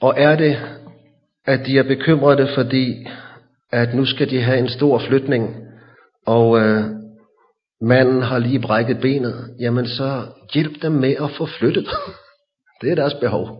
Og 0.00 0.14
er 0.16 0.36
det, 0.36 0.58
at 1.46 1.66
de 1.66 1.78
er 1.78 1.82
bekymrede, 1.82 2.54
fordi 2.54 3.06
at 3.72 3.94
nu 3.94 4.04
skal 4.06 4.30
de 4.30 4.42
have 4.42 4.58
en 4.58 4.68
stor 4.68 4.98
flytning, 4.98 5.56
og 6.26 6.60
øh, 6.60 6.84
manden 7.80 8.22
har 8.22 8.38
lige 8.38 8.60
brækket 8.60 9.00
benet, 9.00 9.56
jamen 9.60 9.86
så 9.86 10.26
hjælp 10.54 10.82
dem 10.82 10.92
med 10.92 11.16
at 11.20 11.30
få 11.38 11.46
flyttet. 11.46 11.88
Det 12.80 12.90
er 12.90 12.94
deres 12.94 13.14
behov. 13.14 13.58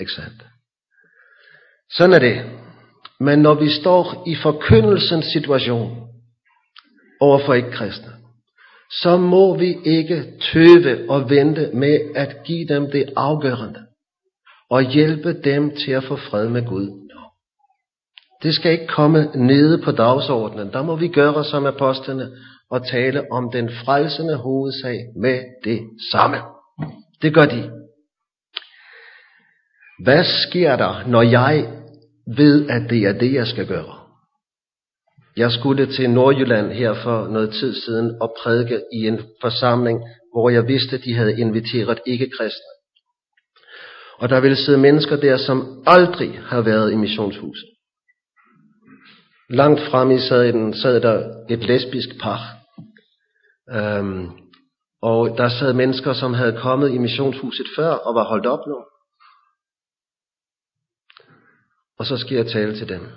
Ikke 0.00 0.12
sandt? 0.12 0.49
Sådan 1.96 2.12
er 2.12 2.18
det. 2.18 2.42
Men 3.20 3.38
når 3.38 3.54
vi 3.54 3.68
står 3.68 4.22
i 4.26 4.34
forkyndelsens 4.34 5.24
situation 5.32 6.08
overfor 7.20 7.54
ikke 7.54 7.70
kristne, 7.70 8.12
så 9.02 9.16
må 9.16 9.56
vi 9.56 9.76
ikke 9.84 10.24
tøve 10.52 11.10
og 11.10 11.30
vente 11.30 11.70
med 11.74 12.00
at 12.14 12.36
give 12.44 12.68
dem 12.68 12.90
det 12.90 13.12
afgørende 13.16 13.86
og 14.70 14.82
hjælpe 14.82 15.32
dem 15.32 15.76
til 15.76 15.92
at 15.92 16.04
få 16.04 16.16
fred 16.16 16.48
med 16.48 16.66
Gud. 16.66 17.00
Det 18.42 18.54
skal 18.54 18.72
ikke 18.72 18.86
komme 18.86 19.30
nede 19.34 19.82
på 19.82 19.92
dagsordenen. 19.92 20.72
Der 20.72 20.82
må 20.82 20.96
vi 20.96 21.08
gøre 21.08 21.44
som 21.44 21.66
apostlene 21.66 22.30
og 22.70 22.86
tale 22.86 23.32
om 23.32 23.50
den 23.52 23.70
frelsende 23.84 24.36
hovedsag 24.36 24.98
med 25.16 25.40
det 25.64 25.80
samme. 26.12 26.36
Det 27.22 27.34
gør 27.34 27.44
de. 27.44 27.70
Hvad 30.04 30.24
sker 30.24 30.76
der, 30.76 31.06
når 31.06 31.22
jeg 31.22 31.79
ved, 32.36 32.70
at 32.70 32.90
det 32.90 32.98
er 32.98 33.12
det, 33.12 33.32
jeg 33.32 33.46
skal 33.46 33.66
gøre? 33.66 33.94
Jeg 35.36 35.52
skulle 35.52 35.86
til 35.86 36.10
Nordjylland 36.10 36.72
her 36.72 36.94
for 36.94 37.28
noget 37.28 37.50
tid 37.50 37.74
siden 37.74 38.16
og 38.20 38.34
prædike 38.42 38.80
i 38.92 39.06
en 39.06 39.20
forsamling, 39.40 40.00
hvor 40.34 40.50
jeg 40.50 40.68
vidste, 40.68 40.96
at 40.96 41.04
de 41.04 41.14
havde 41.14 41.40
inviteret 41.40 41.98
ikke-kristne. 42.06 42.72
Og 44.18 44.28
der 44.28 44.40
ville 44.40 44.56
sidde 44.56 44.78
mennesker 44.78 45.16
der, 45.16 45.36
som 45.36 45.82
aldrig 45.86 46.38
har 46.38 46.60
været 46.60 46.92
i 46.92 46.96
missionshuset. 46.96 47.68
Langt 49.50 49.80
frem 49.80 50.10
i 50.10 50.18
den, 50.52 50.74
sad 50.74 51.00
der 51.00 51.44
et 51.50 51.58
lesbisk 51.58 52.20
par, 52.20 52.60
Øhm, 53.72 54.30
og 55.02 55.38
der 55.38 55.48
sad 55.48 55.72
mennesker, 55.72 56.12
som 56.12 56.34
havde 56.34 56.56
kommet 56.56 56.90
i 56.90 56.98
missionshuset 56.98 57.66
før 57.76 57.90
og 57.90 58.14
var 58.14 58.24
holdt 58.24 58.46
op 58.46 58.66
nu. 58.66 58.76
Og 62.00 62.06
så 62.06 62.16
skal 62.16 62.36
jeg 62.36 62.46
tale 62.46 62.78
til 62.78 62.88
dem. 62.88 63.08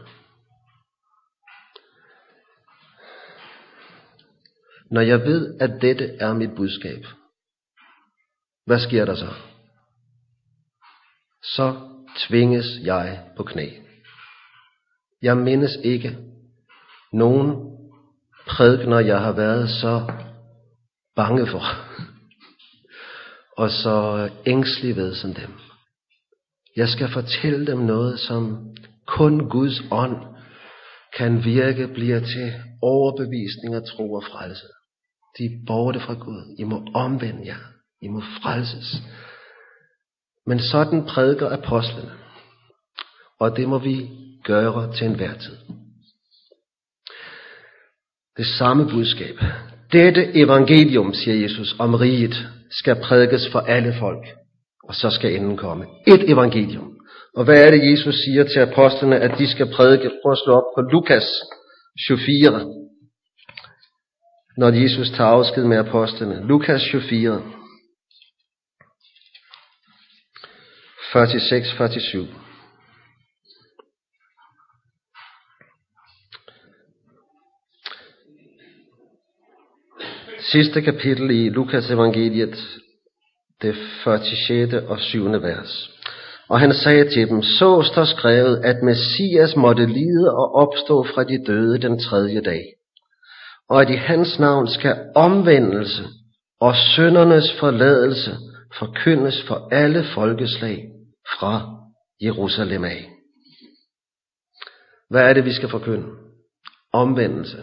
Når 4.92 5.02
jeg 5.02 5.20
ved, 5.20 5.58
at 5.60 5.82
dette 5.82 6.06
er 6.06 6.34
mit 6.34 6.56
budskab, 6.56 7.06
hvad 8.66 8.80
sker 8.80 9.06
der 9.06 9.16
så? 9.16 9.34
Så 11.44 11.90
tvinges 12.28 12.66
jeg 12.82 13.24
på 13.38 13.44
knæ. 13.44 13.70
Jeg 15.22 15.38
mindes 15.38 15.72
ikke 15.84 16.18
nogen 17.14 17.78
prædikner, 18.48 19.00
jeg 19.00 19.20
har 19.20 19.32
været 19.32 19.70
så 19.70 20.14
bange 21.16 21.48
for, 21.48 21.64
og 23.58 23.70
så 23.70 24.30
ængstelig 24.46 24.96
ved 24.96 25.16
som 25.16 25.34
dem. 25.34 25.73
Jeg 26.76 26.90
skal 26.90 27.10
fortælle 27.10 27.68
dem 27.68 27.80
noget, 27.80 28.20
som 28.20 28.68
kun 29.08 29.50
Guds 29.50 29.82
ånd 29.92 30.18
kan 31.18 31.44
virke, 31.44 31.88
bliver 31.88 32.20
til 32.20 32.54
overbevisning 32.82 33.76
og 33.76 33.88
tro 33.88 34.14
og 34.14 34.24
frelse. 34.24 34.66
De 35.38 35.46
er 35.46 35.66
borte 35.68 36.00
fra 36.00 36.14
Gud. 36.14 36.56
I 36.60 36.64
må 36.64 36.86
omvende 36.94 37.46
jer. 37.46 37.64
I 38.02 38.08
må 38.08 38.22
frelses. 38.22 39.02
Men 40.48 40.60
sådan 40.60 41.06
prædiker 41.06 41.50
apostlene. 41.50 42.12
Og 43.40 43.58
det 43.58 43.70
må 43.70 43.80
vi 43.80 44.10
gøre 44.44 44.94
til 44.94 45.08
enhver 45.08 45.34
tid. 45.34 45.58
Det 48.38 48.46
samme 48.46 48.90
budskab. 48.90 49.36
Dette 49.92 50.36
evangelium, 50.36 51.14
siger 51.14 51.42
Jesus, 51.42 51.76
om 51.80 51.94
riget, 51.94 52.48
skal 52.72 52.96
prædikes 52.96 53.50
for 53.52 53.60
alle 53.60 53.96
folk. 54.00 54.28
Og 54.84 54.96
så 54.96 55.10
skal 55.10 55.36
enden 55.36 55.58
komme. 55.58 55.86
Et 56.08 56.30
evangelium. 56.32 56.98
Og 57.36 57.44
hvad 57.46 57.66
er 57.66 57.72
det, 57.72 57.92
Jesus 57.92 58.16
siger 58.16 58.44
til 58.44 58.60
apostlene, 58.60 59.20
at 59.20 59.38
de 59.38 59.52
skal 59.52 59.72
prædike? 59.76 60.12
Prøv 60.22 60.32
at 60.32 60.38
slå 60.46 60.54
op 60.54 60.70
på 60.76 60.82
Lukas 60.82 61.28
24. 62.08 62.84
Når 64.58 64.70
Jesus 64.70 65.10
tager 65.10 65.30
afsked 65.30 65.64
med 65.64 65.78
apostlene. 65.78 66.48
Lukas 66.48 66.82
24. 66.92 67.44
46-47. 71.14 72.28
Sidste 80.52 80.82
kapitel 80.82 81.32
i 81.32 81.50
Lukas 81.50 81.92
evangeliet, 81.92 82.56
det 83.64 83.76
46. 84.04 84.88
og 84.88 85.00
7. 85.00 85.26
vers. 85.26 85.90
Og 86.50 86.60
han 86.60 86.74
sagde 86.74 87.10
til 87.10 87.28
dem, 87.30 87.42
så 87.42 87.90
står 87.92 88.06
skrevet, 88.06 88.62
at 88.64 88.84
Messias 88.84 89.56
måtte 89.56 89.86
lide 89.86 90.32
og 90.32 90.56
opstå 90.56 91.04
fra 91.04 91.24
de 91.24 91.44
døde 91.48 91.78
den 91.78 92.00
tredje 92.00 92.42
dag, 92.42 92.64
og 93.70 93.82
at 93.82 93.90
i 93.90 93.96
hans 93.96 94.40
navn 94.40 94.68
skal 94.68 94.96
omvendelse 95.16 96.04
og 96.62 96.76
søndernes 96.96 97.54
forladelse 97.60 98.32
forkyndes 98.80 99.44
for 99.48 99.68
alle 99.72 100.04
folkeslag 100.16 100.84
fra 101.40 101.54
Jerusalem 102.24 102.84
af. 102.84 103.10
Hvad 105.10 105.30
er 105.30 105.34
det, 105.34 105.46
vi 105.46 105.54
skal 105.54 105.70
forkynde? 105.70 106.08
Omvendelse 106.94 107.58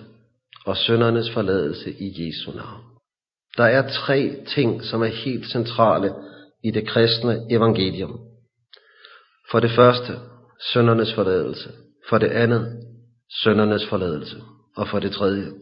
og 0.66 0.76
søndernes 0.76 1.30
forladelse 1.30 1.90
i 1.90 2.26
Jesu 2.26 2.52
navn. 2.52 2.89
Der 3.56 3.64
er 3.64 3.88
tre 3.88 4.44
ting, 4.46 4.84
som 4.84 5.02
er 5.02 5.06
helt 5.24 5.50
centrale 5.50 6.14
i 6.64 6.70
det 6.70 6.88
kristne 6.88 7.46
evangelium. 7.50 8.18
For 9.50 9.60
det 9.60 9.70
første, 9.70 10.18
søndernes 10.72 11.14
forladelse. 11.14 11.72
For 12.08 12.18
det 12.18 12.30
andet, 12.30 12.82
søndernes 13.42 13.86
forladelse. 13.86 14.36
Og 14.76 14.88
for 14.88 14.98
det 14.98 15.12
tredje, 15.12 15.52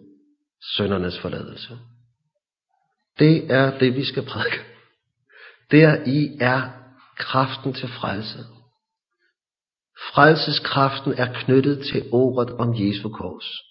søndernes 0.76 1.18
forladelse. 1.18 1.78
Det 3.18 3.50
er 3.50 3.78
det, 3.78 3.94
vi 3.94 4.04
skal 4.04 4.22
prædike. 4.22 4.60
Der 5.70 5.96
i 6.06 6.38
er 6.40 6.62
kraften 7.16 7.72
til 7.72 7.88
frelse. 7.88 8.38
Frelseskraften 10.14 11.12
er 11.12 11.32
knyttet 11.32 11.86
til 11.92 12.08
ordet 12.12 12.54
om 12.54 12.74
Jesu 12.74 13.08
kors. 13.08 13.67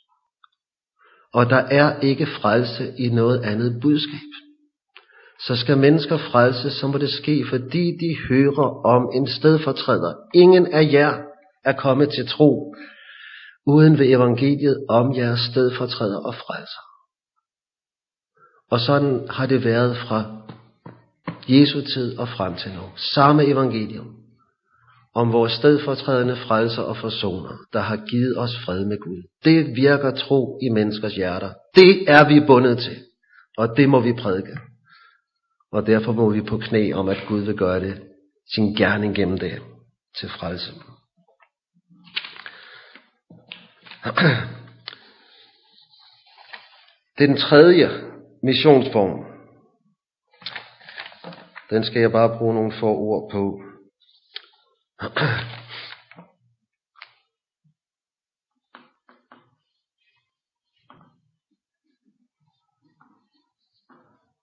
Og 1.33 1.49
der 1.49 1.57
er 1.57 1.99
ikke 1.99 2.25
frelse 2.25 2.93
i 2.97 3.09
noget 3.09 3.43
andet 3.43 3.81
budskab. 3.81 4.29
Så 5.45 5.55
skal 5.55 5.77
mennesker 5.77 6.17
frelse, 6.17 6.71
så 6.71 6.87
må 6.87 6.97
det 6.97 7.09
ske, 7.09 7.45
fordi 7.49 7.97
de 7.97 8.17
hører 8.29 8.85
om 8.85 9.09
en 9.13 9.27
stedfortræder. 9.27 10.13
Ingen 10.33 10.67
af 10.67 10.89
jer 10.91 11.17
er 11.65 11.73
kommet 11.73 12.09
til 12.09 12.27
tro, 12.27 12.75
uden 13.67 13.99
ved 13.99 14.09
evangeliet 14.09 14.85
om 14.89 15.15
jeres 15.15 15.39
stedfortræder 15.39 16.19
og 16.19 16.35
frelser. 16.35 16.81
Og 18.71 18.79
sådan 18.79 19.27
har 19.29 19.45
det 19.45 19.65
været 19.65 19.97
fra 19.97 20.25
Jesu 21.49 21.81
tid 21.81 22.17
og 22.17 22.27
frem 22.27 22.55
til 22.55 22.71
nu. 22.71 22.81
Samme 22.95 23.45
evangelium 23.45 24.16
om 25.17 25.33
vores 25.33 25.51
stedfortrædende 25.51 26.35
frelser 26.35 26.81
og 26.81 26.97
forsoner, 26.97 27.57
der 27.73 27.79
har 27.79 27.97
givet 28.09 28.37
os 28.37 28.59
fred 28.65 28.85
med 28.85 28.97
Gud. 28.97 29.23
Det 29.43 29.75
virker 29.75 30.11
tro 30.11 30.59
i 30.61 30.69
menneskers 30.69 31.15
hjerter. 31.15 31.53
Det 31.75 32.09
er 32.09 32.27
vi 32.27 32.45
bundet 32.47 32.77
til, 32.77 32.97
og 33.57 33.77
det 33.77 33.89
må 33.89 33.99
vi 33.99 34.13
prædike. 34.13 34.57
Og 35.71 35.87
derfor 35.87 36.11
må 36.11 36.29
vi 36.29 36.41
på 36.41 36.57
knæ 36.57 36.93
om, 36.93 37.09
at 37.09 37.23
Gud 37.27 37.41
vil 37.41 37.57
gøre 37.57 37.79
det 37.79 38.01
sin 38.55 38.75
gerning 38.75 39.15
gennem 39.15 39.37
det 39.37 39.61
til 40.19 40.29
frelse. 40.29 40.71
Den 47.19 47.37
tredje 47.37 47.89
missionsform, 48.43 49.25
den 51.69 51.83
skal 51.83 52.01
jeg 52.01 52.11
bare 52.11 52.37
bruge 52.37 52.53
nogle 52.53 52.73
få 52.79 52.87
ord 52.87 53.31
på. 53.31 53.66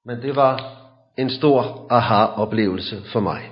Men 0.07 0.23
det 0.23 0.37
var 0.37 0.85
en 1.19 1.31
stor 1.31 1.87
aha-oplevelse 1.91 3.03
for 3.13 3.21
mig. 3.21 3.51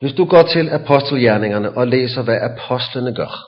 Hvis 0.00 0.12
du 0.12 0.24
går 0.24 0.42
til 0.42 0.68
apostelgjerningerne 0.68 1.76
og 1.76 1.86
læser, 1.86 2.22
hvad 2.22 2.38
apostlene 2.40 3.14
gør, 3.14 3.46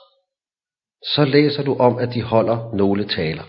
så 1.15 1.25
læser 1.25 1.63
du 1.63 1.77
om, 1.77 1.97
at 1.97 2.13
de 2.13 2.21
holder 2.21 2.75
nogle 2.75 3.07
taler. 3.07 3.43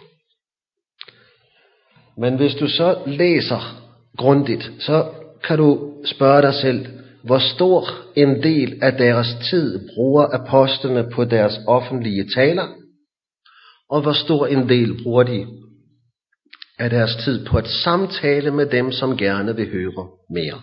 Men 2.17 2.37
hvis 2.37 2.55
du 2.55 2.69
så 2.69 3.03
læser 3.07 3.61
grundigt, 4.17 4.71
så 4.81 5.13
kan 5.45 5.59
du 5.59 5.95
spørge 6.05 6.43
dig 6.43 6.55
selv, 6.55 7.04
hvor 7.25 7.39
stor 7.39 7.87
en 8.17 8.43
del 8.43 8.79
af 8.83 8.93
deres 8.93 9.37
tid 9.51 9.89
bruger 9.95 10.27
apostlene 10.33 11.11
på 11.11 11.25
deres 11.25 11.61
offentlige 11.67 12.29
taler, 12.35 12.69
og 13.91 14.03
hvor 14.03 14.13
stor 14.13 14.47
en 14.47 14.69
del 14.69 15.03
bruger 15.03 15.23
de 15.23 15.47
af 16.79 16.91
deres 16.91 17.17
tid 17.25 17.47
på 17.47 17.59
at 17.59 17.67
samtale 17.67 18.51
med 18.51 18.67
dem, 18.67 18.93
som 18.93 19.17
gerne 19.17 19.57
vil 19.57 19.71
høre 19.71 20.09
mere. 20.31 20.61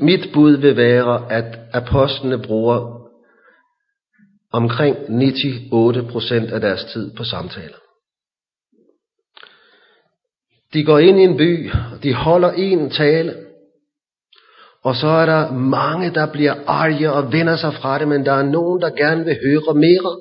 Mit 0.00 0.32
bud 0.32 0.56
vil 0.56 0.76
være, 0.76 1.32
at 1.32 1.58
apostlene 1.72 2.38
bruger 2.38 3.04
omkring 4.52 4.96
98% 4.96 6.54
af 6.54 6.60
deres 6.60 6.84
tid 6.84 7.16
på 7.16 7.24
samtaler. 7.24 7.76
De 10.72 10.84
går 10.84 10.98
ind 10.98 11.20
i 11.20 11.22
en 11.22 11.36
by, 11.36 11.70
og 11.70 12.02
de 12.02 12.14
holder 12.14 12.52
en 12.52 12.90
tale, 12.90 13.43
og 14.84 14.96
så 14.96 15.06
er 15.06 15.26
der 15.26 15.52
mange, 15.52 16.10
der 16.14 16.26
bliver 16.32 16.54
arge 16.66 17.12
og 17.12 17.32
vender 17.32 17.56
sig 17.56 17.74
fra 17.74 17.98
det, 17.98 18.08
men 18.08 18.24
der 18.26 18.32
er 18.32 18.42
nogen, 18.42 18.80
der 18.80 18.90
gerne 18.90 19.24
vil 19.24 19.36
høre 19.46 19.74
mere. 19.74 20.12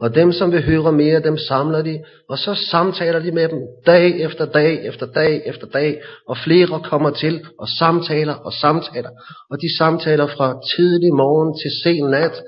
Og 0.00 0.14
dem, 0.14 0.32
som 0.32 0.52
vil 0.52 0.64
høre 0.64 0.92
mere, 0.92 1.20
dem 1.20 1.36
samler 1.48 1.82
de, 1.82 1.98
og 2.28 2.38
så 2.38 2.54
samtaler 2.70 3.20
de 3.20 3.32
med 3.32 3.48
dem 3.48 3.58
dag 3.86 4.20
efter 4.20 4.44
dag 4.44 4.86
efter 4.86 5.06
dag 5.06 5.42
efter 5.46 5.66
dag, 5.66 6.00
og 6.28 6.36
flere 6.44 6.80
kommer 6.84 7.10
til 7.10 7.44
og 7.58 7.68
samtaler 7.68 8.34
og 8.34 8.52
samtaler. 8.52 9.10
Og 9.50 9.56
de 9.62 9.76
samtaler 9.78 10.26
fra 10.26 10.60
tidlig 10.76 11.14
morgen 11.14 11.52
til 11.62 11.70
sen 11.82 12.10
nat, 12.10 12.42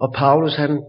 og 0.00 0.12
Paulus 0.14 0.54
han 0.54 0.82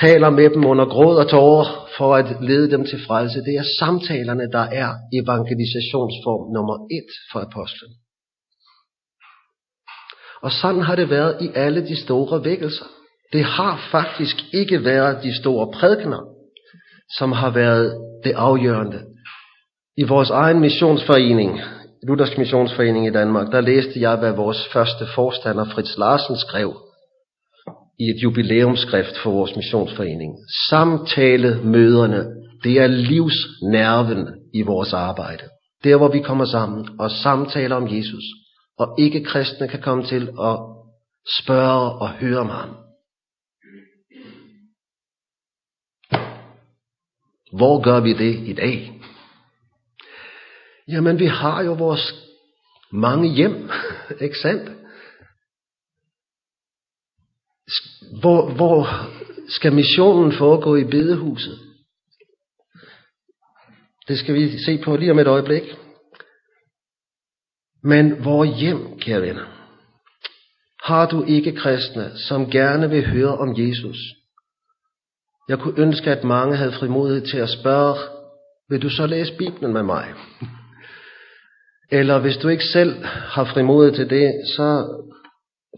taler 0.00 0.30
med 0.30 0.50
dem 0.50 0.64
under 0.64 0.84
gråd 0.84 1.16
og 1.16 1.28
tårer 1.28 1.88
for 1.98 2.14
at 2.14 2.36
lede 2.40 2.70
dem 2.70 2.84
til 2.84 3.00
frelse. 3.06 3.38
Det 3.38 3.54
er 3.54 3.66
samtalerne, 3.78 4.46
der 4.52 4.66
er 4.82 4.90
evangelisationsform 5.20 6.52
nummer 6.56 6.76
et 6.98 7.10
for 7.32 7.40
apostlen. 7.40 7.92
Og 10.42 10.52
sådan 10.52 10.80
har 10.80 10.96
det 10.96 11.10
været 11.10 11.36
i 11.40 11.50
alle 11.54 11.86
de 11.86 11.96
store 11.96 12.44
vækkelser. 12.44 12.84
Det 13.32 13.44
har 13.44 13.88
faktisk 13.90 14.36
ikke 14.52 14.84
været 14.84 15.22
de 15.22 15.36
store 15.40 15.72
prædikner, 15.74 16.20
som 17.18 17.32
har 17.32 17.50
været 17.50 17.98
det 18.24 18.32
afgørende. 18.32 19.00
I 19.96 20.02
vores 20.02 20.30
egen 20.30 20.60
missionsforening, 20.60 21.60
Luthersk 22.08 22.38
Missionsforening 22.38 23.06
i 23.06 23.10
Danmark, 23.10 23.52
der 23.52 23.60
læste 23.60 24.00
jeg, 24.00 24.16
hvad 24.16 24.32
vores 24.32 24.68
første 24.72 25.06
forstander 25.14 25.64
Fritz 25.64 25.98
Larsen 25.98 26.36
skrev 26.36 26.76
i 28.00 28.04
et 28.04 28.22
jubilæumsskrift 28.22 29.18
for 29.22 29.30
vores 29.30 29.56
missionsforening. 29.56 30.34
Samtale 30.68 31.60
møderne, 31.64 32.24
det 32.64 32.80
er 32.80 32.86
livsnerven 32.86 34.28
i 34.54 34.62
vores 34.62 34.92
arbejde. 34.92 35.44
Der 35.84 35.96
hvor 35.96 36.08
vi 36.08 36.20
kommer 36.20 36.44
sammen 36.44 36.88
og 36.98 37.10
samtaler 37.10 37.76
om 37.76 37.96
Jesus, 37.96 38.24
og 38.82 39.00
ikke 39.00 39.24
kristne 39.24 39.68
kan 39.68 39.82
komme 39.82 40.04
til 40.04 40.22
at 40.22 40.58
spørge 41.40 41.92
og 42.02 42.10
høre 42.10 42.38
om 42.38 42.48
ham. 42.48 42.76
Hvor 47.52 47.82
gør 47.82 48.00
vi 48.00 48.12
det 48.12 48.48
i 48.48 48.52
dag? 48.52 49.00
Jamen, 50.88 51.18
vi 51.18 51.26
har 51.26 51.62
jo 51.62 51.72
vores 51.72 52.14
mange 52.92 53.28
hjem, 53.28 53.70
ikke 54.26 54.38
sandt? 54.38 54.82
hvor, 58.20 58.54
hvor 58.54 58.86
skal 59.48 59.72
missionen 59.72 60.32
foregå 60.32 60.76
i 60.76 60.84
bedehuset? 60.84 61.58
Det 64.08 64.18
skal 64.18 64.34
vi 64.34 64.58
se 64.58 64.82
på 64.84 64.96
lige 64.96 65.10
om 65.10 65.18
et 65.18 65.26
øjeblik. 65.26 65.62
Men 67.84 68.22
hvor 68.22 68.44
hjem, 68.44 68.98
kære 68.98 69.22
venner? 69.22 69.44
Har 70.84 71.08
du 71.08 71.24
ikke 71.24 71.52
kristne, 71.52 72.18
som 72.18 72.50
gerne 72.50 72.90
vil 72.90 73.06
høre 73.06 73.38
om 73.38 73.54
Jesus? 73.58 73.96
Jeg 75.48 75.58
kunne 75.58 75.80
ønske, 75.80 76.10
at 76.10 76.24
mange 76.24 76.56
havde 76.56 76.72
frimodighed 76.72 77.26
til 77.26 77.38
at 77.38 77.48
spørge, 77.48 77.96
vil 78.68 78.82
du 78.82 78.90
så 78.90 79.06
læse 79.06 79.36
Bibelen 79.38 79.72
med 79.72 79.82
mig? 79.82 80.14
Eller 81.98 82.18
hvis 82.18 82.36
du 82.36 82.48
ikke 82.48 82.64
selv 82.64 83.04
har 83.04 83.44
frimodighed 83.44 83.96
til 83.96 84.10
det, 84.10 84.32
så 84.56 84.86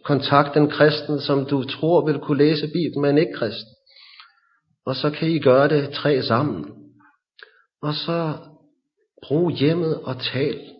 kontakt 0.04 0.56
en 0.56 0.70
kristen, 0.70 1.20
som 1.20 1.46
du 1.46 1.64
tror 1.64 2.06
vil 2.06 2.18
kunne 2.18 2.38
læse 2.38 2.66
Bibelen 2.66 3.02
men 3.02 3.18
ikke 3.18 3.32
kristen. 3.32 3.74
Og 4.86 4.96
så 4.96 5.10
kan 5.10 5.28
I 5.28 5.38
gøre 5.38 5.68
det 5.68 5.90
tre 5.90 6.22
sammen. 6.22 6.64
Og 7.82 7.94
så 7.94 8.34
brug 9.22 9.50
hjemmet 9.50 10.00
og 10.00 10.16
tal. 10.20 10.73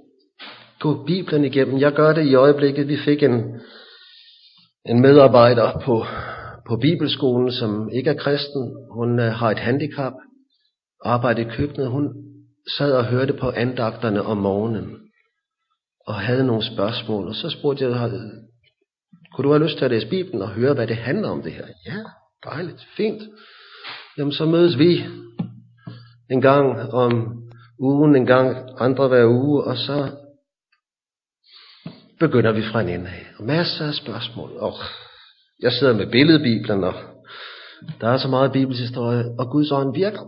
Gå 0.81 1.05
Bibelen 1.07 1.45
igennem. 1.45 1.81
Jeg 1.81 1.93
gør 1.93 2.12
det 2.12 2.27
i 2.27 2.35
øjeblikket. 2.35 2.89
Vi 2.89 2.97
fik 2.97 3.22
en, 3.22 3.61
en 4.87 5.01
medarbejder 5.01 5.81
på, 5.85 6.05
på 6.68 6.77
Bibelskolen, 6.77 7.53
som 7.53 7.91
ikke 7.93 8.11
er 8.11 8.14
kristen. 8.14 8.77
Hun 8.91 9.18
uh, 9.18 9.25
har 9.25 9.51
et 9.51 9.59
handicap, 9.59 10.12
arbejder 11.05 11.41
i 11.41 11.57
køkkenet. 11.57 11.91
Hun 11.91 12.09
sad 12.79 12.93
og 12.93 13.07
hørte 13.07 13.33
på 13.33 13.51
andagterne 13.51 14.22
om 14.22 14.37
morgenen 14.37 14.97
og 16.07 16.14
havde 16.14 16.47
nogle 16.47 16.64
spørgsmål. 16.75 17.29
Og 17.29 17.35
så 17.35 17.51
spurgte 17.51 17.85
jeg, 17.85 18.11
kunne 19.35 19.45
du 19.45 19.53
have 19.53 19.64
lyst 19.64 19.79
til 19.79 19.85
at 19.85 19.91
læse 19.91 20.09
Bibelen 20.09 20.43
og 20.43 20.49
høre, 20.49 20.75
hvad 20.75 20.87
det 20.87 20.97
handler 20.97 21.29
om 21.29 21.43
det 21.43 21.53
her? 21.53 21.66
Ja, 21.87 21.99
dejligt, 22.51 22.87
fint. 22.97 23.22
Jamen 24.18 24.33
så 24.33 24.45
mødes 24.45 24.79
vi 24.79 25.05
en 26.31 26.41
gang 26.41 26.93
om 26.93 27.43
ugen, 27.79 28.16
en 28.16 28.27
gang 28.27 28.57
andre 28.79 29.09
hver 29.09 29.27
uge, 29.27 29.64
og 29.64 29.77
så 29.77 30.11
begynder 32.20 32.52
vi 32.52 32.62
fra 32.72 32.80
en 32.80 32.88
ende 32.88 33.08
af. 33.08 33.26
Og 33.38 33.44
masser 33.44 33.86
af 33.86 33.94
spørgsmål. 33.94 34.50
Og 34.56 34.72
jeg 35.62 35.72
sidder 35.72 35.94
med 35.94 36.10
billedbiblen, 36.10 36.84
og 36.84 36.94
der 38.00 38.08
er 38.08 38.18
så 38.18 38.28
meget 38.28 38.52
bibelshistorie, 38.52 39.24
og 39.38 39.50
Guds 39.50 39.70
ånd 39.72 39.94
virker. 39.94 40.24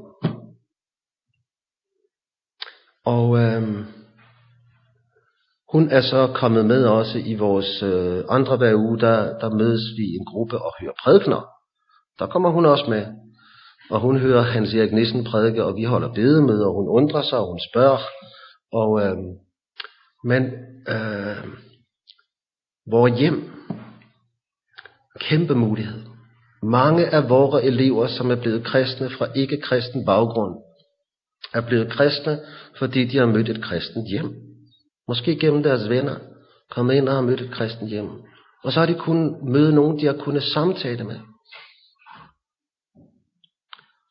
Og 3.04 3.38
øhm, 3.38 3.84
hun 5.72 5.90
er 5.90 6.00
så 6.00 6.32
kommet 6.34 6.66
med 6.66 6.84
også 6.84 7.18
i 7.18 7.34
vores 7.34 7.82
øh, 7.82 8.24
andre 8.28 8.56
hver 8.56 8.74
uge, 8.74 9.00
der, 9.00 9.38
der 9.38 9.50
mødes 9.50 9.82
vi 9.96 10.02
i 10.02 10.16
en 10.20 10.24
gruppe 10.24 10.58
og 10.58 10.72
hører 10.80 10.92
prædikner. 11.02 11.46
Der 12.18 12.26
kommer 12.26 12.50
hun 12.50 12.66
også 12.66 12.86
med. 12.88 13.06
Og 13.90 14.00
hun 14.00 14.18
hører 14.18 14.42
Hans 14.42 14.74
Erik 14.74 14.92
Nissen 14.92 15.24
prædike, 15.24 15.64
og 15.64 15.76
vi 15.76 15.84
holder 15.84 16.12
bedemøder, 16.12 16.66
og 16.66 16.74
hun 16.74 16.88
undrer 16.88 17.22
sig, 17.22 17.38
og 17.38 17.46
hun 17.46 17.60
spørger. 17.70 17.98
Og, 18.72 19.00
øh, 19.02 19.16
men 20.24 20.42
øh, 20.88 21.65
vores 22.90 23.18
hjem, 23.18 23.50
kæmpe 25.20 25.54
mulighed. 25.54 26.02
Mange 26.62 27.06
af 27.06 27.28
vores 27.28 27.64
elever, 27.64 28.06
som 28.06 28.30
er 28.30 28.40
blevet 28.40 28.64
kristne 28.64 29.10
fra 29.10 29.26
ikke-kristen 29.34 30.04
baggrund, 30.04 30.54
er 31.54 31.60
blevet 31.60 31.92
kristne, 31.92 32.38
fordi 32.78 33.04
de 33.04 33.18
har 33.18 33.26
mødt 33.26 33.48
et 33.48 33.62
kristent 33.62 34.08
hjem. 34.08 34.34
Måske 35.08 35.36
gennem 35.36 35.62
deres 35.62 35.88
venner, 35.88 36.16
kommet 36.70 36.94
ind 36.94 37.08
og 37.08 37.14
har 37.14 37.22
mødt 37.22 37.40
et 37.40 37.50
kristent 37.50 37.90
hjem. 37.90 38.10
Og 38.64 38.72
så 38.72 38.80
har 38.80 38.86
de 38.86 38.94
kunnet 38.94 39.42
møde 39.42 39.74
nogen, 39.74 39.98
de 40.00 40.06
har 40.06 40.16
kunnet 40.20 40.42
samtale 40.42 41.04
med. 41.04 41.20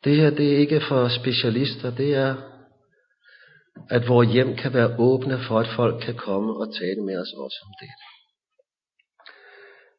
Det 0.03 0.15
her, 0.15 0.29
det 0.29 0.53
er 0.53 0.57
ikke 0.57 0.81
for 0.89 1.07
specialister, 1.07 1.95
det 1.95 2.15
er, 2.15 2.35
at 3.89 4.07
vores 4.07 4.29
hjem 4.29 4.55
kan 4.55 4.73
være 4.73 4.95
åbne 4.99 5.39
for, 5.47 5.59
at 5.59 5.67
folk 5.75 6.01
kan 6.01 6.15
komme 6.15 6.53
og 6.53 6.73
tale 6.73 7.01
med 7.05 7.21
os 7.21 7.33
også 7.33 7.59
om 7.65 7.71
det. 7.81 7.89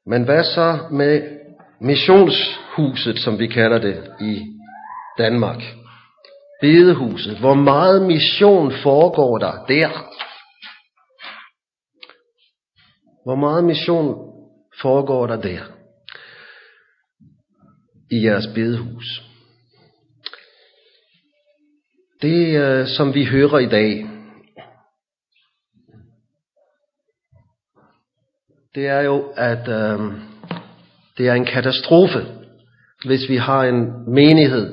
Men 0.06 0.24
hvad 0.24 0.44
så 0.44 0.78
med 0.90 1.38
missionshuset, 1.80 3.18
som 3.18 3.38
vi 3.38 3.46
kalder 3.46 3.78
det 3.78 4.10
i 4.20 4.42
Danmark? 5.18 5.62
Bedehuset. 6.60 7.38
Hvor 7.38 7.54
meget 7.54 8.02
mission 8.02 8.72
foregår 8.82 9.38
der 9.38 9.64
der? 9.68 9.88
Hvor 13.24 13.36
meget 13.36 13.64
mission 13.64 14.14
foregår 14.82 15.26
der 15.26 15.40
der? 15.40 15.60
I 18.10 18.24
jeres 18.26 18.46
bedehus. 18.54 19.22
Det, 22.22 22.60
øh, 22.60 22.86
som 22.86 23.14
vi 23.14 23.24
hører 23.24 23.58
i 23.58 23.66
dag, 23.66 24.06
det 28.76 28.86
er 28.86 29.00
jo, 29.00 29.32
at 29.36 29.68
øh, 29.68 29.98
det 31.18 31.28
er 31.28 31.32
en 31.32 31.44
katastrofe, 31.44 32.26
hvis 33.06 33.28
vi 33.28 33.36
har 33.36 33.64
en 33.64 34.14
menighed, 34.14 34.66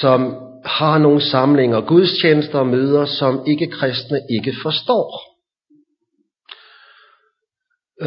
som 0.00 0.20
har 0.64 0.98
nogle 0.98 1.20
samlinger, 1.20 1.80
gudstjenester 1.80 2.58
og 2.58 2.66
møder, 2.66 3.04
som 3.06 3.44
ikke 3.46 3.70
kristne 3.70 4.20
ikke 4.30 4.54
forstår. 4.62 5.34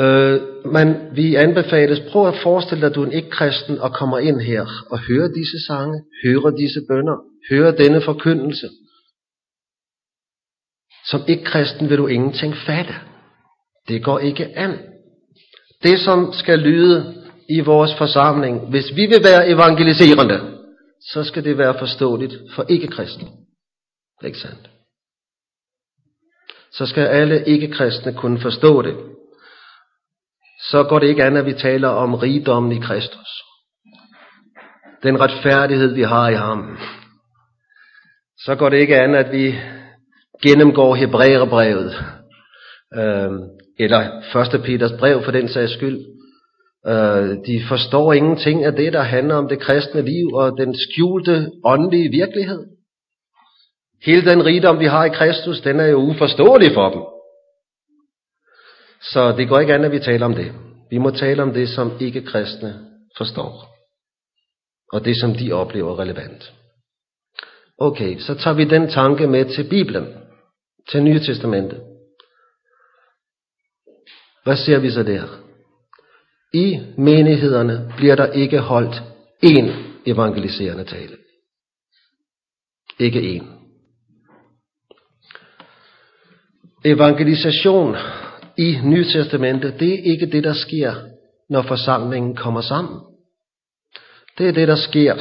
Øh, 0.01 0.41
men 0.73 1.15
vi 1.15 1.35
anbefales, 1.35 1.99
prøv 2.11 2.27
at 2.27 2.39
forestille 2.43 2.81
dig, 2.81 2.89
at 2.89 2.95
du 2.95 3.01
er 3.01 3.05
en 3.05 3.13
ikke-kristen 3.19 3.79
og 3.79 3.93
kommer 3.93 4.19
ind 4.19 4.41
her 4.41 4.65
og 4.89 4.99
hører 4.99 5.27
disse 5.27 5.65
sange, 5.67 6.03
hører 6.23 6.55
disse 6.55 6.79
bønder, 6.89 7.17
hører 7.49 7.71
denne 7.71 8.01
forkyndelse. 8.01 8.67
Som 11.05 11.21
ikke-kristen 11.27 11.89
vil 11.89 11.97
du 11.97 12.07
ingenting 12.07 12.53
fatte. 12.67 12.93
Det 13.87 14.03
går 14.03 14.19
ikke 14.19 14.57
an. 14.57 14.79
Det, 15.83 15.99
som 15.99 16.33
skal 16.33 16.59
lyde 16.59 17.23
i 17.49 17.59
vores 17.59 17.95
forsamling, 17.97 18.69
hvis 18.69 18.95
vi 18.95 19.05
vil 19.05 19.23
være 19.23 19.47
evangeliserende, 19.47 20.57
så 21.11 21.23
skal 21.23 21.43
det 21.43 21.57
være 21.57 21.79
forståeligt 21.79 22.33
for 22.55 22.65
ikke-kristne. 22.69 23.27
Ikke 24.23 24.37
sandt? 24.37 24.69
Så 26.73 26.85
skal 26.85 27.05
alle 27.05 27.43
ikke-kristne 27.45 28.13
kunne 28.13 28.39
forstå 28.39 28.81
det 28.81 28.95
så 30.59 30.83
går 30.83 30.99
det 30.99 31.07
ikke 31.07 31.23
an, 31.23 31.37
at 31.37 31.45
vi 31.45 31.53
taler 31.53 31.87
om 31.87 32.13
rigdommen 32.13 32.71
i 32.71 32.79
Kristus. 32.79 33.27
Den 35.03 35.19
retfærdighed, 35.19 35.93
vi 35.93 36.01
har 36.01 36.29
i 36.29 36.35
ham. 36.35 36.77
Så 38.37 38.55
går 38.55 38.69
det 38.69 38.77
ikke 38.77 38.99
an, 38.99 39.15
at 39.15 39.31
vi 39.31 39.55
gennemgår 40.43 40.95
Hebræerbrevet, 40.95 41.95
øh, 42.95 43.31
eller 43.79 44.01
1. 44.55 44.61
Peters 44.63 44.91
brev 44.99 45.23
for 45.23 45.31
den 45.31 45.47
sags 45.47 45.73
skyld. 45.73 45.99
Øh, 46.87 47.29
de 47.47 47.61
forstår 47.67 48.13
ingenting 48.13 48.63
af 48.63 48.73
det, 48.73 48.93
der 48.93 49.01
handler 49.01 49.35
om 49.35 49.47
det 49.47 49.59
kristne 49.59 50.01
liv 50.01 50.27
og 50.33 50.57
den 50.57 50.75
skjulte 50.75 51.51
åndelige 51.65 52.11
virkelighed. 52.11 52.65
Hele 54.05 54.31
den 54.31 54.45
rigdom, 54.45 54.79
vi 54.79 54.85
har 54.85 55.05
i 55.05 55.09
Kristus, 55.09 55.61
den 55.61 55.79
er 55.79 55.85
jo 55.85 55.97
uforståelig 55.97 56.71
for 56.73 56.89
dem. 56.89 57.01
Så 59.01 59.31
det 59.37 59.49
går 59.49 59.59
ikke 59.59 59.73
an, 59.73 59.85
at 59.85 59.91
vi 59.91 59.99
taler 59.99 60.25
om 60.25 60.35
det. 60.35 60.51
Vi 60.89 60.97
må 60.97 61.09
tale 61.09 61.43
om 61.43 61.53
det, 61.53 61.69
som 61.69 61.91
ikke 61.99 62.21
kristne 62.21 62.79
forstår. 63.17 63.67
Og 64.93 65.05
det, 65.05 65.19
som 65.19 65.33
de 65.33 65.51
oplever 65.51 65.99
relevant. 65.99 66.53
Okay, 67.77 68.19
så 68.19 68.35
tager 68.35 68.55
vi 68.55 68.65
den 68.65 68.89
tanke 68.89 69.27
med 69.27 69.45
til 69.45 69.69
Bibelen, 69.69 70.05
til 70.91 71.03
Nye 71.03 71.19
Testamentet. 71.19 71.86
Hvad 74.47 74.57
ser 74.57 74.79
vi 74.79 74.91
så 74.91 75.03
der? 75.03 75.23
I 76.53 76.79
menighederne 76.97 77.93
bliver 77.97 78.15
der 78.15 78.31
ikke 78.31 78.59
holdt 78.59 78.95
én 79.45 79.71
evangeliserende 80.05 80.83
tale. 80.83 81.17
Ikke 82.99 83.19
én. 83.19 83.43
Evangelisation 86.85 87.95
i 88.57 88.77
Nytestamentet, 88.83 89.79
det 89.79 89.93
er 89.93 90.11
ikke 90.11 90.25
det, 90.25 90.43
der 90.43 90.53
sker, 90.53 90.95
når 91.49 91.61
forsamlingen 91.61 92.35
kommer 92.35 92.61
sammen. 92.61 92.99
Det 94.37 94.47
er 94.47 94.51
det, 94.51 94.67
der 94.67 94.75
sker, 94.75 95.15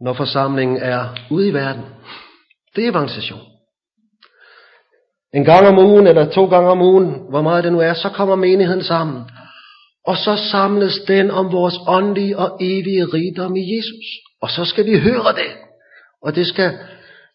når 0.00 0.12
forsamlingen 0.12 0.76
er 0.76 1.04
ude 1.30 1.48
i 1.48 1.54
verden. 1.54 1.82
Det 2.76 2.84
er 2.84 2.90
evangelisation. 2.90 3.40
En 5.34 5.44
gang 5.44 5.66
om 5.66 5.78
ugen, 5.78 6.06
eller 6.06 6.30
to 6.30 6.46
gange 6.46 6.70
om 6.70 6.82
ugen, 6.82 7.14
hvor 7.30 7.42
meget 7.42 7.64
det 7.64 7.72
nu 7.72 7.80
er, 7.80 7.94
så 7.94 8.08
kommer 8.08 8.36
menigheden 8.36 8.84
sammen. 8.84 9.22
Og 10.06 10.16
så 10.16 10.36
samles 10.50 10.98
den 11.08 11.30
om 11.30 11.52
vores 11.52 11.74
åndelige 11.88 12.38
og 12.38 12.58
evige 12.60 13.04
rigdom 13.04 13.56
i 13.56 13.76
Jesus. 13.76 14.06
Og 14.42 14.50
så 14.50 14.64
skal 14.64 14.86
vi 14.86 14.98
høre 14.98 15.32
det. 15.32 15.50
Og 16.22 16.34
det 16.34 16.46
skal 16.46 16.78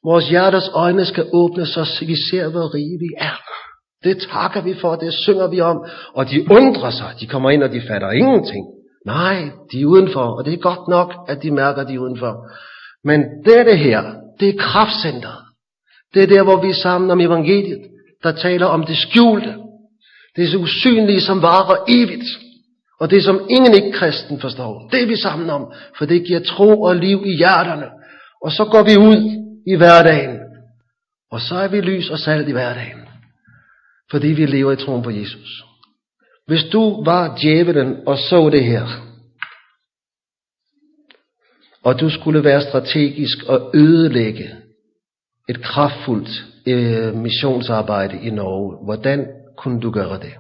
Vores 0.05 0.29
hjertes 0.29 0.69
øjne 0.73 1.05
skal 1.05 1.25
åbnes, 1.33 1.69
så 1.69 2.05
vi 2.07 2.15
ser, 2.29 2.47
hvor 2.47 2.75
rige 2.75 2.97
vi 2.99 3.09
er. 3.17 3.37
Det 4.03 4.17
takker 4.31 4.61
vi 4.61 4.73
for, 4.73 4.95
det 4.95 5.13
synger 5.13 5.47
vi 5.47 5.59
om, 5.61 5.77
og 6.13 6.29
de 6.29 6.51
undrer 6.51 6.91
sig. 6.91 7.09
De 7.19 7.27
kommer 7.27 7.49
ind, 7.49 7.63
og 7.63 7.71
de 7.71 7.81
fatter 7.87 8.11
ingenting. 8.11 8.65
Nej, 9.05 9.51
de 9.71 9.81
er 9.81 9.85
udenfor, 9.85 10.25
og 10.37 10.45
det 10.45 10.53
er 10.53 10.57
godt 10.57 10.87
nok, 10.87 11.13
at 11.27 11.43
de 11.43 11.51
mærker, 11.51 11.81
at 11.81 11.87
de 11.87 11.93
er 11.93 11.99
udenfor. 11.99 12.33
Men 13.03 13.23
dette 13.45 13.75
her, 13.75 14.03
det 14.39 14.49
er 14.49 14.59
kraftcenteret. 14.59 15.43
Det 16.13 16.23
er 16.23 16.27
der, 16.27 16.43
hvor 16.43 16.61
vi 16.61 16.69
er 16.69 16.81
sammen 16.83 17.11
om 17.11 17.19
evangeliet, 17.19 17.81
der 18.23 18.31
taler 18.31 18.65
om 18.65 18.85
det 18.85 18.97
skjulte. 18.97 19.55
Det 20.35 20.43
er 20.43 20.47
så 20.47 20.57
usynlige, 20.57 21.21
som 21.21 21.41
varer 21.41 21.77
evigt. 21.87 22.29
Og 22.99 23.09
det, 23.09 23.23
som 23.23 23.47
ingen 23.49 23.73
ikke 23.73 23.91
kristen 23.91 24.39
forstår, 24.39 24.89
det 24.91 25.03
er 25.03 25.07
vi 25.07 25.15
sammen 25.15 25.49
om, 25.49 25.73
for 25.97 26.05
det 26.05 26.25
giver 26.25 26.39
tro 26.39 26.81
og 26.81 26.95
liv 26.95 27.23
i 27.25 27.37
hjerterne. 27.37 27.85
Og 28.43 28.51
så 28.51 28.65
går 28.65 28.83
vi 28.83 28.97
ud 28.97 29.19
i 29.67 29.75
hverdagen, 29.75 30.39
og 31.31 31.41
så 31.41 31.55
er 31.55 31.67
vi 31.67 31.81
lys 31.81 32.09
og 32.09 32.19
salt 32.19 32.49
i 32.49 32.51
hverdagen, 32.51 33.01
fordi 34.11 34.27
vi 34.27 34.45
lever 34.45 34.71
i 34.71 34.75
troen 34.75 35.03
på 35.03 35.09
Jesus. 35.09 35.63
Hvis 36.47 36.63
du 36.71 37.03
var 37.03 37.37
djævelen 37.37 38.07
og 38.07 38.17
så 38.17 38.49
det 38.49 38.65
her, 38.65 38.85
og 41.83 41.99
du 41.99 42.09
skulle 42.09 42.43
være 42.43 42.61
strategisk 42.61 43.37
og 43.47 43.71
ødelægge 43.73 44.55
et 45.49 45.63
kraftfuldt 45.63 46.29
øh, 46.67 47.15
missionsarbejde 47.15 48.21
i 48.21 48.29
Norge, 48.29 48.85
hvordan 48.85 49.27
kunne 49.57 49.81
du 49.81 49.91
gøre 49.91 50.19
det? 50.19 50.33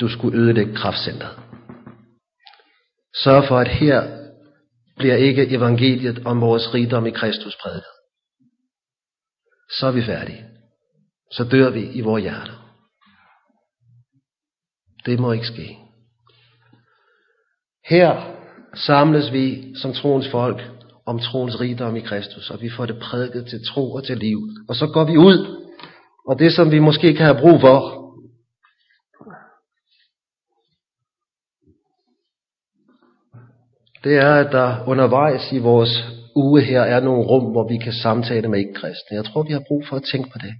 Du 0.00 0.08
skulle 0.08 0.38
ødelægge 0.38 0.74
kraftcentret. 0.74 1.38
Sørg 3.24 3.48
for, 3.48 3.58
at 3.58 3.68
her 3.68 4.28
bliver 4.96 5.16
ikke 5.16 5.48
evangeliet 5.48 6.26
om 6.26 6.40
vores 6.40 6.74
rigdom 6.74 7.06
i 7.06 7.10
Kristus 7.10 7.56
prædiket. 7.62 7.84
Så 9.78 9.86
er 9.86 9.92
vi 9.92 10.02
færdige. 10.02 10.44
Så 11.32 11.44
dør 11.44 11.70
vi 11.70 11.90
i 11.92 12.00
vores 12.00 12.22
hjerter. 12.22 12.57
Det 15.08 15.20
må 15.20 15.32
ikke 15.32 15.46
ske. 15.46 15.78
Her 17.88 18.34
samles 18.74 19.32
vi 19.32 19.74
som 19.76 19.92
troens 19.92 20.28
folk 20.30 20.62
om 21.06 21.18
troens 21.18 21.60
rigdom 21.60 21.96
i 21.96 22.00
Kristus, 22.00 22.50
og 22.50 22.62
vi 22.62 22.70
får 22.70 22.86
det 22.86 22.98
prædiket 22.98 23.46
til 23.46 23.66
tro 23.66 23.92
og 23.92 24.04
til 24.04 24.16
liv. 24.16 24.38
Og 24.68 24.74
så 24.74 24.86
går 24.86 25.04
vi 25.04 25.16
ud, 25.16 25.68
og 26.28 26.38
det 26.38 26.52
som 26.52 26.70
vi 26.70 26.78
måske 26.78 27.14
kan 27.14 27.26
have 27.26 27.40
brug 27.40 27.60
for, 27.60 27.80
det 34.04 34.16
er, 34.16 34.34
at 34.34 34.52
der 34.52 34.88
undervejs 34.88 35.52
i 35.52 35.58
vores 35.58 36.04
uge 36.36 36.60
her 36.60 36.80
er 36.80 37.00
nogle 37.00 37.26
rum, 37.26 37.52
hvor 37.52 37.68
vi 37.68 37.78
kan 37.78 37.92
samtale 37.92 38.48
med 38.48 38.58
ikke-kristne. 38.58 39.16
Jeg 39.16 39.24
tror, 39.24 39.42
vi 39.42 39.52
har 39.52 39.64
brug 39.68 39.84
for 39.88 39.96
at 39.96 40.02
tænke 40.12 40.30
på 40.30 40.38
det. 40.38 40.54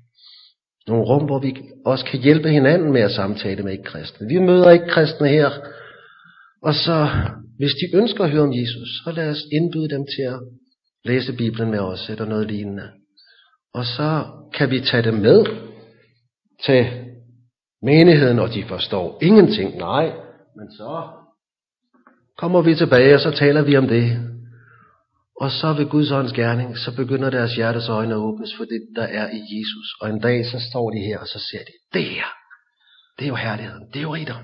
Nogle 0.89 1.05
rum, 1.05 1.25
hvor 1.25 1.39
vi 1.39 1.57
også 1.87 2.05
kan 2.05 2.21
hjælpe 2.21 2.49
hinanden 2.49 2.93
med 2.93 3.01
at 3.01 3.11
samtale 3.11 3.63
med 3.63 3.73
ikke-kristne. 3.73 4.29
Vi 4.29 4.39
møder 4.39 4.71
ikke-kristne 4.71 5.29
her, 5.29 5.51
og 6.63 6.75
så, 6.75 7.09
hvis 7.59 7.75
de 7.81 7.97
ønsker 7.97 8.25
at 8.25 8.31
høre 8.31 8.43
om 8.43 8.53
Jesus, 8.53 8.89
så 9.05 9.13
lad 9.17 9.31
os 9.31 9.43
indbyde 9.53 9.89
dem 9.89 10.07
til 10.17 10.23
at 10.23 10.41
læse 11.05 11.33
Bibelen 11.33 11.71
med 11.71 11.79
os, 11.79 12.11
eller 12.11 12.25
noget 12.25 12.47
lignende. 12.47 12.89
Og 13.75 13.85
så 13.85 14.25
kan 14.55 14.71
vi 14.71 14.81
tage 14.81 15.03
dem 15.03 15.15
med 15.15 15.47
til 16.67 16.87
menigheden, 17.83 18.39
og 18.39 18.55
de 18.55 18.65
forstår 18.65 19.19
ingenting. 19.23 19.77
Nej, 19.77 20.13
men 20.57 20.73
så 20.73 21.09
kommer 22.39 22.63
vi 22.63 22.75
tilbage, 22.75 23.15
og 23.15 23.21
så 23.21 23.31
taler 23.31 23.63
vi 23.63 23.77
om 23.77 23.89
det. 23.89 24.28
Og 25.41 25.51
så 25.51 25.73
ved 25.73 25.87
Guds 25.89 26.11
ånds 26.11 26.33
gerning, 26.33 26.79
så 26.79 26.97
begynder 26.97 27.31
deres 27.31 27.55
hjertes 27.55 27.89
øjne 27.89 28.15
at 28.15 28.19
åbnes 28.19 28.55
for 28.57 28.65
det, 28.65 28.89
der 28.97 29.03
er 29.03 29.31
i 29.31 29.41
Jesus. 29.55 29.89
Og 30.01 30.11
en 30.11 30.21
dag, 30.21 30.47
så 30.47 30.61
står 30.71 30.91
de 30.91 30.99
her, 30.99 31.19
og 31.19 31.27
så 31.27 31.39
ser 31.51 31.59
de, 31.59 31.73
det 31.93 32.05
her, 32.05 32.27
det 33.19 33.25
er 33.25 33.29
jo 33.29 33.35
herligheden, 33.35 33.87
det 33.87 33.97
er 33.97 34.03
jo 34.03 34.15
rigdom. 34.15 34.43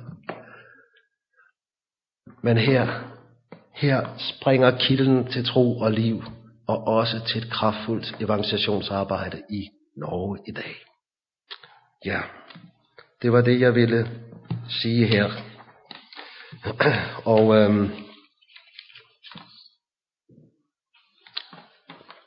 Men 2.42 2.59
her, 2.59 3.14
her 3.74 4.16
springer 4.18 4.78
kilden 4.78 5.26
til 5.26 5.45
tro 5.45 5.78
og 5.78 5.92
liv, 5.92 6.22
og 6.68 6.86
også 6.86 7.20
til 7.26 7.42
et 7.42 7.51
kraftfuldt 7.51 8.16
evangelisationsarbejde 8.20 9.42
i 9.51 9.68
Norge 9.97 10.38
i 10.49 10.53
dag. 10.53 10.74
Ja, 12.05 12.20
det 13.22 13.32
var 13.32 13.40
det, 13.40 13.61
jeg 13.61 13.74
ville 13.74 14.11
sige 14.68 15.07
her. 15.07 15.30
Og 17.34 17.57
øhm, 17.57 17.90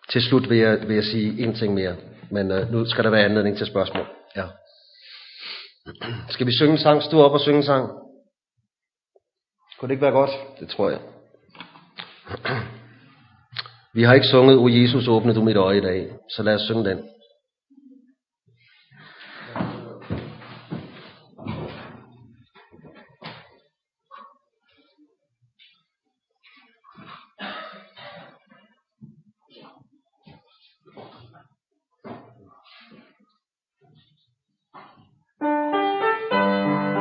til 0.09 0.21
slut 0.21 0.49
vil 0.49 0.57
jeg, 0.57 0.87
vil 0.87 0.95
jeg 0.95 1.03
sige 1.03 1.43
en 1.43 1.55
ting 1.55 1.73
mere, 1.73 1.95
men 2.31 2.51
øh, 2.51 2.71
nu 2.71 2.85
skal 2.85 3.03
der 3.03 3.09
være 3.09 3.25
anledning 3.25 3.57
til 3.57 3.67
spørgsmål. 3.67 4.05
Ja. 4.35 4.43
Skal 6.29 6.47
vi 6.47 6.51
synge 6.51 6.71
en 6.71 6.77
sang? 6.77 7.03
Stå 7.03 7.21
op 7.21 7.31
og 7.31 7.41
synge 7.41 7.57
en 7.57 7.63
sang. 7.63 7.89
Kunne 9.79 9.87
det 9.87 9.93
ikke 9.93 10.01
være 10.01 10.11
godt? 10.11 10.31
Det 10.59 10.69
tror 10.69 10.89
jeg. 10.89 10.99
Vi 13.93 14.03
har 14.03 14.13
ikke 14.13 14.27
sunget, 14.27 14.57
O 14.57 14.67
Jesus 14.67 15.07
åbne 15.07 15.35
du 15.35 15.43
mit 15.43 15.57
øje 15.57 15.77
i 15.77 15.81
dag, 15.81 16.09
så 16.29 16.43
lad 16.43 16.55
os 16.55 16.61
synge 16.61 16.89
den. 16.89 17.09